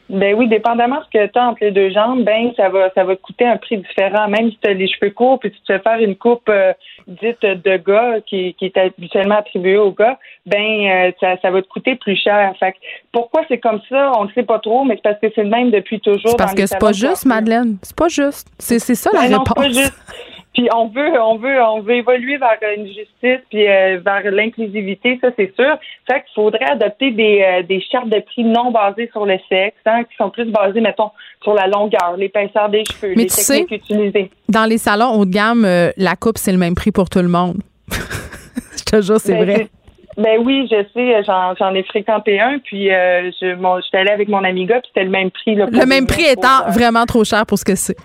[0.08, 2.90] Ben oui, dépendamment de ce que tu as entre les deux jambes, ben ça va
[2.94, 4.28] ça va te coûter un prix différent.
[4.28, 6.72] Même si tu as les cheveux courts puis tu te fais faire une coupe euh,
[7.08, 10.16] dite de gars qui, qui est habituellement attribuée aux gars,
[10.46, 12.54] ben euh, ça, ça va te coûter plus cher.
[12.60, 12.74] Fait
[13.10, 15.50] pourquoi c'est comme ça, on ne sait pas trop, mais c'est parce que c'est le
[15.50, 16.30] même depuis toujours.
[16.30, 17.78] C'est parce que c'est pas juste, Madeleine.
[17.82, 18.48] C'est pas juste.
[18.58, 19.92] C'est ça la ben réponse.
[20.56, 25.18] Puis on veut, on veut, on veut évoluer vers une justice puis euh, vers l'inclusivité,
[25.20, 25.76] ça c'est sûr.
[26.10, 29.76] Fait qu'il faudrait adopter des, euh, des chartes de prix non basées sur le sexe,
[29.84, 31.10] hein, qui sont plus basées, mettons,
[31.42, 34.30] sur la longueur, l'épaisseur des cheveux, les techniques utilisées.
[34.48, 37.20] Dans les salons haut de gamme, euh, la coupe c'est le même prix pour tout
[37.20, 37.58] le monde.
[37.90, 39.68] je te jure, c'est ben, vrai.
[40.16, 41.22] Ben oui, je sais,
[41.58, 45.04] j'en ai fréquenté un, puis euh, je, j'étais allée avec mon ami gars, puis c'était
[45.04, 45.54] le même prix.
[45.54, 47.96] le même prix étant vraiment trop cher pour ce que c'est.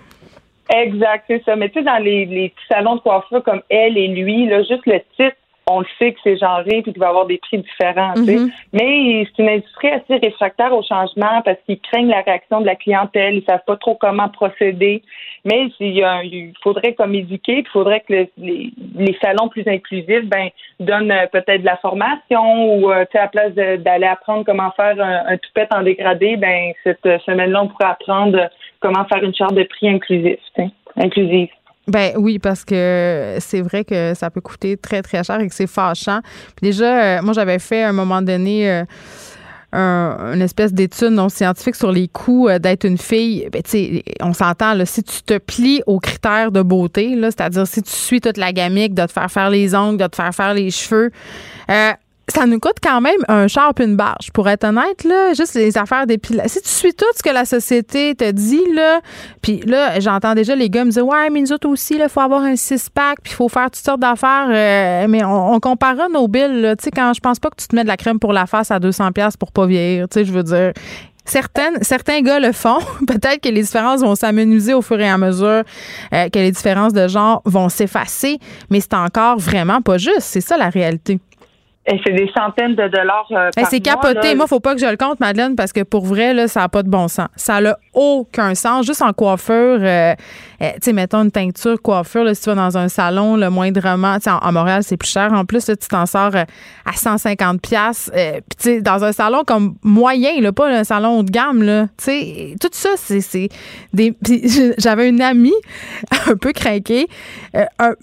[0.74, 1.56] Exact, c'est ça.
[1.56, 4.64] Mais tu sais, dans les, les petits salons de coiffure comme elle et lui, là,
[4.64, 5.36] juste le titre,
[5.70, 8.14] on le sait que c'est genré puis qu'il va avoir des prix différents.
[8.14, 8.52] Mm-hmm.
[8.74, 12.76] Mais c'est une industrie assez réfractaire au changement parce qu'ils craignent la réaction de la
[12.76, 15.04] clientèle, ils savent pas trop comment procéder.
[15.46, 20.50] Mais il, faudrait comme éduquer, il faudrait que les, les, salons plus inclusifs ben
[20.80, 24.72] donnent euh, peut-être de la formation ou euh, tu sais à place d'aller apprendre comment
[24.72, 28.50] faire un, un toupette en dégradé, ben cette semaine-là on pourrait apprendre
[28.82, 30.40] comment faire une charte de prix inclusif,
[30.98, 31.50] inclusive.
[31.88, 35.56] Ben oui, parce que c'est vrai que ça peut coûter très, très cher et que
[35.56, 36.20] c'est fâchant.
[36.56, 38.70] Puis déjà, euh, moi, j'avais fait à un moment donné
[39.74, 43.50] euh, une espèce d'étude non scientifique sur les coûts euh, d'être une fille.
[43.52, 43.62] Ben,
[44.22, 48.38] on s'entend, si tu te plies aux critères de beauté, c'est-à-dire si tu suis toute
[48.38, 51.10] la gamique de te faire faire les ongles, de te faire faire les cheveux,
[52.32, 54.32] ça nous coûte quand même un char une barge.
[54.34, 56.48] Pour être honnête, là, juste les affaires d'épilation.
[56.48, 59.02] Si tu suis tout ce que la société te dit, là,
[59.42, 62.20] puis là, j'entends déjà les gars me dire Ouais, mais nous autres aussi, il faut
[62.20, 64.48] avoir un six-pack, puis il faut faire toutes sortes d'affaires.
[64.50, 67.76] Euh, mais on, comparera nos billes, tu sais, quand je pense pas que tu te
[67.76, 70.32] mets de la crème pour la face à 200$ pour pas vieillir, tu sais, je
[70.32, 70.72] veux dire.
[71.24, 72.80] Certaines, certains gars le font.
[73.08, 75.64] Peut-être que les différences vont s'amenuiser au fur et à mesure
[76.14, 78.40] euh, que les différences de genre vont s'effacer,
[78.72, 80.22] mais c'est encore vraiment pas juste.
[80.22, 81.20] C'est ça la réalité.
[81.88, 84.36] Et c'est des centaines de dollars euh, par C'est capoté.
[84.36, 86.70] Moi, faut pas que je le compte, Madeleine, parce que pour vrai, là, ça n'a
[86.70, 87.28] pas de bon sens.
[87.36, 88.86] Ça n'a aucun sens.
[88.86, 90.14] Juste en coiffure, euh,
[90.60, 94.18] tu sais, mettons une teinture, coiffure, là, si tu vas dans un salon, le moindrement,
[94.18, 95.34] tu sais, en, Montréal, c'est plus cher.
[95.34, 98.12] En plus, là, tu t'en sors à 150 pièces.
[98.14, 101.64] Puis, tu sais, dans un salon comme moyen, là, pas un salon haut de gamme,
[101.64, 103.50] là, tu sais, tout ça, c'est
[103.92, 104.14] des...
[104.78, 105.54] J'avais une amie
[106.28, 107.08] un peu craquée,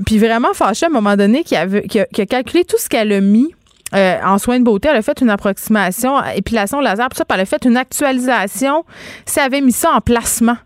[0.05, 3.13] puis vraiment fâchée à un moment donné, qui, avait, qui, a, calculé tout ce qu'elle
[3.13, 3.55] a mis
[3.95, 7.35] euh, en soins de beauté, elle a fait une approximation, épilation laser, tout ça, puis
[7.35, 8.85] elle a fait une actualisation.
[9.25, 10.57] Si elle avait mis ça en placement.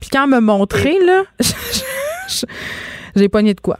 [0.00, 1.22] Puis quand elle m'a montré, là,
[3.16, 3.78] j'ai pogné de quoi.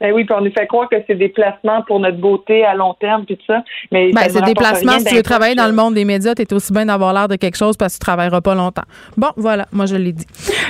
[0.00, 2.74] Ben oui, puis on nous fait croire que c'est des placements pour notre beauté à
[2.74, 3.62] long terme, puis tout ça.
[3.92, 4.98] Mais ben, c'est des placements.
[4.98, 7.28] Si tu veux travailler dans le monde des médias, tu es aussi bien d'avoir l'air
[7.28, 8.84] de quelque chose parce que tu travailleras pas longtemps.
[9.18, 10.26] Bon, voilà, moi je l'ai dit.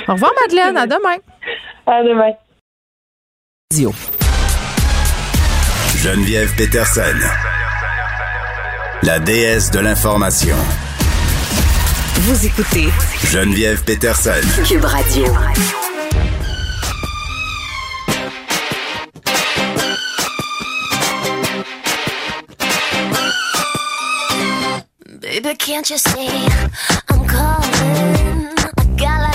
[0.09, 0.75] Au revoir, Madeleine.
[0.75, 1.17] À demain.
[1.87, 2.33] À demain.
[6.01, 7.15] Geneviève Peterson,
[9.03, 10.55] la déesse de l'information.
[12.21, 12.89] Vous écoutez
[13.29, 14.31] Geneviève Peterson,
[14.65, 15.25] Cube Radio.
[25.19, 26.47] Baby, can't you see?
[27.11, 28.49] I'm calling?
[28.77, 29.30] A guy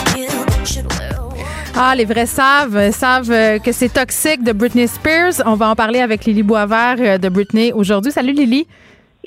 [1.78, 5.42] ah, les vrais savent, savent euh, que c'est toxique de Britney Spears.
[5.44, 8.10] On va en parler avec Lily Boisvert euh, de Britney aujourd'hui.
[8.10, 8.66] Salut Lily.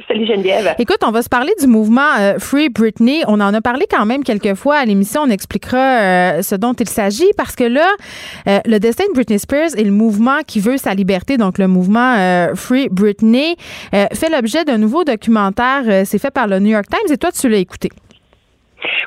[0.08, 0.74] Salut Geneviève.
[0.80, 3.22] Écoute, on va se parler du mouvement euh, Free Britney.
[3.28, 5.22] On en a parlé quand même quelques fois à l'émission.
[5.22, 7.88] On expliquera ce dont il s'agit parce que là,
[8.48, 12.16] le destin de Britney Spears et le mouvement qui veut sa liberté, donc le mouvement
[12.56, 13.58] Free Britney,
[13.92, 16.06] fait l'objet d'un nouveau documentaire.
[16.06, 17.90] C'est fait par le New York Times et toi, tu l'as écouté.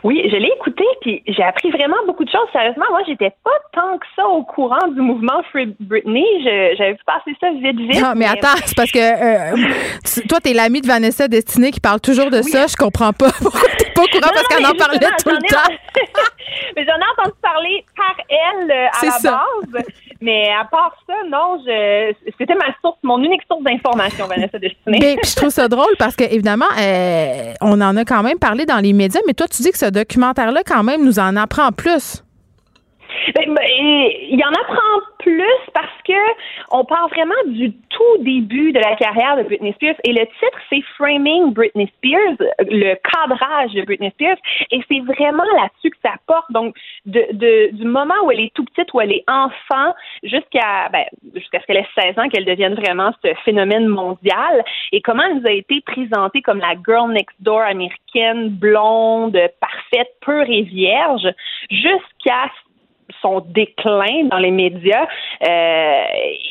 [0.04, 2.48] Oui, je l'ai écouté, puis j'ai appris vraiment beaucoup de choses.
[2.52, 6.24] Sérieusement, moi, j'étais pas tant que ça au courant du mouvement Free Britney.
[6.76, 8.00] J'avais vu passer ça vite, vite.
[8.00, 9.56] Non, mais, attends, c'est parce que euh,
[10.28, 12.66] toi, t'es l'ami de Vanessa Destinée qui parle toujours de ça.
[12.66, 15.72] Je comprends pas pourquoi t'es pas au courant parce qu'elle en parlait tout le temps.
[16.76, 19.84] mais j'en ai entendu parler par elle euh, à la base.
[20.22, 24.98] Mais à part ça, non, je, c'était ma source, mon unique source d'information, Vanessa Destinée.
[25.00, 28.64] Mais je trouve ça drôle parce que, évidemment, euh, on en a quand même parlé
[28.64, 31.72] dans les médias, mais toi, tu dis que ce documentaire-là, quand même, nous en apprend
[31.72, 32.22] plus.
[33.34, 36.12] Ben, ben, il y en apprend plus parce que
[36.70, 40.58] on parle vraiment du tout début de la carrière de Britney Spears et le titre
[40.68, 44.36] c'est Framing Britney Spears, le cadrage de Britney Spears
[44.70, 46.50] et c'est vraiment là-dessus que ça porte.
[46.50, 46.76] Donc
[47.06, 51.04] de, du moment où elle est tout petite, où elle est enfant, jusqu'à ben,
[51.34, 55.40] jusqu'à ce qu'elle ait 16 ans, qu'elle devienne vraiment ce phénomène mondial et comment elle
[55.40, 61.28] nous a été présentée comme la girl next door américaine, blonde, parfaite, pure et vierge,
[61.70, 62.50] jusqu'à
[63.20, 65.06] son déclin dans les médias
[65.46, 66.04] euh,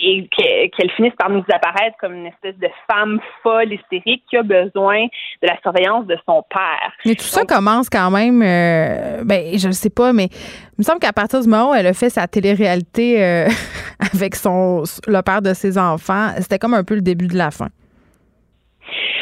[0.04, 4.44] et qu'elle finisse par nous apparaître comme une espèce de femme folle, hystérique qui a
[4.44, 6.92] besoin de la surveillance de son père.
[7.06, 10.84] Mais tout ça commence quand même, euh, ben je ne sais pas, mais il me
[10.84, 13.48] semble qu'à partir du moment où elle a fait sa télé-réalité euh,
[14.14, 17.52] avec son le père de ses enfants, c'était comme un peu le début de la
[17.52, 17.68] fin.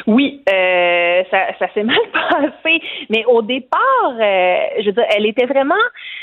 [0.08, 5.26] Oui, euh, ça, ça s'est mal passé, mais au départ, euh, je veux dire, elle
[5.26, 5.76] était vraiment.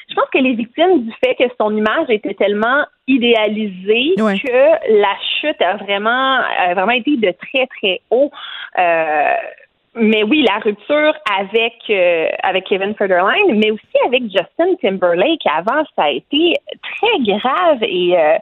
[0.09, 5.15] Je pense que les victimes du fait que son image était tellement idéalisée que la
[5.41, 8.31] chute a vraiment, a vraiment été de très très haut.
[8.79, 9.35] Euh,
[9.99, 15.85] mais oui, la rupture avec euh, avec Kevin Federline, mais aussi avec Justin Timberlake avant,
[15.97, 18.37] ça a été très grave et euh,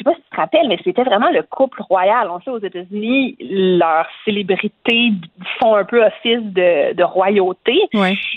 [0.00, 2.28] sais pas si tu te rappelles, mais c'était vraiment le couple royal.
[2.30, 5.12] On sait aux États-Unis, leurs célébrités
[5.58, 7.78] font un peu office de, royauté.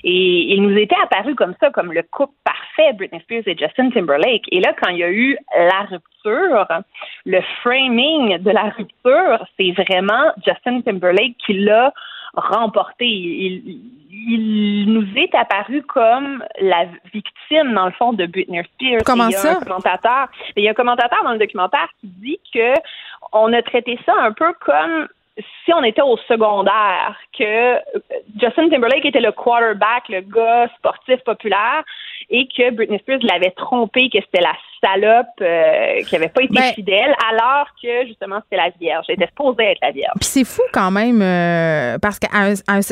[0.04, 3.90] Et ils nous étaient apparus comme ça, comme le couple parfait, Britney Spears et Justin
[3.90, 4.46] Timberlake.
[4.52, 6.68] Et là, quand il y a eu la rupture,
[7.26, 11.94] le framing de la rupture, c'est vraiment Justin Timberlake qui l'a
[12.34, 13.06] remporté.
[13.06, 13.80] Il,
[14.10, 19.04] il, nous est apparu comme la victime, dans le fond, de Britney Spears.
[19.06, 22.08] Comment il y a Un commentateur, il y a un commentateur dans le documentaire qui
[22.08, 22.74] dit que
[23.32, 25.08] on a traité ça un peu comme
[25.66, 27.80] si on était au secondaire, que
[28.40, 31.84] Justin Timberlake était le quarterback, le gars sportif populaire,
[32.30, 36.54] et que Britney Spears l'avait trompé, que c'était la salope euh, qui avait pas été
[36.54, 39.06] ben, fidèle, alors que justement c'était la Vierge.
[39.08, 40.14] Elle était supposée être la Vierge.
[40.20, 42.28] Puis c'est fou quand même, euh, parce qu'à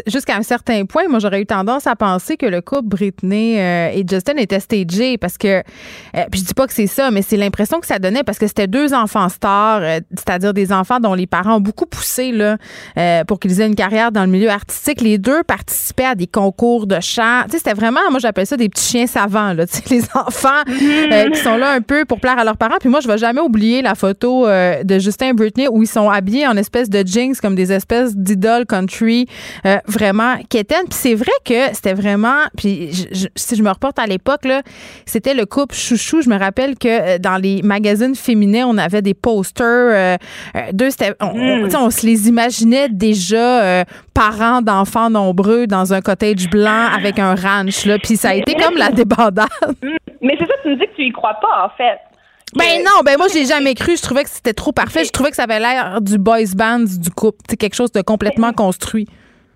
[0.07, 3.91] jusqu'à un certain point, moi j'aurais eu tendance à penser que le couple Britney euh,
[3.93, 5.61] et Justin était stagé, parce que,
[6.31, 8.47] puis je dis pas que c'est ça, mais c'est l'impression que ça donnait, parce que
[8.47, 9.81] c'était deux enfants stars,
[10.11, 12.57] c'est-à-dire des enfants dont les parents ont beaucoup poussé là
[13.25, 15.01] pour qu'ils aient une carrière dans le milieu artistique.
[15.01, 17.43] Les deux participaient à des concours de chant.
[17.45, 20.03] Tu sais, c'était vraiment, moi j'appelle ça des petits chiens savants, là, tu sais, les
[20.15, 22.77] enfants euh, qui sont là un peu pour plaire à leurs parents.
[22.79, 25.87] Puis moi, je vais jamais oublier la photo euh, de Justin et Britney où ils
[25.87, 29.27] sont habillés en espèce de jeans comme des espèces d'idoles country
[29.65, 30.85] euh, vraiment quétaines.
[30.89, 34.45] Puis c'est vrai que c'était vraiment, puis je- je- si je me reporte à l'époque,
[34.45, 34.61] là,
[35.05, 36.21] c'était le couple chouchou.
[36.21, 39.65] Je me rappelle que euh, dans les magazines féminins, on avait des posters.
[39.67, 40.17] euh,
[40.55, 43.83] euh, deux, c'était, on, sais, on se les imaginait déjà euh,
[44.13, 47.85] parents d'enfants nombreux dans un cottage blanc avec un ranch.
[47.85, 47.97] Là.
[47.99, 49.47] Puis ça a été comme la débandade.
[50.21, 51.99] Mais c'est ça, tu me dis que tu y crois pas, en fait.
[52.53, 53.95] Ben non, ben moi j'ai jamais cru.
[53.95, 55.05] Je trouvais que c'était trop parfait.
[55.05, 57.37] Je trouvais que ça avait l'air du boys band du couple.
[57.49, 59.07] C'est quelque chose de complètement construit.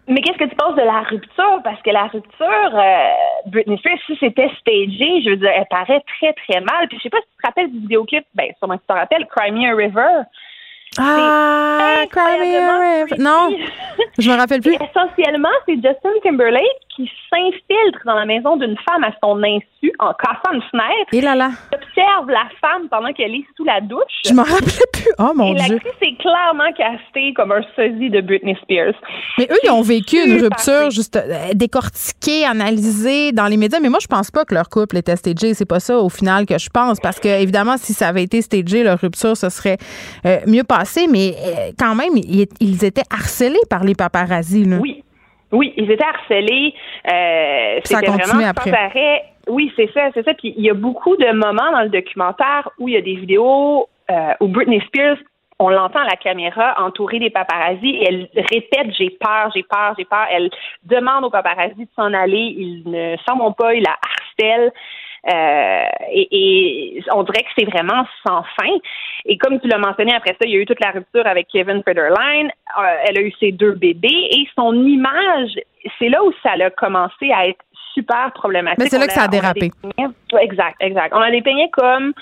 [0.07, 1.61] Mais qu'est-ce que tu penses de la rupture?
[1.63, 3.09] Parce que la rupture, euh,
[3.47, 6.87] Britney Spears, si c'était stagé, je veux dire, elle paraît très, très mal.
[6.87, 8.93] Puis je sais pas si tu te rappelles du vidéoclip, ben sûrement que tu te
[8.93, 10.23] rappelles, Cry Me a River.
[10.99, 13.15] Ah, Cry Me a River.
[13.17, 13.49] Non,
[14.19, 14.75] je me rappelle plus.
[14.89, 20.13] Essentiellement, c'est Justin Timberlake qui s'infiltre dans la maison d'une femme à son insu en
[20.13, 21.09] cassant une fenêtre.
[21.13, 21.49] Et là là.
[21.73, 24.21] Observe la femme pendant qu'elle est sous la douche.
[24.25, 25.11] Je m'en rappelais plus.
[25.19, 25.73] Oh mon Et Dieu.
[25.75, 28.93] l'actrice est clairement castée comme un sosie de Britney Spears.
[29.37, 33.79] Mais eux, ils ont vécu une rupture juste euh, décortiquée, analysée dans les médias.
[33.79, 35.53] Mais moi, je pense pas que leur couple était stagé.
[35.53, 36.99] C'est pas ça au final que je pense.
[36.99, 39.77] Parce que, évidemment, si ça avait été stagé, leur rupture, ce serait
[40.25, 41.07] euh, mieux passé.
[41.09, 44.65] Mais euh, quand même, ils, ils étaient harcelés par les paparazzis.
[44.65, 44.77] Là.
[44.81, 45.03] Oui.
[45.51, 46.73] Oui, ils étaient harcelés.
[47.11, 48.69] Euh, c'était vraiment après.
[48.69, 49.23] sans arrêt.
[49.47, 50.33] Oui, c'est ça, c'est ça.
[50.33, 53.15] Puis il y a beaucoup de moments dans le documentaire où il y a des
[53.15, 55.17] vidéos euh, où Britney Spears,
[55.59, 59.93] on l'entend à la caméra entourée des paparazzis et elle répète j'ai peur, j'ai peur,
[59.97, 60.25] j'ai peur.
[60.31, 60.49] Elle
[60.83, 62.55] demande aux paparazzis de s'en aller.
[62.57, 64.71] Ils ne s'en vont pas, ils la harcèlent.
[65.27, 68.71] Euh, et, et on dirait que c'est vraiment sans fin.
[69.25, 71.47] Et comme tu l'as mentionné, après ça, il y a eu toute la rupture avec
[71.47, 72.51] Kevin Federline.
[72.79, 75.51] Euh, elle a eu ses deux bébés et son image,
[75.97, 78.79] c'est là où ça a commencé à être super problématique.
[78.79, 79.71] Mais c'est là que ça a dérapé.
[80.39, 81.13] exact, exact.
[81.15, 82.13] On a dépeigné comme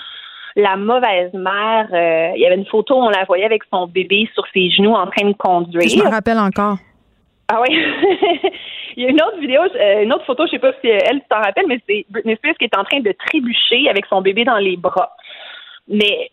[0.56, 1.88] la mauvaise mère.
[1.92, 4.94] Euh, il y avait une photo, on la voyait avec son bébé sur ses genoux
[4.94, 5.88] en train de conduire.
[5.88, 6.78] Je me rappelle encore.
[7.48, 7.76] Ah oui.
[8.96, 11.20] Il y a une autre vidéo, euh, une autre photo, je sais pas si elle
[11.20, 14.22] tu t'en rappelle, mais c'est Britney Spears qui est en train de trébucher avec son
[14.22, 15.16] bébé dans les bras.
[15.88, 16.30] Mais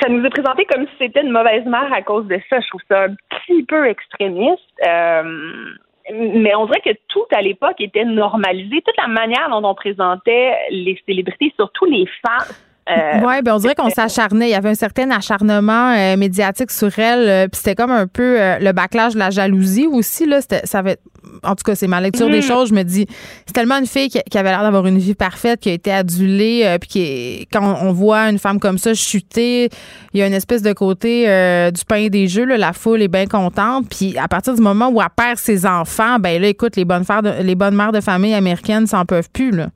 [0.00, 2.60] ça nous est présenté comme si c'était une mauvaise mère à cause de ça.
[2.60, 4.62] Je trouve ça un petit peu extrémiste.
[4.86, 5.72] Euh,
[6.12, 8.82] mais on dirait que tout à l'époque était normalisé.
[8.82, 12.54] Toute la manière dont on présentait les célébrités, surtout les femmes.
[12.90, 14.48] Euh, oui, ben on dirait qu'on s'acharnait.
[14.48, 17.28] Il y avait un certain acharnement euh, médiatique sur elle.
[17.28, 20.26] euh, Puis c'était comme un peu euh, le backlash de la jalousie aussi.
[20.26, 20.40] Là.
[20.64, 20.96] Ça avait,
[21.44, 22.42] en tout cas, c'est ma lecture des Mhm.
[22.42, 22.68] choses.
[22.70, 23.06] Je me dis,
[23.46, 25.92] c'est tellement une fille qui, qui avait l'air d'avoir une vie parfaite, qui a été
[25.92, 26.76] adulée.
[26.80, 29.68] puis qui est- quand on voit une femme comme ça chuter,
[30.12, 31.26] il y a une espèce de côté
[31.72, 32.44] du pain et des jeux.
[32.46, 33.86] là, la foule est bien contente.
[33.90, 37.04] Puis à partir du moment où elle perd ses enfants, ben là, écoute, les bonnes,
[37.04, 39.52] de- les bonnes mères de famille américaines s'en peuvent plus.
[39.52, 39.68] Là.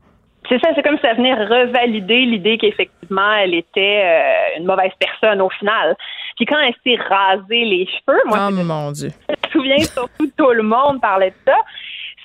[0.48, 4.92] C'est ça, c'est comme si ça venait revalider l'idée qu'effectivement, elle était euh, une mauvaise
[4.98, 5.96] personne au final.
[6.36, 9.10] Puis quand elle s'est rasée les cheveux, moi, oh mon Dieu.
[9.28, 11.56] je me souviens surtout tout le monde parlait de ça.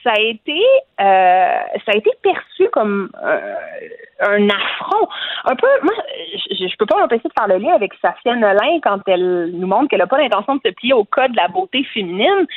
[0.04, 0.58] Ça a été,
[1.00, 3.56] euh, ça a été perçu comme euh,
[4.20, 5.08] un affront.
[5.46, 5.94] Un peu, moi,
[6.50, 9.68] je, je peux pas m'empêcher de faire le lien avec Safia Nolin quand elle nous
[9.68, 12.48] montre qu'elle n'a pas l'intention de se plier au code de la beauté féminine.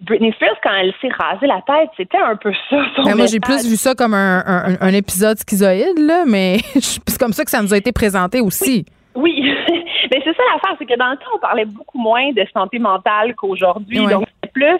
[0.00, 2.76] Britney Spears, quand elle s'est rasée la tête, c'était un peu ça.
[2.96, 6.56] Son Ben, moi, j'ai plus vu ça comme un, un- un épisode schizoïde, là, mais
[6.80, 8.84] c'est comme ça que ça nous a été présenté aussi.
[9.14, 9.42] Oui,
[10.10, 12.78] mais c'est ça l'affaire, c'est que dans le temps, on parlait beaucoup moins de santé
[12.78, 14.00] mentale qu'aujourd'hui.
[14.00, 14.12] Ouais.
[14.12, 14.78] Donc, c'est plus,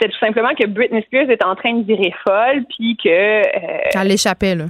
[0.00, 3.08] c'est tout simplement que Britney Spears est en train de virer folle, puis que.
[3.08, 4.66] euh, Elle l'échappait, là.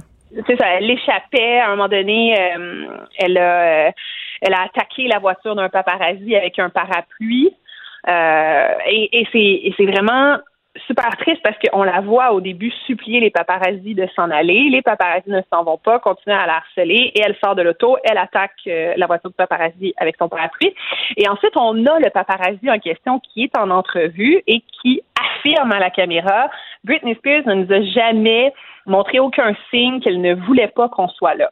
[0.47, 1.59] c'est ça, elle l'échappait.
[1.59, 2.85] À un moment donné, euh,
[3.17, 3.91] elle, a, euh,
[4.41, 7.51] elle a attaqué la voiture d'un paparazzi avec un parapluie.
[8.07, 10.37] Euh, et et c'est et c'est vraiment
[10.85, 14.69] super triste parce qu'on la voit au début supplier les paparazzis de s'en aller.
[14.69, 17.97] Les paparazzis ne s'en vont pas, continuent à la harceler et elle sort de l'auto,
[18.03, 20.73] elle attaque euh, la voiture du paparazzi avec son parapluie.
[21.15, 25.71] Et ensuite, on a le paparazzi en question qui est en entrevue et qui affirme
[25.71, 26.49] à la caméra
[26.83, 28.53] Britney Spears ne nous a jamais
[28.85, 31.51] montré aucun signe qu'elle ne voulait pas qu'on soit là.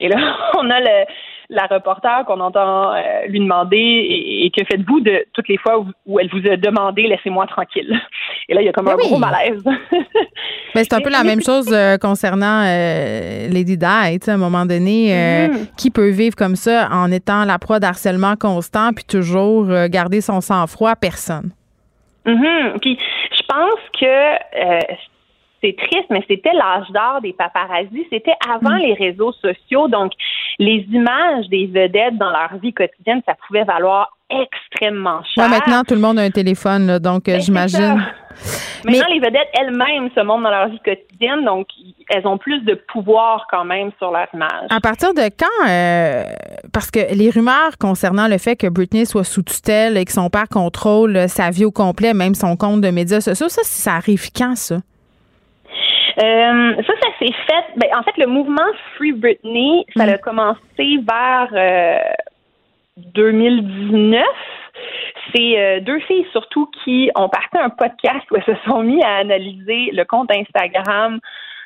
[0.00, 1.04] Et là, on a le,
[1.52, 2.98] la reporter qu'on entend euh,
[3.28, 6.56] lui demander et, et que faites-vous de toutes les fois où, où elle vous a
[6.56, 7.94] demandé laissez-moi tranquille.
[8.48, 9.06] Et là, il y a comme Ben un oui.
[9.08, 9.62] gros malaise.
[10.74, 13.84] Ben, c'est un peu la même chose euh, concernant euh, Lady Di.
[13.84, 15.12] À un moment donné,
[15.48, 15.66] Mhm.
[15.76, 20.40] qui peut vivre comme ça en étant la proie d'harcèlement constant puis toujours garder son
[20.40, 20.96] sang-froid?
[20.96, 21.50] Personne?
[22.26, 22.78] Mhm.
[22.80, 22.98] Puis
[23.36, 24.96] je pense que
[25.62, 28.06] c'est triste, mais c'était l'âge d'or des paparazzis.
[28.10, 30.12] C'était avant les réseaux sociaux, donc
[30.58, 35.44] les images des vedettes dans leur vie quotidienne, ça pouvait valoir extrêmement cher.
[35.44, 38.02] Ouais, maintenant, tout le monde a un téléphone, là, donc euh, Ben, j'imagine.
[38.84, 41.68] Maintenant, les vedettes elles-mêmes se montrent dans leur vie quotidienne, donc
[42.08, 44.66] elles ont plus de pouvoir quand même sur leur image.
[44.70, 46.24] À partir de quand, euh,
[46.72, 50.30] parce que les rumeurs concernant le fait que Britney soit sous tutelle et que son
[50.30, 54.30] père contrôle sa vie au complet, même son compte de médias sociaux, ça, ça arrive
[54.34, 54.78] quand, ça?
[56.18, 57.64] Euh, ça, ça s'est fait.
[57.76, 58.66] Ben, en fait, le mouvement
[58.96, 61.98] Free Britney, ça a commencé vers euh,
[62.96, 64.24] 2019.
[65.34, 69.02] C'est euh, deux filles surtout qui ont parti un podcast où elles se sont mis
[69.02, 71.20] à analyser le compte Instagram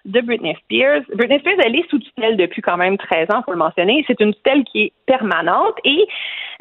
[0.04, 1.02] de Britney Spears.
[1.14, 4.04] Britney Spears, elle est sous tutelle depuis quand même 13 ans, faut le mentionner.
[4.06, 6.06] C'est une tutelle qui est permanente et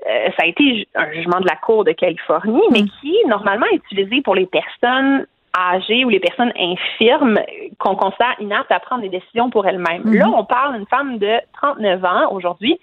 [0.10, 3.68] euh, ça a été un jugement de la Cour de Californie, mais qui est normalement
[3.72, 7.40] utilisé pour les personnes âgées ou les personnes infirmes
[7.80, 10.03] qu'on considère inaptes à prendre des décisions pour elles-mêmes.
[10.03, 10.15] Mhm.
[10.15, 12.80] Là, on parle d'une femme de 39 ans aujourd'hui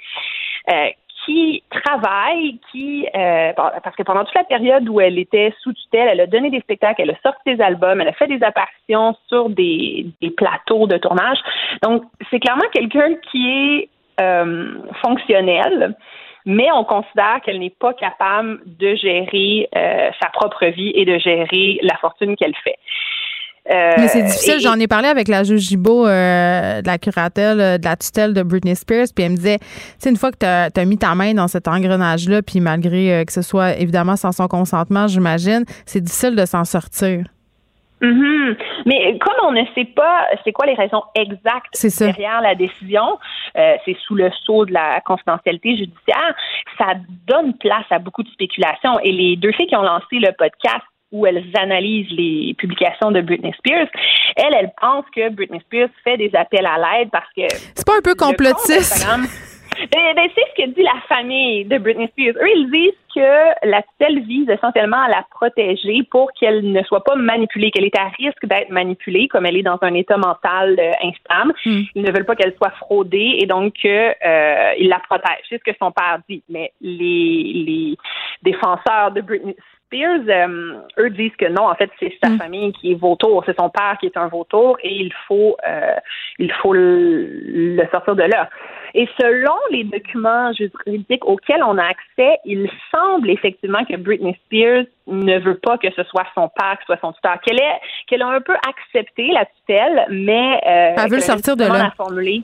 [0.71, 0.89] euh,
[1.25, 6.09] qui travaille, qui euh, parce que pendant toute la période où elle était sous tutelle,
[6.11, 9.17] elle a donné des spectacles, elle a sorti des albums, elle a fait des apparitions
[9.29, 11.39] sur des, des plateaux de tournage.
[11.83, 13.89] Donc, c'est clairement quelqu'un qui est
[14.21, 15.95] euh, fonctionnel,
[16.45, 21.19] mais on considère qu'elle n'est pas capable de gérer euh, sa propre vie et de
[21.19, 22.79] gérer la fortune qu'elle fait.
[23.71, 24.59] Euh, Mais c'est difficile.
[24.61, 28.35] J'en ai parlé avec la juge Gibault euh, de la curatelle, euh, de la tutelle
[28.35, 29.59] de Britney Spears, puis elle me disait,
[30.03, 33.25] tu une fois que tu as, mis ta main dans cet engrenage-là, puis malgré euh,
[33.25, 37.25] que ce soit évidemment sans son consentement, j'imagine, c'est difficile de s'en sortir.
[38.03, 38.57] Mhm.
[38.85, 43.19] Mais comme on ne sait pas c'est quoi les raisons exactes derrière la décision,
[43.57, 46.35] euh, c'est sous le sceau de la confidentialité judiciaire,
[46.79, 46.95] ça
[47.27, 48.99] donne place à beaucoup de spéculations.
[49.05, 53.21] Et les deux filles qui ont lancé le podcast où elles analysent les publications de
[53.21, 53.87] Britney Spears,
[54.37, 57.43] elles, elles pensent que Britney Spears fait des appels à l'aide parce que...
[57.75, 59.07] C'est pas un peu complotiste?
[59.91, 62.37] Ben, ben, c'est ce que dit la famille de Britney Spears.
[62.41, 67.03] Eux, ils disent que la tutelle vise essentiellement à la protéger pour qu'elle ne soit
[67.03, 70.77] pas manipulée, qu'elle est à risque d'être manipulée, comme elle est dans un état mental
[70.79, 71.53] euh, instable.
[71.65, 75.45] Ils ne veulent pas qu'elle soit fraudée et donc euh, euh, ils la protègent.
[75.49, 76.43] C'est ce que son père dit.
[76.49, 77.97] Mais les, les
[78.43, 79.57] défenseurs de Britney
[79.93, 83.59] Spears, euh, eux disent que non, en fait, c'est sa famille qui est vautour, c'est
[83.59, 85.95] son père qui est un vautour et il faut, euh,
[86.39, 87.27] il faut le,
[87.77, 88.49] le sortir de là.
[88.95, 94.85] Et selon les documents juridiques auxquels on a accès, il semble effectivement que Britney Spears
[95.07, 97.39] ne veut pas que ce soit son père qui soit son tuteur,
[98.07, 101.79] qu'elle a un peu accepté la tutelle, mais euh, Elle veut le sortir de là.
[101.85, 102.43] la formuler.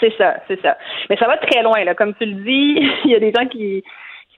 [0.00, 0.76] C'est ça, c'est ça.
[1.10, 1.94] Mais ça va très loin, là.
[1.94, 3.82] Comme tu le dis, il y a des gens qui,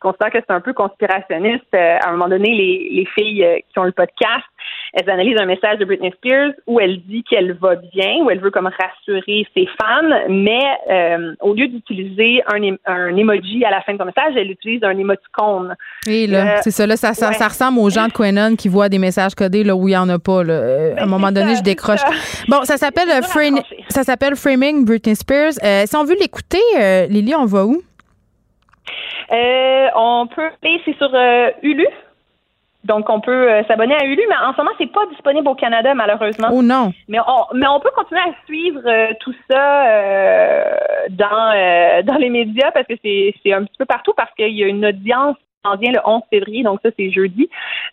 [0.04, 1.64] qui considèrent que c'est un peu conspirationniste.
[1.74, 4.44] Euh, à un moment donné, les, les filles euh, qui ont le podcast,
[4.94, 8.40] elles analysent un message de Britney Spears où elle dit qu'elle va bien, où elle
[8.40, 10.60] veut comme rassurer ses fans, mais
[10.90, 14.82] euh, au lieu d'utiliser un, un emoji à la fin de son message, elle utilise
[14.84, 15.74] un émoticône.
[16.06, 17.34] Et là, Euh, c'est ça, là, ça, ça, ouais.
[17.34, 19.96] ça ressemble aux gens de Quenon qui voient des messages codés là où il n'y
[19.96, 20.44] en a pas.
[20.44, 20.94] Là.
[20.98, 22.00] À un moment donné, je décroche.
[22.48, 23.08] Bon, ça s'appelle
[23.88, 25.52] ça s'appelle Framing Britney Spears.
[25.62, 26.58] Euh, si on veut l'écouter,
[27.08, 27.82] Lily, on va où?
[29.32, 31.86] Euh, on peut aller, c'est sur euh, Hulu.
[32.84, 35.54] Donc, on peut euh, s'abonner à Hulu, mais en ce moment, c'est pas disponible au
[35.54, 36.48] Canada, malheureusement.
[36.52, 36.92] Oh non.
[37.08, 40.64] Mais on, mais on peut continuer à suivre euh, tout ça euh,
[41.10, 44.62] dans, dans les médias parce que c'est c'est un petit peu partout parce qu'il y
[44.62, 47.48] a une audience qui en vient le 11 février, donc ça, c'est jeudi.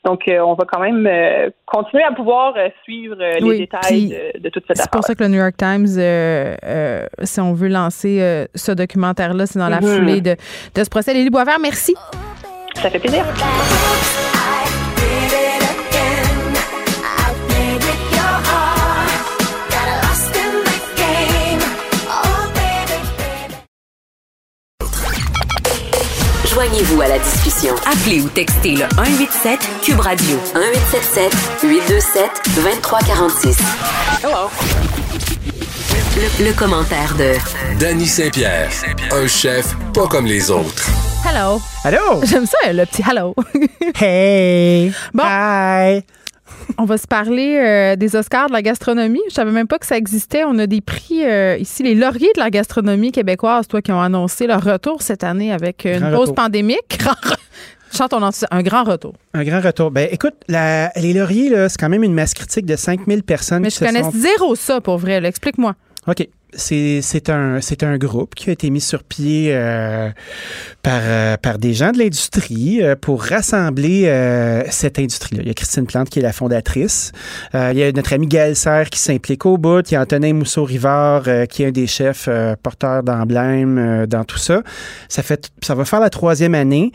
[0.05, 4.09] Donc, euh, on va quand même euh, continuer à pouvoir euh, suivre les Oui, détails
[4.35, 4.91] de, de toute cette C'est affaire.
[4.91, 5.87] pour ça que le New York Times,
[7.23, 9.87] si on veut lancer ce documentaire-là, c'est dans la Mhm.
[9.87, 10.31] foulée de,
[10.75, 11.13] de ce procès.
[11.13, 11.93] Lily Boisvert, merci.
[12.75, 13.23] Ça fait plaisir.
[26.61, 27.73] Joignez-vous à la discussion.
[27.91, 31.33] Appelez ou textez le 187 Cube Radio 1877
[31.63, 33.57] 827 2346.
[36.17, 37.33] Le, le commentaire de
[37.79, 38.69] Danny Saint-Pierre,
[39.11, 40.87] un chef pas comme les autres.
[41.27, 41.59] Hello.
[41.83, 42.23] Allô?
[42.25, 43.33] J'aime ça, le petit hello.
[43.99, 44.93] hey.
[45.15, 45.23] Bon.
[46.77, 49.19] On va se parler euh, des Oscars de la gastronomie.
[49.29, 50.43] Je savais même pas que ça existait.
[50.45, 54.01] On a des prix euh, ici, les lauriers de la gastronomie québécoise, toi, qui ont
[54.01, 56.35] annoncé leur retour cette année avec une Grand pause retour.
[56.35, 56.99] pandémique.
[57.93, 58.21] Chante on
[58.51, 59.13] un grand retour.
[59.33, 59.91] Un grand retour.
[59.91, 63.63] Ben, écoute, la- les lauriers, là, c'est quand même une masse critique de 5000 personnes
[63.63, 65.23] Mais je connais sont- zéro ça pour vrai.
[65.25, 65.75] Explique-moi.
[66.07, 66.25] OK.
[66.53, 70.09] C'est un, un groupe qui a été mis sur pied euh,
[70.83, 74.01] par, euh, par des gens de l'industrie euh, pour rassembler
[74.69, 75.41] cette industrie-là.
[75.43, 77.11] Il y a Christine Plante qui est la fondatrice.
[77.53, 79.89] Il y a notre ami Gaël Serre qui s'implique au bout.
[79.89, 82.27] Il y a Antonin Mousseau-Rivard qui est un des chefs
[82.63, 84.61] porteurs d'emblèmes dans tout ça.
[85.09, 86.91] Ça, fait, ça va faire la troisième année.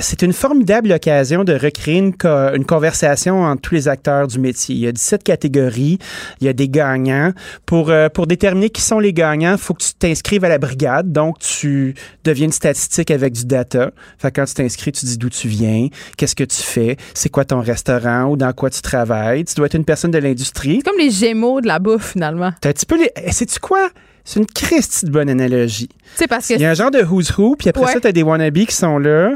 [0.00, 4.38] C'est une formidable occasion de recréer une, co- une conversation entre tous les acteurs du
[4.38, 4.74] métier.
[4.74, 5.98] Il y a 17 catégories.
[6.40, 7.32] Il y a des gagnants.
[7.66, 11.12] Pour, pour déterminer qui sont les gagnants, il faut que tu t'inscrives à la brigade.
[11.12, 11.94] Donc, tu
[12.24, 13.90] deviens une statistique avec du data.
[14.18, 17.28] Fait que quand tu t'inscris, tu dis d'où tu viens, qu'est-ce que tu fais, c'est
[17.28, 19.44] quoi ton restaurant ou dans quoi tu travailles.
[19.44, 20.80] Tu dois être une personne de l'industrie.
[20.84, 22.50] C'est comme les gémeaux de la bouffe, finalement.
[22.60, 23.10] T'as un petit peu les.
[23.16, 23.88] eh, Sais-tu quoi?
[24.24, 25.88] C'est une Christie de bonne analogie.
[26.14, 26.54] C'est parce que.
[26.54, 27.92] Il y a un genre de who's who, puis après Ouais.
[27.92, 29.32] ça, t'as des wannabes qui sont là.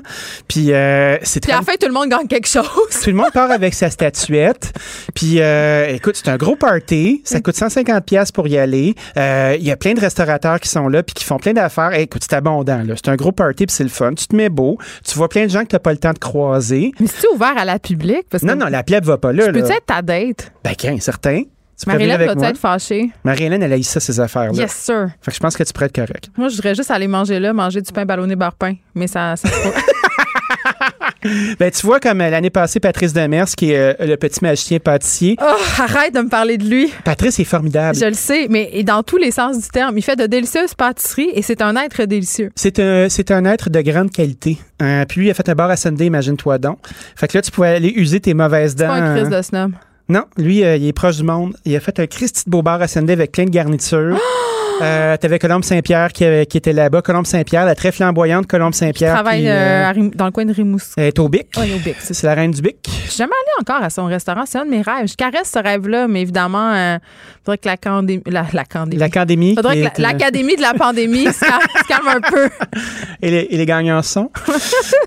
[0.47, 2.67] Puis euh, c'est Puis à la fin, tout le monde gagne quelque chose.
[3.03, 4.73] tout le monde part avec sa statuette.
[5.15, 7.23] Puis, euh, écoute, c'est un gros party.
[7.25, 8.95] Ça coûte 150 pièces pour y aller.
[9.17, 11.91] Euh, Il y a plein de restaurateurs qui sont là puis qui font plein d'affaires.
[11.95, 12.83] Eh, écoute, c'est abondant.
[12.85, 12.95] là.
[12.97, 14.13] C'est un gros party puis c'est le fun.
[14.15, 14.79] Tu te mets beau.
[15.05, 16.93] Tu vois plein de gens que t'as pas le temps de croiser.
[17.01, 18.27] Mais c'est ouvert à la public?
[18.31, 19.47] Parce que Non, non, la plèbe va pas là.
[19.47, 19.77] Peux-tu là.
[19.77, 20.53] être ta date?
[20.63, 21.43] Ben, qu'un, certain.
[21.87, 22.49] Marie-Hélène avec va-tu moi?
[22.49, 23.11] être fâchée?
[23.25, 24.59] Marie-Hélène, elle a eu ça, ces affaires-là.
[24.59, 25.09] Yes, sir.
[25.21, 26.31] Fait que je pense que tu pourrais être correct.
[26.37, 28.75] Moi, je voudrais juste aller manger là, manger du pain ballonné bar pain.
[28.95, 29.49] Mais ça, ça.
[31.59, 34.79] Ben, tu vois, comme euh, l'année passée, Patrice Demers, qui est euh, le petit magicien
[34.79, 35.37] pâtissier.
[35.41, 36.93] Oh, arrête de me parler de lui.
[37.05, 37.97] Patrice est formidable.
[37.99, 39.97] Je le sais, mais dans tous les sens du terme.
[39.99, 42.51] Il fait de délicieuses pâtisseries et c'est un être délicieux.
[42.55, 44.59] C'est un, c'est un être de grande qualité.
[44.83, 46.79] Euh, puis lui, il a fait un bar à Sunday, imagine-toi donc.
[47.17, 48.89] Fait que là, tu pouvais aller user tes mauvaises dents.
[48.89, 49.39] Pas un crise hein.
[49.39, 49.73] de snob.
[50.09, 51.57] Non, lui, euh, il est proche du monde.
[51.65, 54.19] Il a fait un Christy de beau bar à Sunday avec plein de garnitures.
[54.83, 57.03] Euh, T'avais Colombe Saint-Pierre qui, était là-bas.
[57.03, 59.15] Colombe Saint-Pierre, la très flamboyante Colombe Saint-Pierre.
[59.15, 60.93] travaille qui, euh, à Rim- dans le coin de Rimouski.
[60.97, 61.49] elle est au Bic.
[61.59, 62.77] Oui, au Bic, c'est la reine du Bic.
[62.87, 64.45] Je suis jamais allée encore à son restaurant.
[64.47, 65.07] C'est un de mes rêves.
[65.09, 67.01] Je caresse ce rêve-là, mais évidemment, il
[67.45, 67.77] faudrait que la,
[68.27, 68.99] la, la candémie.
[69.01, 69.55] L'Académie.
[69.55, 72.49] faudrait que la- euh, l'Académie de la pandémie se calme, se calme un peu.
[73.23, 74.31] et, les, et les gagnants sont.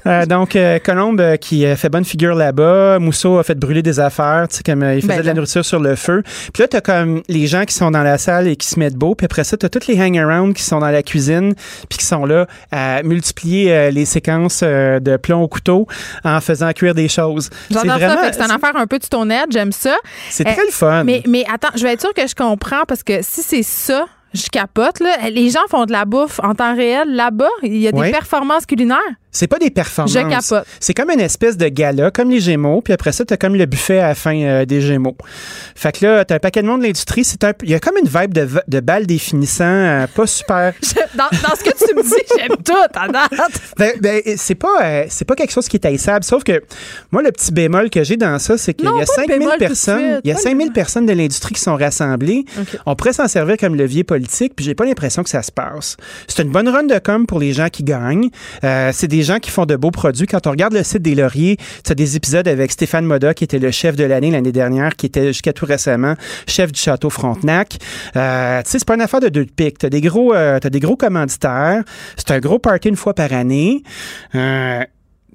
[0.05, 2.99] Euh, donc, euh, Colombe euh, qui euh, fait bonne figure là-bas.
[2.99, 5.65] Mousseau a fait brûler des affaires, tu comme euh, il faisait Ben de la nourriture
[5.65, 6.23] sur le feu.
[6.53, 8.95] Puis là, t'as comme les gens qui sont dans la salle et qui se mettent
[8.95, 9.15] beau.
[9.15, 11.53] Puis après ça, t'as tous les hang-arounds qui sont dans la cuisine
[11.89, 15.87] puis qui sont là à multiplier euh, les séquences euh, de plomb au couteau
[16.23, 17.49] en faisant cuire des choses.
[17.69, 18.07] J'adore ça.
[18.07, 19.51] vraiment- Fait que c'est une affaire un peu de ton aide.
[19.51, 19.95] J'aime ça.
[20.29, 21.03] C'est Euh, très le fun.
[21.03, 24.05] Mais, mais attends, je vais être sûre que je comprends parce que si c'est ça,
[24.33, 24.99] je capote.
[24.99, 25.29] Là.
[25.31, 27.49] Les gens font de la bouffe en temps réel là-bas.
[27.63, 28.97] Il y a des performances culinaires.
[29.31, 30.13] C'est pas des performances.
[30.13, 30.67] Je capote.
[30.79, 33.67] C'est comme une espèce de gala, comme les Gémeaux, puis après ça, t'as comme le
[33.67, 35.15] buffet à la fin euh, des Gémeaux.
[35.75, 37.23] Fait que là, t'as un paquet de monde de l'industrie.
[37.23, 40.73] C'est un, il y a comme une vibe de, de bal définissant, euh, pas super.
[41.15, 43.31] Dans, dans ce que tu me dis, j'aime tout date.
[43.77, 46.23] Ben, ben, c'est pas, euh, c'est pas quelque chose qui est haïssable.
[46.23, 46.61] Sauf que
[47.11, 49.27] moi, le petit bémol que j'ai dans ça, c'est qu'il y a pas le 5000
[49.27, 51.75] bémol tout de personnes, il y a pas le 5000 personnes de l'industrie qui sont
[51.75, 52.45] rassemblées.
[52.85, 55.97] On pourrait s'en servir comme levier politique, puis j'ai pas l'impression que ça se passe.
[56.27, 58.29] C'est une bonne run de com pour les gens qui gagnent.
[58.61, 60.27] C'est des gens qui font de beaux produits.
[60.27, 63.43] Quand on regarde le site des Lauriers, tu as des épisodes avec Stéphane Moda, qui
[63.43, 66.15] était le chef de l'année l'année dernière, qui était jusqu'à tout récemment
[66.47, 67.77] chef du château Frontenac.
[68.15, 69.77] Euh, tu sais, c'est pas une affaire de deux de pique.
[69.77, 71.83] T'as des gros, euh, t'as des gros commanditaires.
[72.17, 73.83] C'est un gros party une fois par année.
[74.35, 74.83] Euh,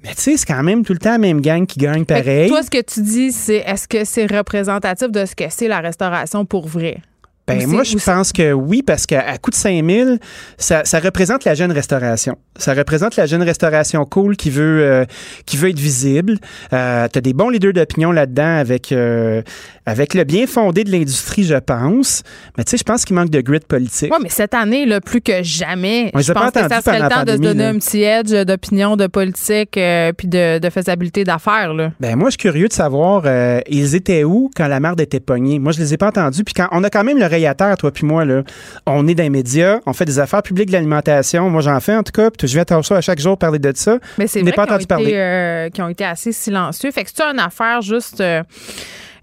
[0.03, 2.47] mais tu sais, c'est quand même tout le temps la même gang qui gagne pareil.
[2.49, 5.79] Toi, ce que tu dis, c'est est-ce que c'est représentatif de ce que c'est la
[5.79, 6.99] restauration pour vrai?
[7.47, 10.19] Ben, moi, je pense que oui, parce qu'à coût de 5000,
[10.57, 12.37] ça, ça représente la jeune restauration.
[12.57, 15.05] Ça représente la jeune restauration cool qui veut, euh,
[15.45, 16.39] qui veut être visible.
[16.73, 19.43] Euh, tu as des bons leaders d'opinion là-dedans avec, euh,
[19.85, 22.23] avec le bien fondé de l'industrie, je pense.
[22.57, 24.11] Mais tu sais, je pense qu'il manque de grit politique.
[24.11, 27.07] Oui, mais cette année, là, plus que jamais, On je pense que ça serait le
[27.07, 27.69] temps la de se pandémie, donner là.
[27.69, 31.73] un petit edge d'opinion, de politique, euh, puis de, de faisabilité d'affaires.
[31.73, 31.91] là.
[31.99, 35.19] Ben moi, je suis curieux de savoir, euh, ils étaient où quand la marde était
[35.19, 35.59] pognée?
[35.59, 36.43] Moi, je les ai pas entendus.
[36.43, 38.43] Puis quand on a quand même l'oreille à terre, toi puis moi, là.
[38.85, 41.49] On est dans les médias, on fait des affaires publiques de l'alimentation.
[41.49, 42.29] Moi, j'en fais en tout cas.
[42.31, 43.99] Puis je viens à ça à chaque jour parler de ça.
[44.17, 45.05] Mais c'est vrai pas parler.
[45.09, 46.91] été, euh, ont été assez silencieux.
[46.91, 48.21] Fait que c'est une affaire juste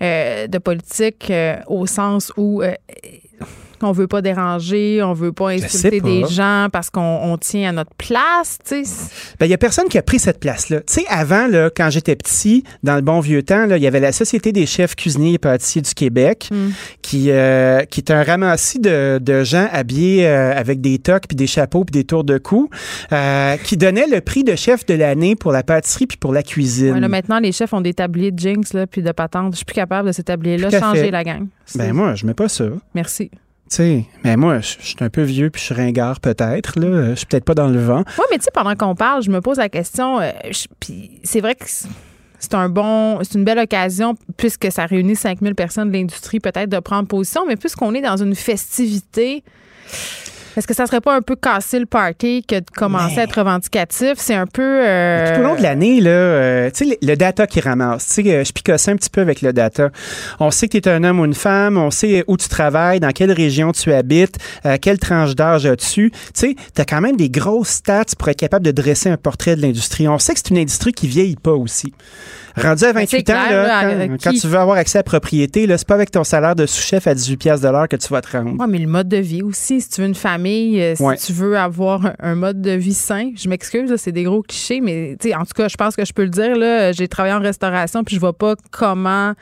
[0.02, 2.62] de politique euh, au sens où
[3.82, 6.06] euh, on veut pas déranger, on veut pas insulter pas.
[6.06, 9.10] des gens parce qu'on on tient à notre place, tu sais.
[9.38, 10.80] Ben, il y a personne qui a pris cette place-là.
[10.80, 14.00] Tu sais, avant, là, quand j'étais petit, dans le bon vieux temps, il y avait
[14.00, 16.70] la Société des chefs cuisiniers et pâtissiers du Québec, Mm.
[17.02, 21.36] qui, euh, qui est un ramassis de, de gens habillés euh, avec des toques, puis
[21.36, 22.68] des chapeaux, puis des tours de cou,
[23.12, 26.42] euh, qui donnait le prix de chef de l'année pour la pâtisserie puis pour la
[26.42, 26.92] cuisine.
[26.94, 29.52] Ouais, là, maintenant, les chefs ont des tabliers de jinx là, puis de patentes.
[29.52, 30.70] Je suis plus capable de ces tabliers-là.
[30.70, 31.10] Changer fait.
[31.10, 31.46] la gang.
[31.74, 32.64] Ben moi, je mets pas ça.
[32.94, 33.30] Merci.
[33.72, 36.78] Sais, mais moi, je suis un peu vieux puis je suis ringard peut-être.
[36.78, 38.04] Là, je suis peut-être pas dans le vent.
[38.18, 40.20] Oui, mais tu sais, pendant qu'on parle, je me pose la question.
[40.20, 40.30] euh,
[40.78, 45.54] puis c'est vrai que c'est un bon, c'est une belle occasion, puisque ça réunit 5000
[45.54, 49.42] personnes de l'industrie, peut-être de prendre position, mais puisqu'on est dans une festivité,
[50.56, 53.38] est-ce que ça serait pas un peu casser le party que de commencer à être
[53.38, 54.14] revendicatif?
[54.16, 54.62] C'est un peu.
[54.62, 58.06] euh, Tout au long de l'année, là, euh, tu sais, le, data qui ramasse.
[58.06, 59.90] Tu sais, euh, je picossais un petit peu avec le data.
[60.40, 63.00] On sait que tu es un homme ou une femme, on sait où tu travailles,
[63.00, 66.10] dans quelle région tu habites, euh, quelle tranche d'âge as-tu.
[66.10, 69.16] Tu sais, tu as quand même des grosses stats pour être capable de dresser un
[69.16, 70.08] portrait de l'industrie.
[70.08, 71.92] On sait que c'est une industrie qui vieillit pas aussi.
[72.56, 74.98] Rendu à Mais c'est 28 ans, clair, là, là, quand, qui- tu veux avoir accès
[74.98, 77.88] à la propriété, c'est pas avec ton salaire de sous-chef à 18 pièces de l'heure
[77.88, 78.60] que tu vas te rendre.
[78.60, 79.80] Ouais, mais le mode de vie aussi.
[79.80, 81.16] Si tu veux une famille, euh, si Ouais.
[81.16, 85.16] tu veux avoir un, mode de vie sain, je m'excuse, c'est des gros clichés, mais
[85.34, 86.56] en tout cas, je pense que je peux le dire.
[86.56, 89.32] Là, j'ai travaillé en restauration, puis je vois pas comment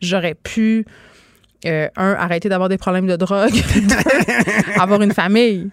[0.00, 0.84] j'aurais pu.
[1.66, 3.54] euh, un, arrêter d'avoir des problèmes de drogue,
[4.78, 5.70] avoir une famille.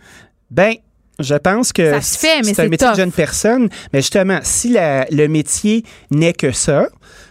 [0.50, 0.76] Ben,
[1.20, 2.96] je pense que Ça se fait, mais c'est un métier tough.
[2.96, 3.70] de jeune personne.
[3.94, 6.88] Mais justement, si la- le métier n'est que ça,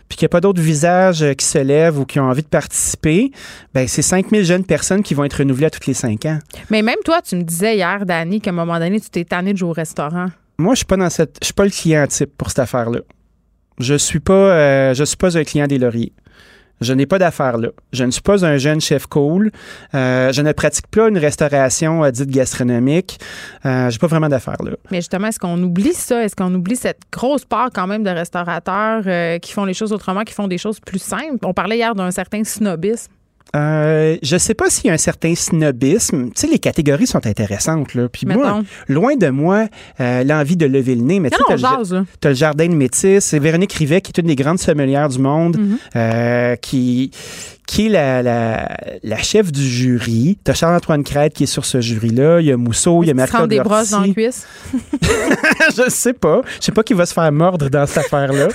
[0.08, 2.42] puis qu'il n'y a pas d'autres visages euh, qui se lèvent ou qui ont envie
[2.42, 3.30] de participer,
[3.74, 6.38] ben c'est 5000 jeunes personnes qui vont être renouvelées à tous les 5 ans.
[6.70, 9.52] Mais même toi, tu me disais hier, Dani, qu'à un moment donné, tu t'es tanné
[9.52, 10.26] de jouer au restaurant.
[10.58, 13.00] Moi, je suis pas dans cette, je suis pas le client type pour cette affaire-là.
[13.78, 16.12] Je suis pas, euh, je suis pas un client des lauriers.
[16.80, 17.68] Je n'ai pas d'affaires là.
[17.92, 19.50] Je ne suis pas un jeune chef cool.
[19.94, 23.20] Euh, je ne pratique pas une restauration euh, dite gastronomique.
[23.66, 24.72] Euh, j'ai pas vraiment d'affaires là.
[24.90, 26.24] Mais justement, est-ce qu'on oublie ça?
[26.24, 29.92] Est-ce qu'on oublie cette grosse part quand même de restaurateurs euh, qui font les choses
[29.92, 31.44] autrement, qui font des choses plus simples?
[31.44, 33.12] On parlait hier d'un certain snobisme.
[33.56, 36.26] Euh, je sais pas s'il y a un certain snobisme.
[36.26, 37.94] Tu sais, les catégories sont intéressantes.
[37.94, 38.08] Là.
[38.08, 39.66] Puis moi, loin de moi,
[40.00, 41.20] euh, l'envie de lever le nez.
[41.20, 41.60] Mais tu t'as le-
[42.34, 43.24] jardin de métis.
[43.24, 45.78] C'est Véronique Rivet, qui est une des grandes sommelières du monde, Mhm.
[45.96, 47.10] euh, qui,
[47.70, 48.68] qui est la, la,
[49.04, 50.36] la chef du jury.
[50.42, 52.40] T'as Charles-Antoine Crête qui est sur ce jury-là.
[52.40, 54.44] Il y a Mousseau, il y a Marc-Claude des brosses dans le cuisse?
[55.76, 56.40] je sais pas.
[56.58, 58.48] Je sais pas qui va se faire mordre dans cette affaire-là.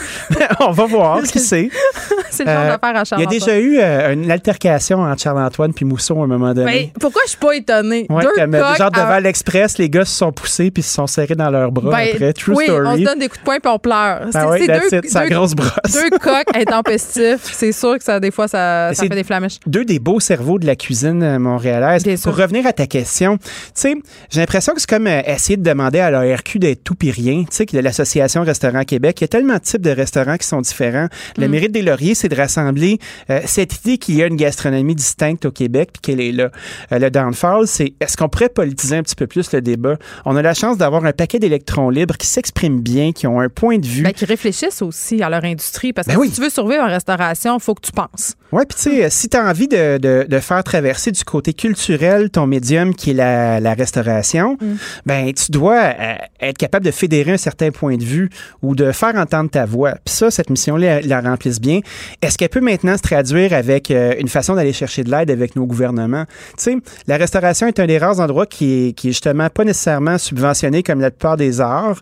[0.59, 1.69] On va voir, qui sait.
[2.29, 4.99] C'est le genre Euh, d'affaire à Il y a Charles déjà eu euh, une altercation
[5.01, 6.91] entre Charles-Antoine puis Mousseau à un moment donné.
[6.93, 8.05] Ben, pourquoi je suis pas étonnée?
[8.09, 10.93] Ouais, Deux comme, euh, genre à- devant l'Express, les gars se sont poussés puis se
[10.93, 12.33] sont serrés dans leurs bras Ben, après.
[12.33, 12.85] True oui, story.
[12.85, 13.95] on se donne des coups de poing puis on pleure.
[14.23, 15.71] Ah C'est- oui, c'est deux, it, deux- grosse brosse.
[15.93, 17.53] deux coqs intempestifs.
[17.53, 19.59] C'est sûr que ça, des fois, ça, ça C'est fait des flamèches.
[19.67, 22.03] Deux des beaux cerveaux de la cuisine euh, montréalaise.
[22.23, 23.95] Pour revenir à ta question, tu sais,
[24.29, 27.41] j'ai l'impression que c'est comme euh, essayer de demander à l'ARQ d'être tout puis rien.
[27.41, 30.37] Tu sais, que de l'Association Restaurant Québec, il y a tellement de types de restaurants
[30.37, 31.07] qui sont différents.
[31.37, 31.51] Le Mm.
[31.51, 32.99] mérite des lauriers, c'est de rassembler
[33.29, 36.49] euh, cette idée qu'il y a une gastronomie distincte au Québec puis qu'elle est là.
[36.91, 39.97] Euh, le downfall, c'est est-ce qu'on pourrait politiser un petit peu plus le débat?
[40.25, 43.49] On a la chance d'avoir un paquet d'électrons libres qui s'expriment bien, qui ont un
[43.49, 44.03] point de vue.
[44.03, 45.93] Ben, qui réfléchissent aussi à leur industrie.
[45.93, 46.29] Parce que Ben oui.
[46.29, 48.35] si tu veux survivre en restauration, il faut que tu penses.
[48.51, 51.53] Oui, puis tu sais, si tu as envie de, de- de faire traverser du côté
[51.53, 54.57] culturel ton médium qui est la, la restauration,
[55.05, 58.29] ben tu dois euh, être capable de fédérer un certain point de vue
[58.61, 59.93] ou de faire entendre ta voix.
[60.05, 61.79] Puis ça, cette mission-là, la remplisse bien.
[62.21, 65.55] Est-ce qu'elle peut maintenant se traduire avec euh, une façon d'aller chercher de l'aide avec
[65.55, 66.25] nos gouvernements?
[66.57, 66.77] Tu sais,
[67.07, 70.83] la restauration est un des rares endroits qui est, qui est justement pas nécessairement subventionné
[70.83, 71.99] comme la plupart des arts.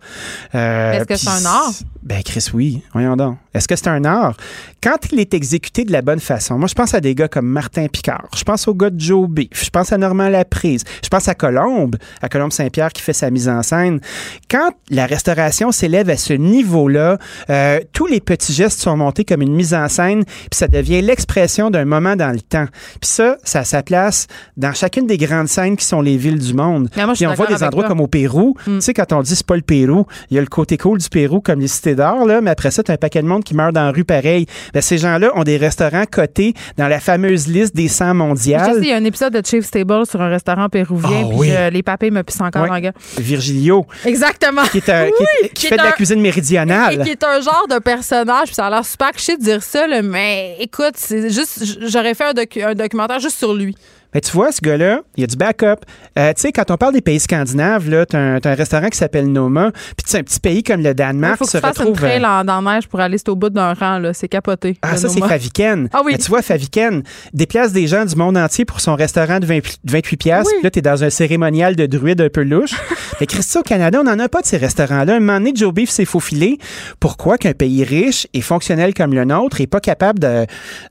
[0.56, 1.72] Euh, Est-ce que c'est un art?
[2.04, 2.82] Ben, Chris, oui.
[2.92, 3.38] Voyons donc.
[3.54, 4.36] Est-ce que c'est un art?
[4.82, 7.46] Quand il est exécuté de la bonne façon, moi, je pense à des gars comme
[7.46, 8.28] Martin Picard.
[8.36, 9.64] Je pense au gars de Joe Beef.
[9.64, 10.84] Je pense à Normand Laprise.
[11.02, 14.02] Je pense à Colombe, à Colombe Saint-Pierre qui fait sa mise en scène.
[14.50, 17.20] Quand la restauration s'élève à ce niveau-là,
[17.50, 21.02] euh, tous les petits gestes sont montés comme une mise en scène, puis ça devient
[21.02, 22.68] l'expression d'un moment dans le temps.
[23.00, 24.28] Puis ça, ça a sa place
[24.58, 26.90] dans chacune des grandes scènes qui sont les villes du monde.
[26.92, 27.90] Suis Puis on voit des endroits toi.
[27.90, 28.56] comme au Pérou.
[28.68, 28.76] Mm.
[28.76, 30.98] Tu sais, quand on dit c'est pas le Pérou, il y a le côté cool
[30.98, 33.56] du Pérou comme les cités là, mais après ça, t'as un paquet de monde qui
[33.56, 34.46] meurt dans la rue pareil.
[34.74, 38.14] Ben, ces gens-là ont des restaurants cotés dans la fameuse liste des 100 Je sais,
[38.14, 38.78] mondiales.
[38.82, 41.52] il y a un épisode de Chief Stable sur un restaurant péruvien, Ah puis oui.
[41.52, 42.68] euh, les papés me pissent encore Ouais.
[42.70, 42.94] dans le gars.
[43.18, 44.64] Virgilio, Exactement.
[44.72, 47.02] qui, est un- qui, est- Oui, qui fait de la un- cuisine méridionale.
[47.02, 49.62] Et qui est un genre de personnage, puis ça a l'air super cliché de dire
[49.64, 53.76] ça, là, mais écoute, c'est juste, j'aurais fait un, docu- un documentaire juste sur lui.
[54.14, 55.86] Ben, tu vois, ce gars-là, il y a du backup.
[56.20, 59.32] Euh, tu sais, quand on parle des pays scandinaves, là, t'as un, restaurant qui s'appelle
[59.32, 61.80] Noma, puis tu un petit pays comme le Il Danemark faut que se tu fasses
[61.80, 64.14] une euh, trail dans la neige pour aller au bout d'un rang, là.
[64.14, 64.78] C'est capoté.
[64.82, 65.20] Ah, ça, c'est.
[65.20, 65.90] Faviken.
[65.94, 66.12] Ah oui.
[66.12, 67.02] Mais tu vois, Faviken
[67.34, 70.52] déplace des gens du monde entier pour son restaurant de 20 28 piastres.
[70.52, 70.58] Oui.
[70.60, 72.74] Puis là, t'es dans un cérémonial de druide un peu louche.
[73.20, 75.16] Mais Christy, au Canada, on n'en a pas de ces restaurants-là.
[75.16, 76.58] Un moment donné, Joe Beef s'est faufilé.
[77.00, 80.20] Pourquoi qu'un pays riche et fonctionnel comme le nôtre n'est pas capable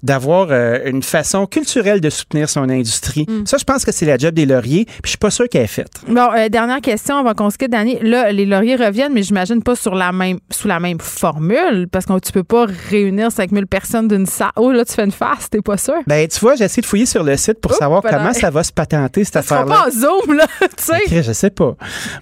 [0.03, 3.12] d'avoir euh, une façon culturelle de soutenir son industrie?
[3.17, 3.27] L'industrie.
[3.47, 5.63] Ça, je pense que c'est la job des lauriers, puis je suis pas sûr qu'elle
[5.65, 5.91] est faite.
[6.09, 7.99] Bon, euh, dernière question avant qu'on se quitte, Danny.
[8.03, 12.07] Là, les lauriers reviennent, mais j'imagine pas sur la même, sous la même formule, parce
[12.07, 14.51] que tu peux pas réunir 5000 personnes d'une salle.
[14.57, 15.95] Oh, là, tu fais une face, t'es pas sûr?
[16.07, 18.35] Ben, tu vois, j'ai essayé de fouiller sur le site pour savoir ben comment là.
[18.35, 19.75] ça va se patenter, cette affaire-là.
[19.75, 20.69] pas en Zoom, là, tu
[21.09, 21.23] sais.
[21.23, 21.75] Je sais pas.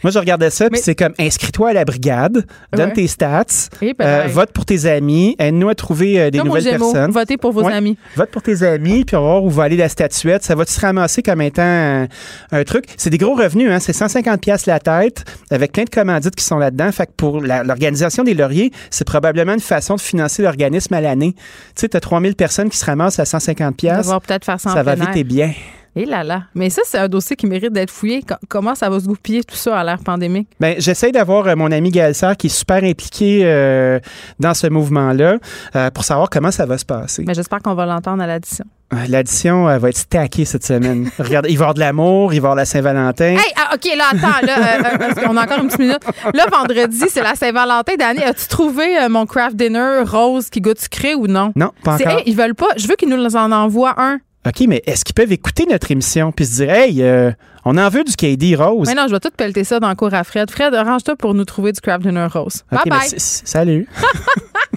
[0.02, 2.92] Moi, je regardais ça, puis c'est comme inscris-toi à la brigade, donne Ouais.
[2.94, 3.44] tes stats,
[3.80, 7.10] ben, euh, vote pour tes amis, aide-nous à trouver euh, des Comme nouvelles personnes.
[7.10, 7.72] votez pour vos Ouais.
[7.74, 7.96] amis.
[8.16, 10.42] Vote pour tes amis, puis on va voir où va aller la statuette.
[10.42, 12.06] Ça va se ramasser comme étant un,
[12.52, 12.84] un truc.
[12.96, 13.78] C'est des gros revenus, hein?
[13.80, 16.90] C'est 150 pièces la tête, avec plein de commandites qui sont là-dedans.
[16.92, 21.34] Fait que pour l'organisation des lauriers, c'est probablement une façon de financer l'organisme à l'année.
[21.34, 21.42] Tu
[21.76, 24.06] sais, t'as 3000 personnes qui se ramassent à 150 On pièces.
[24.06, 25.52] va peut-être faire ça Ça va vite et bien.
[25.96, 26.44] Et là là.
[26.54, 28.22] Mais ça, c'est un dossier qui mérite d'être fouillé.
[28.22, 30.48] Co- Comment ça va se goupiller tout ça à l'ère pandémique?
[30.60, 33.98] Ben, j'essaie d'avoir euh, mon ami Gaël Serre qui est super impliqué euh,
[34.38, 35.38] dans ce mouvement-là
[35.74, 37.24] euh, pour savoir comment ça va se passer.
[37.26, 38.64] Mais j'espère qu'on va l'entendre à l'addition.
[39.08, 41.10] L'addition euh, va être stackée cette semaine.
[41.18, 43.36] Regarde, il va y avoir de l'amour, il va y avoir la Saint-Valentin.
[43.36, 46.02] Hey, ah, OK, là, attends, là, euh, euh, qu'on a encore une petite minute.
[46.34, 47.94] Là, vendredi, c'est la Saint-Valentin.
[47.98, 51.52] Danny, as-tu trouvé euh, mon craft dinner rose qui goûte sucré ou non?
[51.54, 52.08] Non, pas encore.
[52.08, 52.68] hey, ils veulent pas.
[52.76, 54.18] Je veux qu'ils nous en envoient un.
[54.46, 57.30] OK, mais est-ce qu'ils peuvent écouter notre émission puis se dire, hey, euh,
[57.66, 58.88] on en veut du KD Rose?
[58.88, 60.50] Mais non, je vais tout pelleter ça dans le cours à Fred.
[60.50, 62.64] Fred, arrange-toi pour nous trouver du craft dinner rose.
[62.72, 63.08] Bye bye.
[63.18, 63.86] Salut.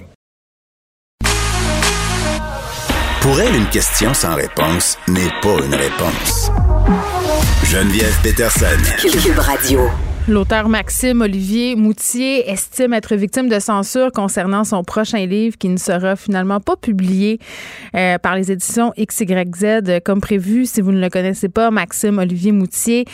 [3.24, 6.50] Pour elle, une question sans réponse n'est pas une réponse.
[7.64, 8.66] Geneviève Peterson.
[9.00, 9.88] Cube Radio.
[10.26, 15.76] L'auteur Maxime Olivier Moutier estime être victime de censure concernant son prochain livre qui ne
[15.76, 17.38] sera finalement pas publié
[17.94, 20.64] euh, par les éditions XYZ comme prévu.
[20.64, 23.04] Si vous ne le connaissez pas, Maxime Olivier Moutier,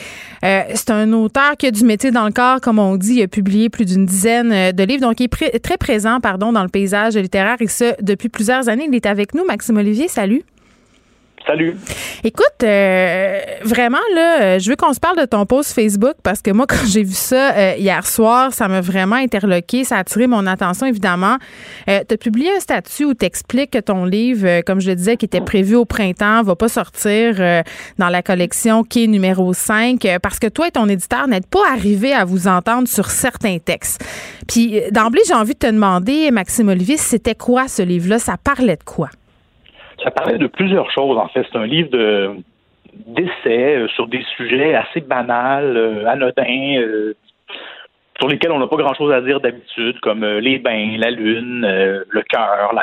[0.45, 3.15] euh, c'est un auteur qui a du métier dans le corps, comme on dit.
[3.15, 6.53] Il a publié plus d'une dizaine euh, de livres, donc il est très présent pardon,
[6.53, 8.87] dans le paysage littéraire et ce, depuis plusieurs années.
[8.87, 9.45] Il est avec nous.
[9.45, 10.45] Maxime Olivier, salut.
[11.47, 11.77] Salut.
[12.23, 16.51] Écoute, euh, vraiment, là, je veux qu'on se parle de ton post Facebook parce que
[16.51, 19.85] moi, quand j'ai vu ça euh, hier soir, ça m'a vraiment interloqué.
[19.85, 21.37] Ça a attiré mon attention, évidemment.
[21.89, 24.91] Euh, tu as publié un statut où tu expliques que ton livre, euh, comme je
[24.91, 27.63] le disais, qui était prévu au printemps, va pas sortir euh,
[27.99, 31.47] dans la collection qui est numéro 5 euh, parce que toi et ton éditeur n'êtes
[31.47, 34.05] pas arrivés à vous entendre sur certains textes.
[34.47, 38.19] Puis, d'emblée, j'ai envie de te demander, Maxime Olivier, c'était quoi ce livre-là?
[38.19, 39.09] Ça parlait de quoi?
[40.03, 41.47] Ça parlait de plusieurs choses, en fait.
[41.51, 42.37] C'est un livre de
[42.93, 47.15] d'essais euh, sur des sujets assez banals, euh, anodins, euh,
[48.19, 52.23] sur lesquels on n'a pas grand-chose à dire d'habitude, comme les bains, la lune, le
[52.23, 52.75] cœur,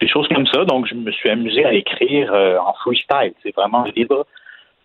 [0.00, 0.64] des choses comme ça.
[0.64, 3.32] Donc, je me suis amusé à écrire en freestyle.
[3.42, 4.24] C'est vraiment libre.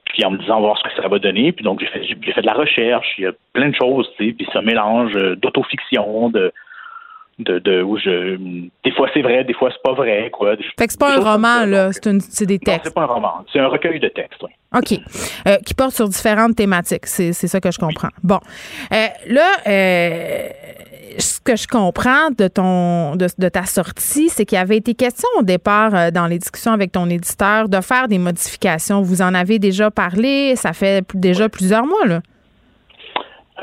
[0.05, 1.51] Puis en me disant voir ce que ça va donner.
[1.51, 3.05] Puis donc, j'ai fait, fait de la recherche.
[3.19, 4.09] Il y a plein de choses.
[4.17, 6.51] Puis ça mélange d'autofiction, de,
[7.39, 8.37] de, de où je
[8.83, 10.55] des fois c'est vrai, des fois c'est pas vrai, quoi.
[10.77, 12.81] Fait que c'est pas un roman, là, c'est une- c'est des textes.
[12.85, 14.41] c'est pas un roman, c'est un recueil de textes.
[14.43, 14.49] oui.
[14.75, 14.99] OK.
[15.47, 17.05] Euh, qui porte sur différentes thématiques.
[17.05, 18.09] C'est c'est ça que je comprends.
[18.23, 18.39] Bon.
[18.91, 20.47] Euh, là, euh,
[21.19, 24.95] ce que je comprends de ton de, de ta sortie, c'est qu'il y avait été
[24.95, 29.01] question au départ dans les discussions avec ton éditeur de faire des modifications.
[29.01, 32.21] Vous en avez déjà parlé, ça fait déjà plusieurs mois, là.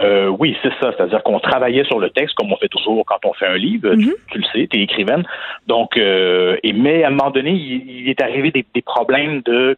[0.01, 0.93] Euh, oui, c'est ça.
[0.97, 3.95] C'est-à-dire qu'on travaillait sur le texte comme on fait toujours quand on fait un livre.
[3.95, 5.25] tu, tu le sais, tu es écrivaine.
[5.67, 9.43] Donc, euh, et, mais à un moment donné, il, il est arrivé des, des problèmes
[9.43, 9.77] de,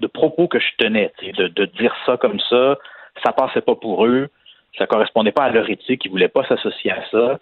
[0.00, 1.12] de propos que je tenais.
[1.38, 2.76] De, de dire ça comme ça,
[3.24, 4.28] ça passait pas pour eux.
[4.76, 6.04] Ça correspondait pas à leur éthique.
[6.04, 7.38] Ils voulaient pas s'associer à ça.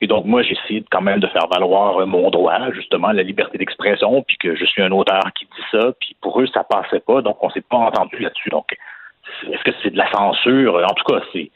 [0.00, 3.24] Et donc, moi, j'ai essayé quand même de faire valoir euh, mon droit, justement, la
[3.24, 5.92] liberté d'expression, puis que je suis un auteur qui dit ça.
[6.00, 7.22] Puis pour eux, ça passait pas.
[7.22, 8.50] Donc, on s'est pas entendu là-dessus.
[8.50, 8.76] Donc,
[9.50, 10.76] est-ce que c'est de la censure?
[10.88, 11.50] En tout cas, c'est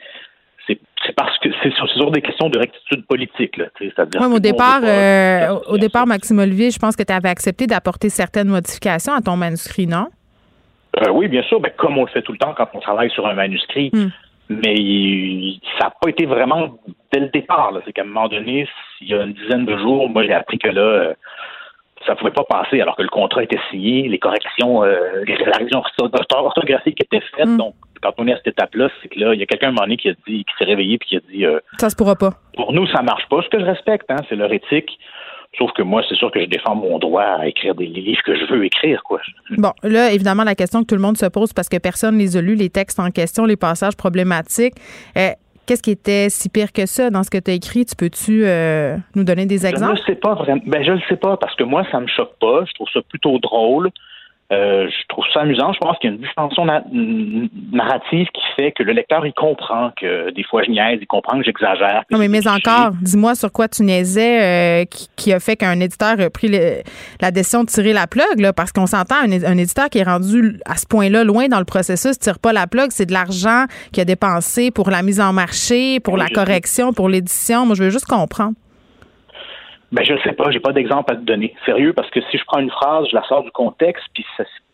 [1.05, 3.57] c'est parce que c'est sur, sur des questions de rectitude politique.
[3.57, 7.67] Là, mais au départ, euh, au- départ, Maxime Olivier, je pense que tu avais accepté
[7.67, 10.09] d'apporter certaines modifications à ton manuscrit, non?
[11.01, 13.11] Euh, oui, bien sûr, ben, comme on le fait tout le temps quand on travaille
[13.11, 13.91] sur un manuscrit.
[13.93, 14.09] Hmm.
[14.49, 16.77] Mais ça n'a pas été vraiment
[17.13, 17.73] dès le départ.
[17.85, 18.69] C'est qu'à un moment donné,
[19.01, 21.15] il y a une dizaine de jours, moi j'ai appris que là,
[22.07, 25.83] ça pouvait pas passer alors que le contrat était signé, les corrections, euh, les révisions
[26.33, 27.47] orthographiques étaient faites.
[27.47, 27.57] Hmm.
[27.57, 29.71] Donc, quand on est à cette étape-là, c'est que là, il y a quelqu'un à
[29.71, 31.91] un moment donné qui a dit, qui s'est réveillé puis qui a dit euh, Ça
[31.91, 32.31] se pourra pas.
[32.57, 33.43] pour nous, ça marche pas.
[33.43, 34.99] Ce que je respecte, hein, c'est leur éthique.
[35.59, 38.37] Sauf que moi, c'est sûr que je défends mon droit à écrire des livres que
[38.37, 39.21] je veux écrire, quoi.
[39.59, 42.37] Bon, là, évidemment, la question que tout le monde se pose parce que personne les
[42.37, 44.75] a lus, les textes en question, les passages problématiques.
[45.17, 45.31] euh,
[45.67, 47.85] Qu'est-ce qui était si pire que ça dans ce que tu as écrit?
[47.87, 49.93] Tu peux-tu euh, nous donner des Je exemples?
[49.93, 50.61] ne sais pas vraiment.
[50.67, 52.65] Ben, je ne sais pas parce que moi, ça me choque pas.
[52.67, 53.91] Je trouve ça plutôt drôle.
[54.53, 55.73] Euh, je trouve ça amusant.
[55.73, 56.83] Je pense qu'il y a une dimension na-
[57.73, 61.39] narrative qui fait que le lecteur, il comprend que des fois je niaise, il comprend
[61.39, 62.03] que j'exagère.
[62.11, 65.79] Non, mais, mais encore, dis-moi sur quoi tu niaisais euh, qui, qui a fait qu'un
[65.81, 66.83] éditeur a pris le-
[67.21, 70.59] la décision de tirer la plug, là, parce qu'on s'entend, un éditeur qui est rendu
[70.67, 74.01] à ce point-là loin dans le processus, tire pas la plug, c'est de l'argent qu'il
[74.03, 77.67] a dépensé pour la mise en marché, pour la correction, pour l'édition.
[77.67, 78.55] Moi, je veux juste comprendre.
[79.93, 81.55] Ben, je sais pas, j'ai pas d'exemple à te donner.
[81.67, 84.25] Sérieux, parce que si je prends une phrase, je la sors du contexte, puis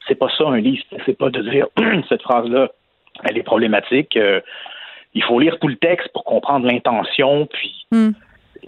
[0.07, 0.83] c'est pas ça un livre.
[1.07, 1.67] C'est pas de dire
[2.09, 2.69] cette phrase-là,
[3.25, 4.17] elle est problématique.
[4.17, 4.41] euh,
[5.15, 8.11] il faut lire tout le texte pour comprendre l'intention, puis Hmm.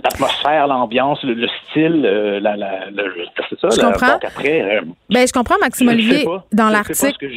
[0.02, 3.68] l'atmosphère, l'ambiance, le, le style, euh, la, la, le- c'est ça.
[3.70, 4.18] Je la- comprends.
[4.22, 4.80] après, euh,
[5.10, 6.44] Ben, je comprends, Maxime je ne sais Olivier, pas.
[6.52, 7.28] dans ne l'article.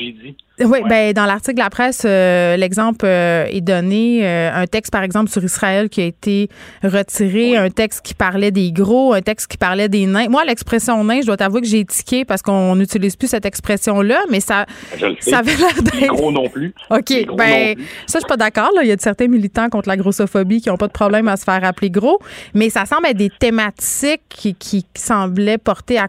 [0.65, 0.71] Dit.
[0.71, 4.21] Oui, ben, dans l'article de la presse, euh, l'exemple euh, est donné.
[4.23, 6.49] euh, un texte, par exemple, sur Israël qui a été
[6.83, 10.27] retiré, un texte qui parlait des gros, un texte qui parlait des nains.
[10.29, 14.19] Moi, l'expression nain, je dois t'avouer que j'ai tiqué parce qu'on n'utilise plus cette expression-là,
[14.29, 14.65] mais ça,
[14.97, 15.15] sais.
[15.19, 16.13] ça avait l'air d'être.
[16.13, 16.73] gros non plus.
[16.89, 17.85] OK, gros ben, non plus.
[18.07, 18.69] ça, je suis pas d'accord.
[18.81, 21.38] Il y a de certains militants contre la grossophobie qui n'ont pas de problème à
[21.38, 22.19] se faire appeler gros,
[22.53, 26.07] mais ça semble être des thématiques qui, qui semblaient porter à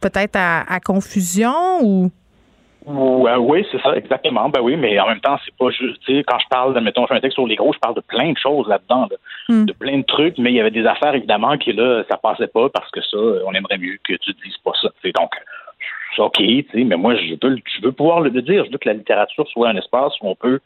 [0.00, 2.10] peut-être à, à confusion ou.
[2.84, 4.48] Ouais, oui, c'est ça, exactement.
[4.48, 6.80] Ben oui, mais en même temps, c'est pas juste, tu sais, quand je parle de,
[6.80, 9.06] mettons, je fais un texte sur les gros, je parle de plein de choses là-dedans,
[9.10, 9.16] là.
[9.48, 9.64] Hmm.
[9.66, 12.48] de plein de trucs, mais il y avait des affaires, évidemment, qui, là, ça passait
[12.48, 14.88] pas parce que ça, euh, on aimerait mieux que tu dises pas ça.
[15.00, 15.12] tu sais.
[15.12, 15.30] donc,
[16.14, 18.64] c'est OK, tu sais, mais moi, je veux, je veux pouvoir le dire.
[18.64, 20.60] Je veux que la littérature soit un espace où on peut,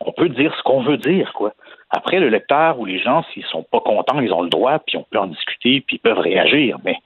[0.00, 1.52] on peut dire ce qu'on veut dire, quoi.
[1.90, 4.96] Après, le lecteur ou les gens, s'ils sont pas contents, ils ont le droit, puis
[4.96, 6.96] on peut en discuter, puis ils peuvent réagir, mais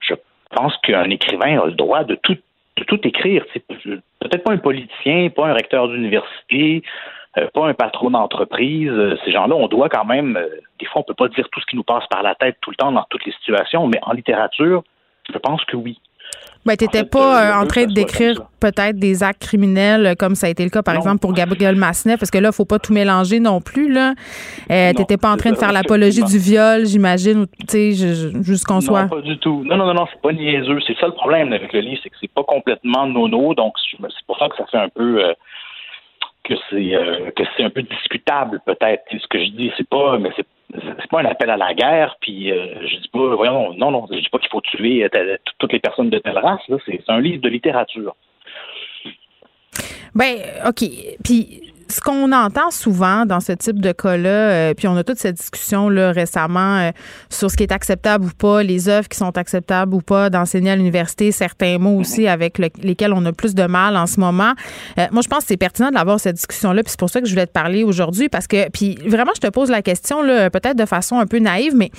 [0.00, 0.14] je
[0.54, 2.38] pense qu'un écrivain a le droit de tout,
[2.84, 3.44] tout écrire.
[3.52, 3.60] sais.
[4.20, 6.82] Peut-être pas un politicien, pas un recteur d'université,
[7.38, 8.90] euh, pas un patron d'entreprise.
[8.90, 10.48] Euh, Ces gens-là, on doit quand même, euh,
[10.78, 12.70] des fois, on peut pas dire tout ce qui nous passe par la tête tout
[12.70, 14.82] le temps dans toutes les situations, mais en littérature,
[15.32, 15.98] je pense que oui.
[16.66, 20.14] Ben, t'étais fait, pas euh, euh, en train de décrire peut-être des actes criminels euh,
[20.18, 22.64] comme ça a été le cas, par exemple, pour Gabriel Massenet, parce que là, faut
[22.64, 24.14] pas tout mélanger non plus, là.
[24.70, 28.14] Euh, t'étais pas en train de faire l'apologie du viol, j'imagine, ou, tu sais, je-
[28.14, 29.04] je- juste qu'on soit.
[29.04, 29.62] Non, pas du tout.
[29.64, 30.78] Non, non, non, non, c'est pas niaiseux.
[30.86, 34.26] C'est ça le problème avec le livre, c'est que c'est pas complètement nono, donc c'est
[34.26, 35.32] pour ça que ça fait un peu euh,
[36.44, 36.92] que c'est
[37.36, 39.02] que c'est un peu discutable peut-être.
[39.10, 42.16] Ce que je dis, c'est pas, mais c'est c'est pas un appel à la guerre.
[42.20, 45.08] Puis euh, je dis pas, voyons, non, non, je dis pas qu'il faut tuer
[45.58, 46.60] toutes les personnes de telle race.
[46.86, 48.14] C'est un livre de littérature.
[50.14, 50.82] Ben, OK.
[51.22, 55.18] Puis, ce qu'on entend souvent dans ce type de cas-là, euh, puis on a toute
[55.18, 56.90] cette discussion-là récemment euh,
[57.30, 60.70] sur ce qui est acceptable ou pas, les œuvres qui sont acceptables ou pas d'enseigner
[60.70, 64.18] à l'université, certains mots aussi avec le- lesquels on a plus de mal en ce
[64.18, 64.52] moment.
[64.98, 67.26] Euh, moi, je pense que c'est pertinent d'avoir cette discussion-là, puis c'est pour ça que
[67.26, 70.50] je voulais te parler aujourd'hui, parce que, puis vraiment, je te pose la question, là,
[70.50, 71.90] peut-être de façon un peu naïve, mais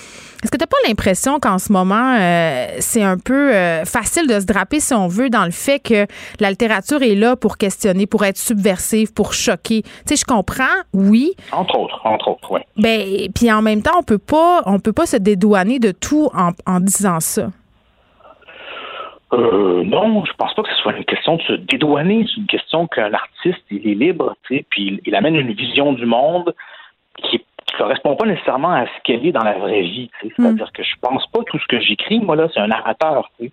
[0.44, 3.52] est-ce que tu n'as pas l'impression qu'en ce moment, euh, c'est un peu
[3.86, 6.06] facile de se draper, si on veut, dans le fait que
[6.40, 9.77] la littérature est là pour questionner, pour être subversive, pour choquer?
[9.84, 10.64] Tu sais, je comprends,
[10.94, 12.62] oui, Entre autres, entre autres, oui.
[12.78, 16.30] ben, puis en même temps, on peut pas, on peut pas se dédouaner de tout
[16.34, 17.48] en, en disant ça.
[19.34, 22.26] Euh, non, je pense pas que ce soit une question de se dédouaner.
[22.28, 25.52] C'est une question qu'un artiste, il est libre, tu sais, puis il, il amène une
[25.52, 26.56] vision du monde
[27.24, 30.10] qui, qui correspond pas nécessairement à ce qu'elle est dans la vraie vie.
[30.22, 30.34] tu sais.
[30.38, 33.30] C'est-à-dire que je pense pas tout ce que j'écris, moi là, c'est un narrateur.
[33.38, 33.52] tu sais.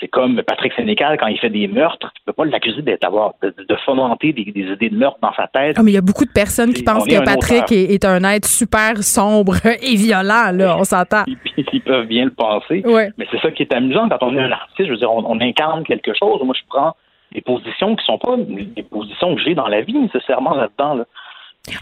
[0.00, 3.34] C'est comme Patrick Sénécal quand il fait des meurtres, tu peux pas l'accuser d'être avoir
[3.42, 5.76] de, de fomenter des, des idées de meurtre dans sa tête.
[5.78, 8.24] Ah, mais il y a beaucoup de personnes qui pensent que Patrick est, est un
[8.24, 11.24] être super sombre et violent, là, on s'entend.
[11.26, 12.82] Ils peuvent bien le penser.
[12.86, 13.10] Ouais.
[13.18, 14.86] Mais c'est ça qui est amusant quand on est un artiste.
[14.86, 16.40] Je veux dire, on, on incarne quelque chose.
[16.44, 16.96] Moi, je prends
[17.32, 20.94] des positions qui sont pas des positions que j'ai dans la vie nécessairement là-dedans.
[20.94, 21.04] là.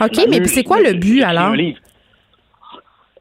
[0.00, 1.54] OK, mais c'est quoi le but alors?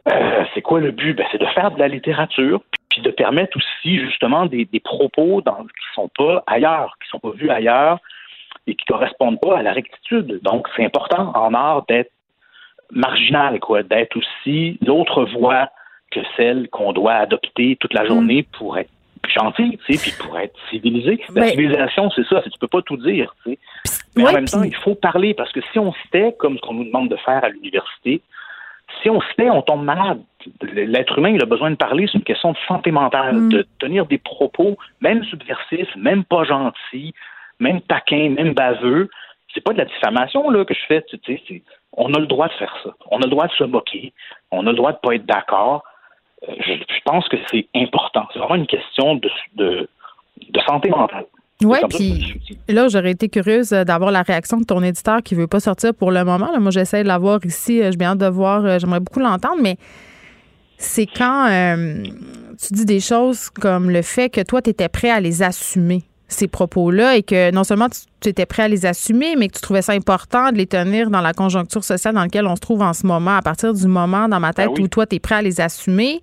[0.10, 1.14] Euh, c'est quoi le but?
[1.14, 2.62] Ben, c'est de faire de la littérature,
[2.98, 7.20] puis de permettre aussi justement des, des propos dans, qui sont pas ailleurs, qui sont
[7.20, 8.00] pas vus ailleurs
[8.66, 10.40] et qui correspondent pas à la rectitude.
[10.42, 12.12] Donc, c'est important en art d'être
[12.92, 15.70] marginal, quoi, d'être aussi l'autre voie
[16.10, 18.90] que celle qu'on doit adopter toute la journée pour être
[19.28, 21.20] gentil, tu sais, puis pour être civilisé.
[21.36, 23.60] La Ben- civilisation, c'est ça, tu peux pas tout dire, tu sais.
[24.16, 26.58] Mais ouais, en même temps, il faut parler parce que si on se tait, comme
[26.58, 28.22] ce qu'on nous demande de faire à l'université,
[29.02, 30.22] si on se tait, on tombe malade.
[30.62, 33.50] L'être humain, il a besoin de parler, c'est une question de santé mentale, Mm.
[33.50, 37.14] de tenir des propos, même subversifs, même pas gentils,
[37.60, 39.10] même taquins, même baveux.
[39.54, 41.64] C'est pas de la diffamation là que je fais, tu sais, c'est-
[41.94, 42.92] on a le droit de faire ça.
[43.10, 44.14] On a le droit de se moquer,
[44.52, 45.84] on a le droit de pas être d'accord.
[46.48, 48.28] Euh, Je, je pense que c'est important.
[48.32, 49.90] C'est vraiment une question de, de,
[50.50, 51.26] de santé mentale.
[51.64, 55.48] Oui, puis là, j'aurais été curieuse euh, d'avoir la réaction de ton éditeur qui veut
[55.48, 56.52] pas sortir pour le moment.
[56.52, 57.82] Là, moi, j'essaie de l'avoir ici.
[57.82, 58.64] euh, J'ai bien hâte de voir.
[58.64, 59.78] euh, J'aimerais beaucoup l'entendre, mais
[60.78, 62.04] c'est quand euh,
[62.62, 66.04] tu dis des choses comme le fait que toi, tu étais prêt à les assumer.
[66.30, 69.54] ces propos-là et que non seulement tu, tu étais prêt à les assumer, mais que
[69.56, 72.60] tu trouvais ça important de les tenir dans la conjoncture sociale dans laquelle on se
[72.62, 74.84] trouve en ce moment, à partir du moment dans ma tête Ben oui.
[74.84, 76.22] où toi, tu es prêt à les assumer.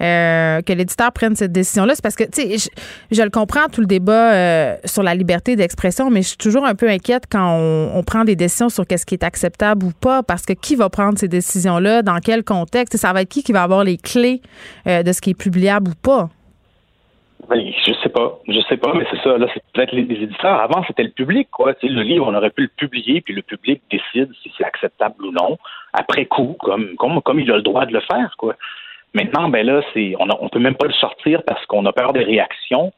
[0.00, 3.68] Euh, que l'éditeur prenne cette décision-là, c'est parce que, tu sais, je, je le comprends,
[3.72, 7.24] tout le débat euh, sur la liberté d'expression, mais je suis toujours un peu inquiète
[7.30, 10.76] quand on, prend des décisions sur qu'est-ce qui est acceptable ou pas, parce que qui
[10.76, 13.96] va prendre ces décisions-là, dans quel contexte, ça va être qui qui va avoir les
[13.96, 14.42] clés
[14.86, 16.28] euh, de ce qui est publiable ou pas?
[17.48, 19.36] Ben, je sais pas, je sais pas, mais c'est ça.
[19.36, 20.60] Là, c'est peut-être les, éditeurs.
[20.60, 21.74] Avant, c'était le public, quoi.
[21.82, 25.30] Le livre, on aurait pu le publier, puis le public décide si c'est acceptable ou
[25.30, 25.58] non
[25.92, 28.56] après coup, comme comme comme il a le droit de le faire, quoi.
[29.14, 32.12] Maintenant, ben là, c'est on, on peut même pas le sortir parce qu'on a peur
[32.12, 32.92] des réactions.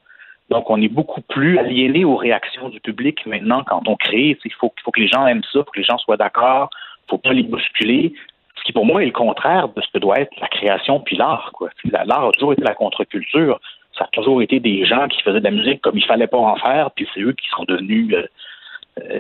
[0.49, 4.39] Donc, on est beaucoup plus aliéné aux réactions du public maintenant quand on crée.
[4.45, 6.71] Il faut, faut que les gens aiment ça, faut que les gens soient d'accord,
[7.09, 8.15] faut pas les bousculer.
[8.57, 11.17] Ce qui, pour moi, est le contraire de ce que doit être la création puis
[11.17, 11.51] l'art.
[11.53, 11.71] quoi.
[11.85, 13.61] L'art a toujours été la contre-culture.
[13.99, 16.39] Ça a toujours été des gens qui faisaient de la musique comme il fallait pas
[16.39, 18.27] en faire, puis c'est eux qui sont devenus, euh,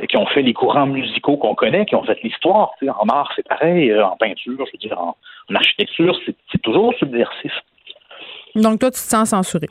[0.08, 2.70] qui ont fait les courants musicaux qu'on connaît, qui ont fait l'histoire.
[2.78, 3.90] Tu sais, En art, c'est pareil.
[3.90, 5.16] euh, En peinture, je veux dire, en,
[5.50, 6.18] en architecture,
[6.50, 7.52] c'est toujours subversif.
[8.54, 9.68] Donc, toi, tu te sens censuré?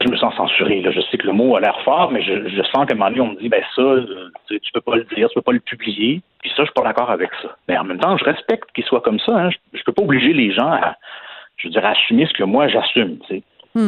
[0.00, 0.80] je me sens censuré.
[0.80, 0.92] Là.
[0.92, 3.10] Je sais que le mot a l'air fort, mais je, je sens qu'à un moment
[3.10, 5.42] donné, on me dit, ben ça, euh, tu, tu peux pas le dire, tu peux
[5.42, 6.22] pas le publier.
[6.40, 7.56] Puis ça, je suis pas d'accord avec ça.
[7.66, 9.32] Mais en même temps, je respecte qu'il soit comme ça.
[9.36, 9.50] Hein.
[9.50, 10.94] Je, je peux pas obliger les gens à,
[11.56, 13.18] je veux dire, à assumer ce que moi j'assume.
[13.26, 13.42] Tu sais.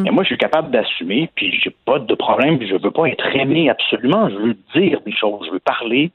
[0.05, 3.07] Mais moi, je suis capable d'assumer, puis j'ai pas de problème, puis je veux pas
[3.07, 4.29] être aimé absolument.
[4.29, 6.11] Je veux dire des choses, je veux parler.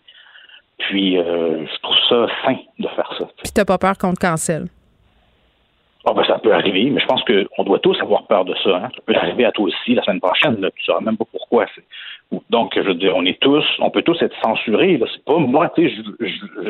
[0.78, 3.26] Puis euh, je trouve ça sain de faire ça.
[3.42, 4.68] Puis t'as pas peur qu'on te cancelle?
[6.06, 8.76] Ah ben, ça peut arriver, mais je pense qu'on doit tous avoir peur de ça.
[8.76, 8.90] hein.
[8.94, 10.60] Ça peut arriver à toi aussi la semaine prochaine.
[10.62, 11.66] Là, tu sauras même pas pourquoi.
[12.50, 15.00] Donc, je veux dire, on est tous, on peut tous être censurés.
[15.14, 15.96] C'est pas moi, tu sais,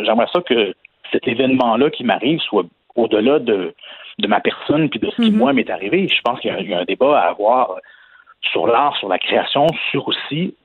[0.06, 0.74] j'aimerais ça que
[1.12, 2.66] cet événement-là qui m'arrive soit
[2.96, 3.74] au-delà de,
[4.20, 6.08] de ma personne puis de ce qui, moi, m'est arrivé.
[6.08, 7.76] Je pense qu'il y, y a un débat à avoir
[8.42, 10.56] sur l'art, sur la création, sur aussi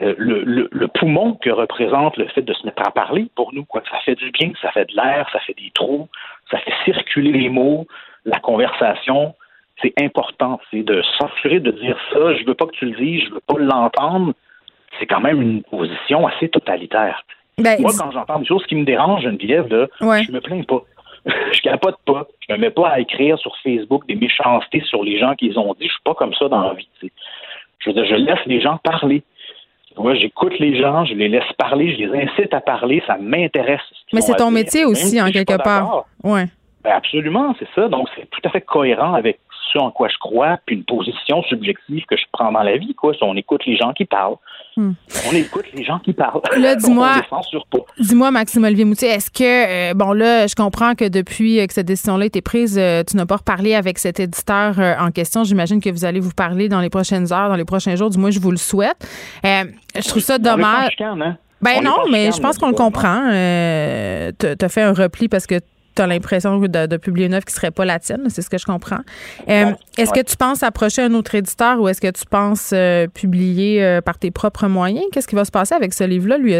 [0.00, 3.52] euh, le, le- le poumon que représente le fait de se mettre à parler pour
[3.52, 3.64] nous.
[3.64, 3.82] Quoi.
[3.90, 6.08] Ça fait du bien, ça fait de l'air, ça fait des trous,
[6.50, 7.86] ça fait circuler les mots,
[8.24, 9.34] la conversation.
[9.82, 13.24] C'est important, c'est de censurer, de dire ça, je veux pas que tu le dises,
[13.28, 14.32] je veux pas l'entendre.
[14.98, 17.24] C'est quand même une position assez totalitaire.
[17.58, 20.82] Ben, Moi, quand j'entends des choses qui me dérangent, Geneviève, là, je me plains pas.
[21.52, 22.26] je capote pas.
[22.46, 25.58] Je me mets pas à écrire sur Facebook des méchancetés sur les gens qui les
[25.58, 25.86] ont dit.
[25.86, 26.88] Je suis pas comme ça dans la vie.
[27.00, 29.22] Je veux dire, je laisse les gens parler.
[29.96, 33.80] Moi, j'écoute les gens, je les laisse parler, je les incite à parler, ça m'intéresse.
[33.90, 34.54] ce qu'ils Mais c'est ton dire.
[34.54, 36.04] métier aussi, si en quelque part.
[36.22, 36.46] Ouais.
[36.82, 37.88] Ben absolument, c'est ça.
[37.88, 39.38] Donc, c'est tout à fait cohérent avec
[39.72, 42.94] ce en quoi je crois, puis une position subjective que je prends dans la vie.
[42.94, 43.12] Quoi.
[43.22, 44.36] On écoute les gens qui parlent.
[44.76, 44.92] Hmm.
[45.30, 46.40] On écoute les gens qui parlent.
[46.56, 47.22] Là, dis-moi-.
[47.98, 51.72] Dis-moi, Maxime Olivier Moutier, est-ce que, euh, bon, là, je comprends que depuis euh, que
[51.72, 55.10] cette décision-là a été prise, euh, tu n'as pas reparlé avec cet éditeur euh, en
[55.10, 55.44] question.
[55.44, 58.10] J'imagine que vous allez vous parler dans les prochaines heures, dans les prochains jours.
[58.10, 58.96] Du moins, je vous le souhaite.
[59.44, 60.92] Je trouve ça dommage.
[61.00, 61.36] hein?
[61.62, 63.22] Ben On non, mais je pense qu'on le pas- comprend.
[64.38, 65.60] T'as t'as fait un repli parce que
[65.94, 68.50] tu as l'impression de, de publier une œuvre qui serait pas la tienne, c'est ce
[68.50, 69.00] que je comprends.
[69.48, 73.06] Euh, est-ce que tu penses approcher un autre éditeur ou est-ce que tu penses euh,
[73.08, 75.04] publier euh, par tes propres moyens?
[75.12, 76.38] Qu'est-ce qui va se passer avec ce livre-là?
[76.38, 76.52] Lui,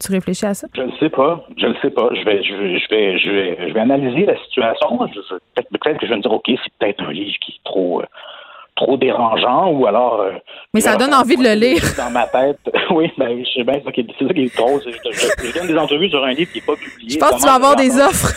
[0.00, 0.66] tu réfléchis à ça?
[0.74, 1.44] Je ne sais pas.
[1.56, 2.08] Je ne sais pas.
[2.14, 4.98] Je vais, je vais, je vais, je vais, je vais analyser la situation.
[4.98, 8.02] Peut-être que je vais me dire, OK, c'est peut-être un livre qui est trop,
[8.76, 10.20] trop dérangeant ou alors.
[10.20, 10.32] euh,
[10.74, 11.82] Mais ça donne envie de le lire.
[11.96, 12.58] Dans ma tête.
[12.90, 14.80] oui, ben, je sais bien, c'est ça qui est, drôle.
[14.84, 17.10] je- je donne des entrevues sur un livre qui n'est pas publié.
[17.10, 18.32] Je pense que tu vas avoir des offres.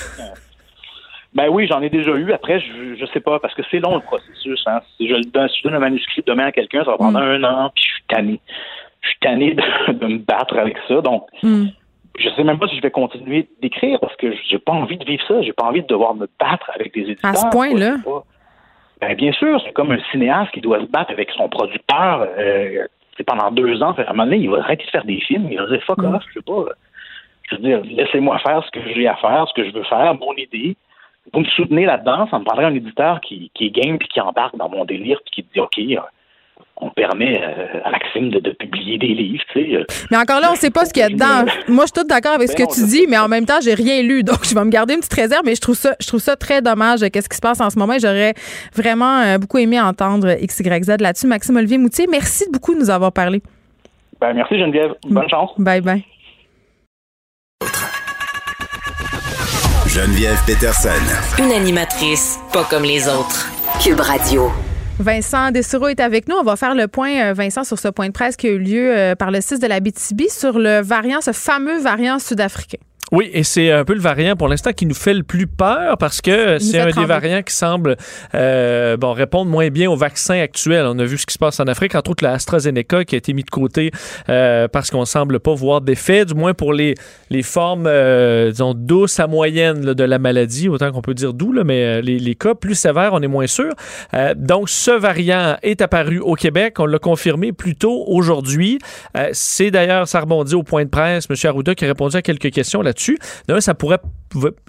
[1.34, 2.32] Ben oui, j'en ai déjà eu.
[2.34, 4.62] Après, je, je sais pas, parce que c'est long le processus.
[4.68, 4.82] Hein.
[4.98, 7.42] Si, je, donne- si je donne un manuscrit demain à quelqu'un, ça va prendre un
[7.44, 8.40] an, puis je suis tanné.
[9.02, 11.00] Je suis tanné de, de me battre avec ça.
[11.02, 11.68] Donc, Hmm.
[12.20, 15.06] je sais même pas si je vais continuer d'écrire parce que j'ai pas envie de
[15.06, 15.42] vivre ça.
[15.42, 17.32] J'ai pas envie de devoir me battre avec des éditeurs.
[17.32, 17.96] À ce point-là?
[19.00, 22.28] Ben, bien sûr, c'est comme un cinéaste qui doit se battre avec son producteur.
[22.38, 22.86] Euh,
[23.18, 23.96] c'est pendant deux ans.
[23.98, 25.48] À un moment donné, il va arrêter de faire des films.
[25.50, 26.66] Il va dire fuck off, je sais pas.
[27.50, 30.14] Je veux dire, laissez-moi faire ce que j'ai à faire, ce que je veux faire,
[30.16, 30.76] mon idée.
[31.34, 34.20] Vous me soutenez là-dedans, ça me prendrait un éditeur qui, qui est game puis qui
[34.20, 35.98] embarque dans mon délire puis qui dit OK, euh,
[36.78, 39.76] on permet euh, à Maxime de, de publier des livres, tu sais.
[39.76, 39.86] euh.
[40.10, 41.46] Mais encore là, on sait pas ce qu'il y a dedans.
[41.68, 43.60] Moi, je suis toute d'accord avec ce Ben que tu dis, mais en même temps,
[43.64, 44.24] j'ai rien lu.
[44.32, 46.36] Donc, je vais me garder une petite réserve, mais je trouve ça, je trouve ça
[46.36, 47.02] très dommage.
[47.12, 47.94] Qu'est-ce qui se passe en ce moment?
[48.02, 48.34] J'aurais
[48.76, 51.28] vraiment beaucoup aimé entendre XYZ là-dessus.
[51.28, 53.42] Maxime Olivier Moutier, merci beaucoup de nous avoir parlé.
[54.20, 54.96] Ben, merci Geneviève.
[55.08, 55.52] Bonne chance.
[55.58, 56.04] Bye bye.
[59.94, 60.90] Geneviève Peterson.
[61.38, 63.52] Une animatrice pas comme les autres.
[63.84, 64.50] Cube Radio.
[65.00, 66.36] Vincent Dessureau est avec nous.
[66.38, 68.58] On va faire le point, euh, Vincent, sur ce point de presse qui a eu
[68.58, 72.78] lieu euh, par le 6 de la BTB sur le variant, ce fameux variant sud-africain.
[73.12, 75.98] Oui, et c'est un peu le variant pour l'instant qui nous fait le plus peur
[75.98, 77.98] parce que c'est un des variants qui semble
[78.34, 80.86] euh, bon, répondre moins bien aux vaccins actuels.
[80.86, 83.18] On a vu ce qui se passe en Afrique, entre autres la AstraZeneca qui a
[83.18, 83.92] été mis de côté
[84.30, 86.96] euh, parce qu'on semble pas voir d'effet, du moins pour les,
[87.30, 91.34] les formes, euh, disons, douces à moyennes là, de la maladie, autant qu'on peut dire
[91.34, 93.74] doux, là, mais euh, les, les cas plus sévères, on est moins sûr.
[94.14, 96.80] Euh, donc, ce variant est apparu au Québec.
[96.80, 98.80] On l'a confirmé plus tôt aujourd'hui.
[99.18, 101.36] Euh, c'est d'ailleurs, ça rebondit au point de presse, M.
[101.44, 103.01] Arruda qui a répondu à quelques questions là-dessus.
[103.48, 104.00] D'un, ça pourrait,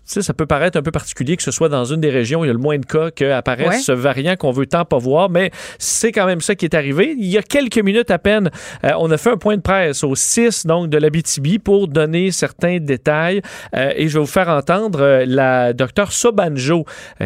[0.05, 2.49] ça peut paraître un peu particulier que ce soit dans une des régions où il
[2.49, 3.79] y a le moins de cas qu'apparaisse Ouais.
[3.79, 7.15] ce variant qu'on veut tant pas voir, mais c'est quand même ça qui est arrivé.
[7.19, 8.51] Il y a quelques minutes à peine,
[8.85, 12.31] euh, on a fait un point de presse au 6 donc de l'Abitibi pour donner
[12.33, 13.41] certains détails
[13.77, 16.85] Euh, et je vais vous faire entendre euh, la docteure Sobanjo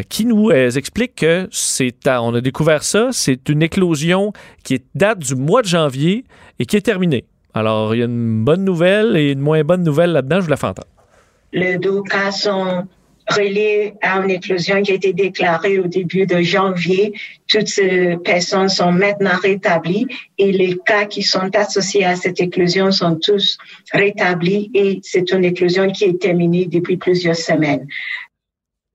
[0.09, 4.33] qui nous explique que c'est, on a découvert ça, c'est une éclosion
[4.65, 6.25] qui est- date du mois de janvier
[6.59, 7.25] et qui est terminée.
[7.55, 10.51] Alors, il y a une bonne nouvelle et une moins bonne nouvelle là-dedans, je vous
[10.51, 10.89] la fais entendre.
[11.53, 12.87] Les deux cas sont
[13.29, 17.13] reliés à une éclosion qui a été déclarée au début de janvier.
[17.49, 20.07] Toutes ces personnes sont maintenant rétablies
[20.39, 23.59] et les cas qui sont associés à cette éclosion sont tous
[23.93, 27.87] rétablis et c'est une éclosion qui est terminée depuis plusieurs semaines.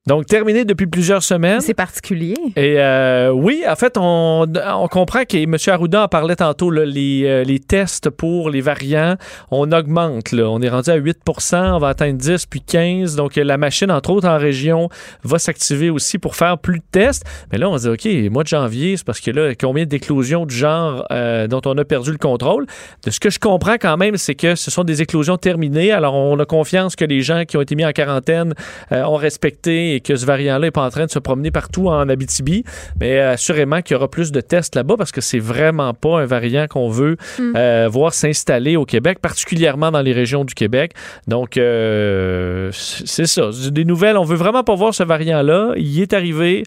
[0.08, 1.62] Donc, terminé depuis plusieurs semaines.
[1.62, 2.34] C'est particulier.
[2.56, 5.56] Et euh, oui, en fait, on, on comprend que M.
[5.68, 9.16] Arruda en parlait tantôt, là, les, euh, les tests pour les variants,
[9.52, 10.32] on augmente.
[10.32, 10.50] Là.
[10.50, 11.20] On est rendu à 8
[11.54, 14.90] on va atteindre 10 puis 15 Donc, la machine, entre autres en région,
[15.24, 17.24] va s'activer aussi pour faire plus de tests.
[17.52, 20.48] Mais là, on se dit, OK, mois de janvier, c'est parce que là, combien d'éclosions
[20.48, 22.66] du genre euh, dont on a perdu le contrôle?
[23.06, 25.92] De ce que je comprends quand même, c'est que ce sont des éclosions terminées.
[25.92, 28.56] Alors, on a confiance que les gens qui ont été mis en quarantaine
[28.90, 32.08] ont respecté et que ce variant-là n'est pas en train de se promener partout en
[32.10, 32.64] Abitibi.
[33.00, 36.20] Mais euh, assurément qu'il y aura plus de tests là-bas parce que c'est vraiment pas
[36.22, 37.54] un variant qu'on veut Mm.
[37.56, 40.94] euh, voir s'installer au Québec, particulièrement dans les régions du Québec.
[41.28, 43.50] Donc, euh, c'est ça.
[43.72, 45.74] Des nouvelles, on veut vraiment pas voir ce variant-là.
[45.78, 46.64] Il est arrivé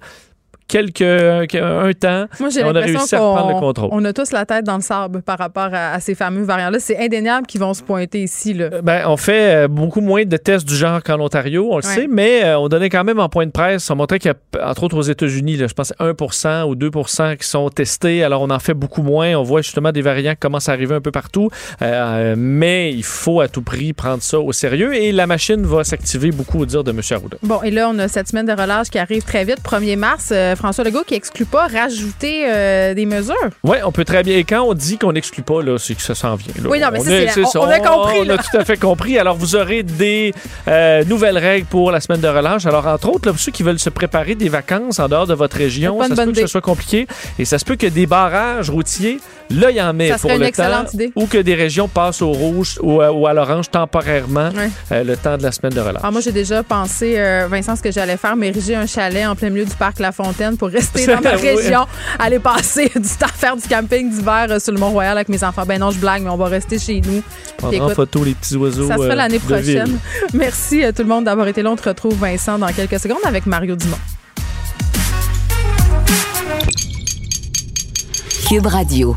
[0.68, 2.26] quelques un temps.
[2.40, 3.88] Moi, on a réussi à reprendre le contrôle.
[3.92, 6.78] on a tous la tête dans le sable par rapport à, à ces fameux variants-là.
[6.80, 8.54] C'est indéniable qu'ils vont se pointer ici.
[8.54, 8.70] Là.
[8.82, 11.94] Ben, on fait euh, beaucoup moins de tests du genre qu'en Ontario, on le Ouais.
[11.94, 14.58] sait, mais euh, on donnait quand même en point de presse, on montrait qu'il y
[14.58, 18.24] a, entre autres aux États-Unis, je pense 1 ou 2% qui sont testés.
[18.24, 19.34] Alors, on en fait beaucoup moins.
[19.34, 21.50] On voit justement des variants qui commencent à arriver un peu partout.
[21.82, 25.84] Euh, mais il faut à tout prix prendre ça au sérieux et la machine va
[25.84, 27.00] s'activer beaucoup au dire de M.
[27.10, 27.36] Arruda.
[27.42, 29.58] Bon, et là, on a cette semaine de relâche qui arrive très vite.
[29.62, 33.34] 1er mars, euh, François Legault qui exclut pas rajouter euh, des mesures.
[33.62, 34.36] Oui, on peut très bien.
[34.36, 36.54] Et quand on dit qu'on n'exclue pas, là, c'est que ça s'en vient.
[36.62, 36.68] là.
[36.68, 37.60] Oui, non, mais ça, est- c'est la- ça.
[37.60, 39.18] on- on a compris, On a tout à fait compris.
[39.18, 40.32] Alors, vous aurez des
[40.68, 42.66] euh, nouvelles règles pour la semaine de relâche.
[42.66, 45.34] Alors, entre autres, là, pour ceux qui veulent se préparer des vacances en dehors de
[45.34, 47.06] votre région, ça se peut que ce soit compliqué.
[47.38, 49.18] Et ça se peut que des barrages routiers,
[49.50, 50.44] là, il y en Ça pour le temps.
[50.44, 51.12] excellente idée.
[51.16, 54.70] Ou que des régions passent au rouge ou, à- ou à l'orange temporairement Ouais.
[54.92, 56.00] euh, le temps de la semaine de relâche.
[56.00, 59.34] Alors, moi, j'ai déjà pensé, euh, Vincent, ce que j'allais faire, m'ériger un chalet en
[59.36, 61.40] plein milieu du parc La Fontaine pour rester dans ma Oui.
[61.56, 61.86] région,
[62.18, 65.64] aller passer du temps, faire du camping d'hiver euh, sur le Mont-Royal avec mes enfants.
[65.66, 67.22] Ben non, je blague, mais on va rester chez nous.
[67.58, 68.88] Prendre Puis en photo les petits oiseaux.
[68.88, 69.98] Ça se euh, fait l'année prochaine.
[70.34, 71.70] Merci à tout le monde d'avoir été là.
[71.70, 73.96] On te retrouve, Vincent, dans quelques secondes avec Mario Dumont.
[78.48, 79.16] Cube Radio.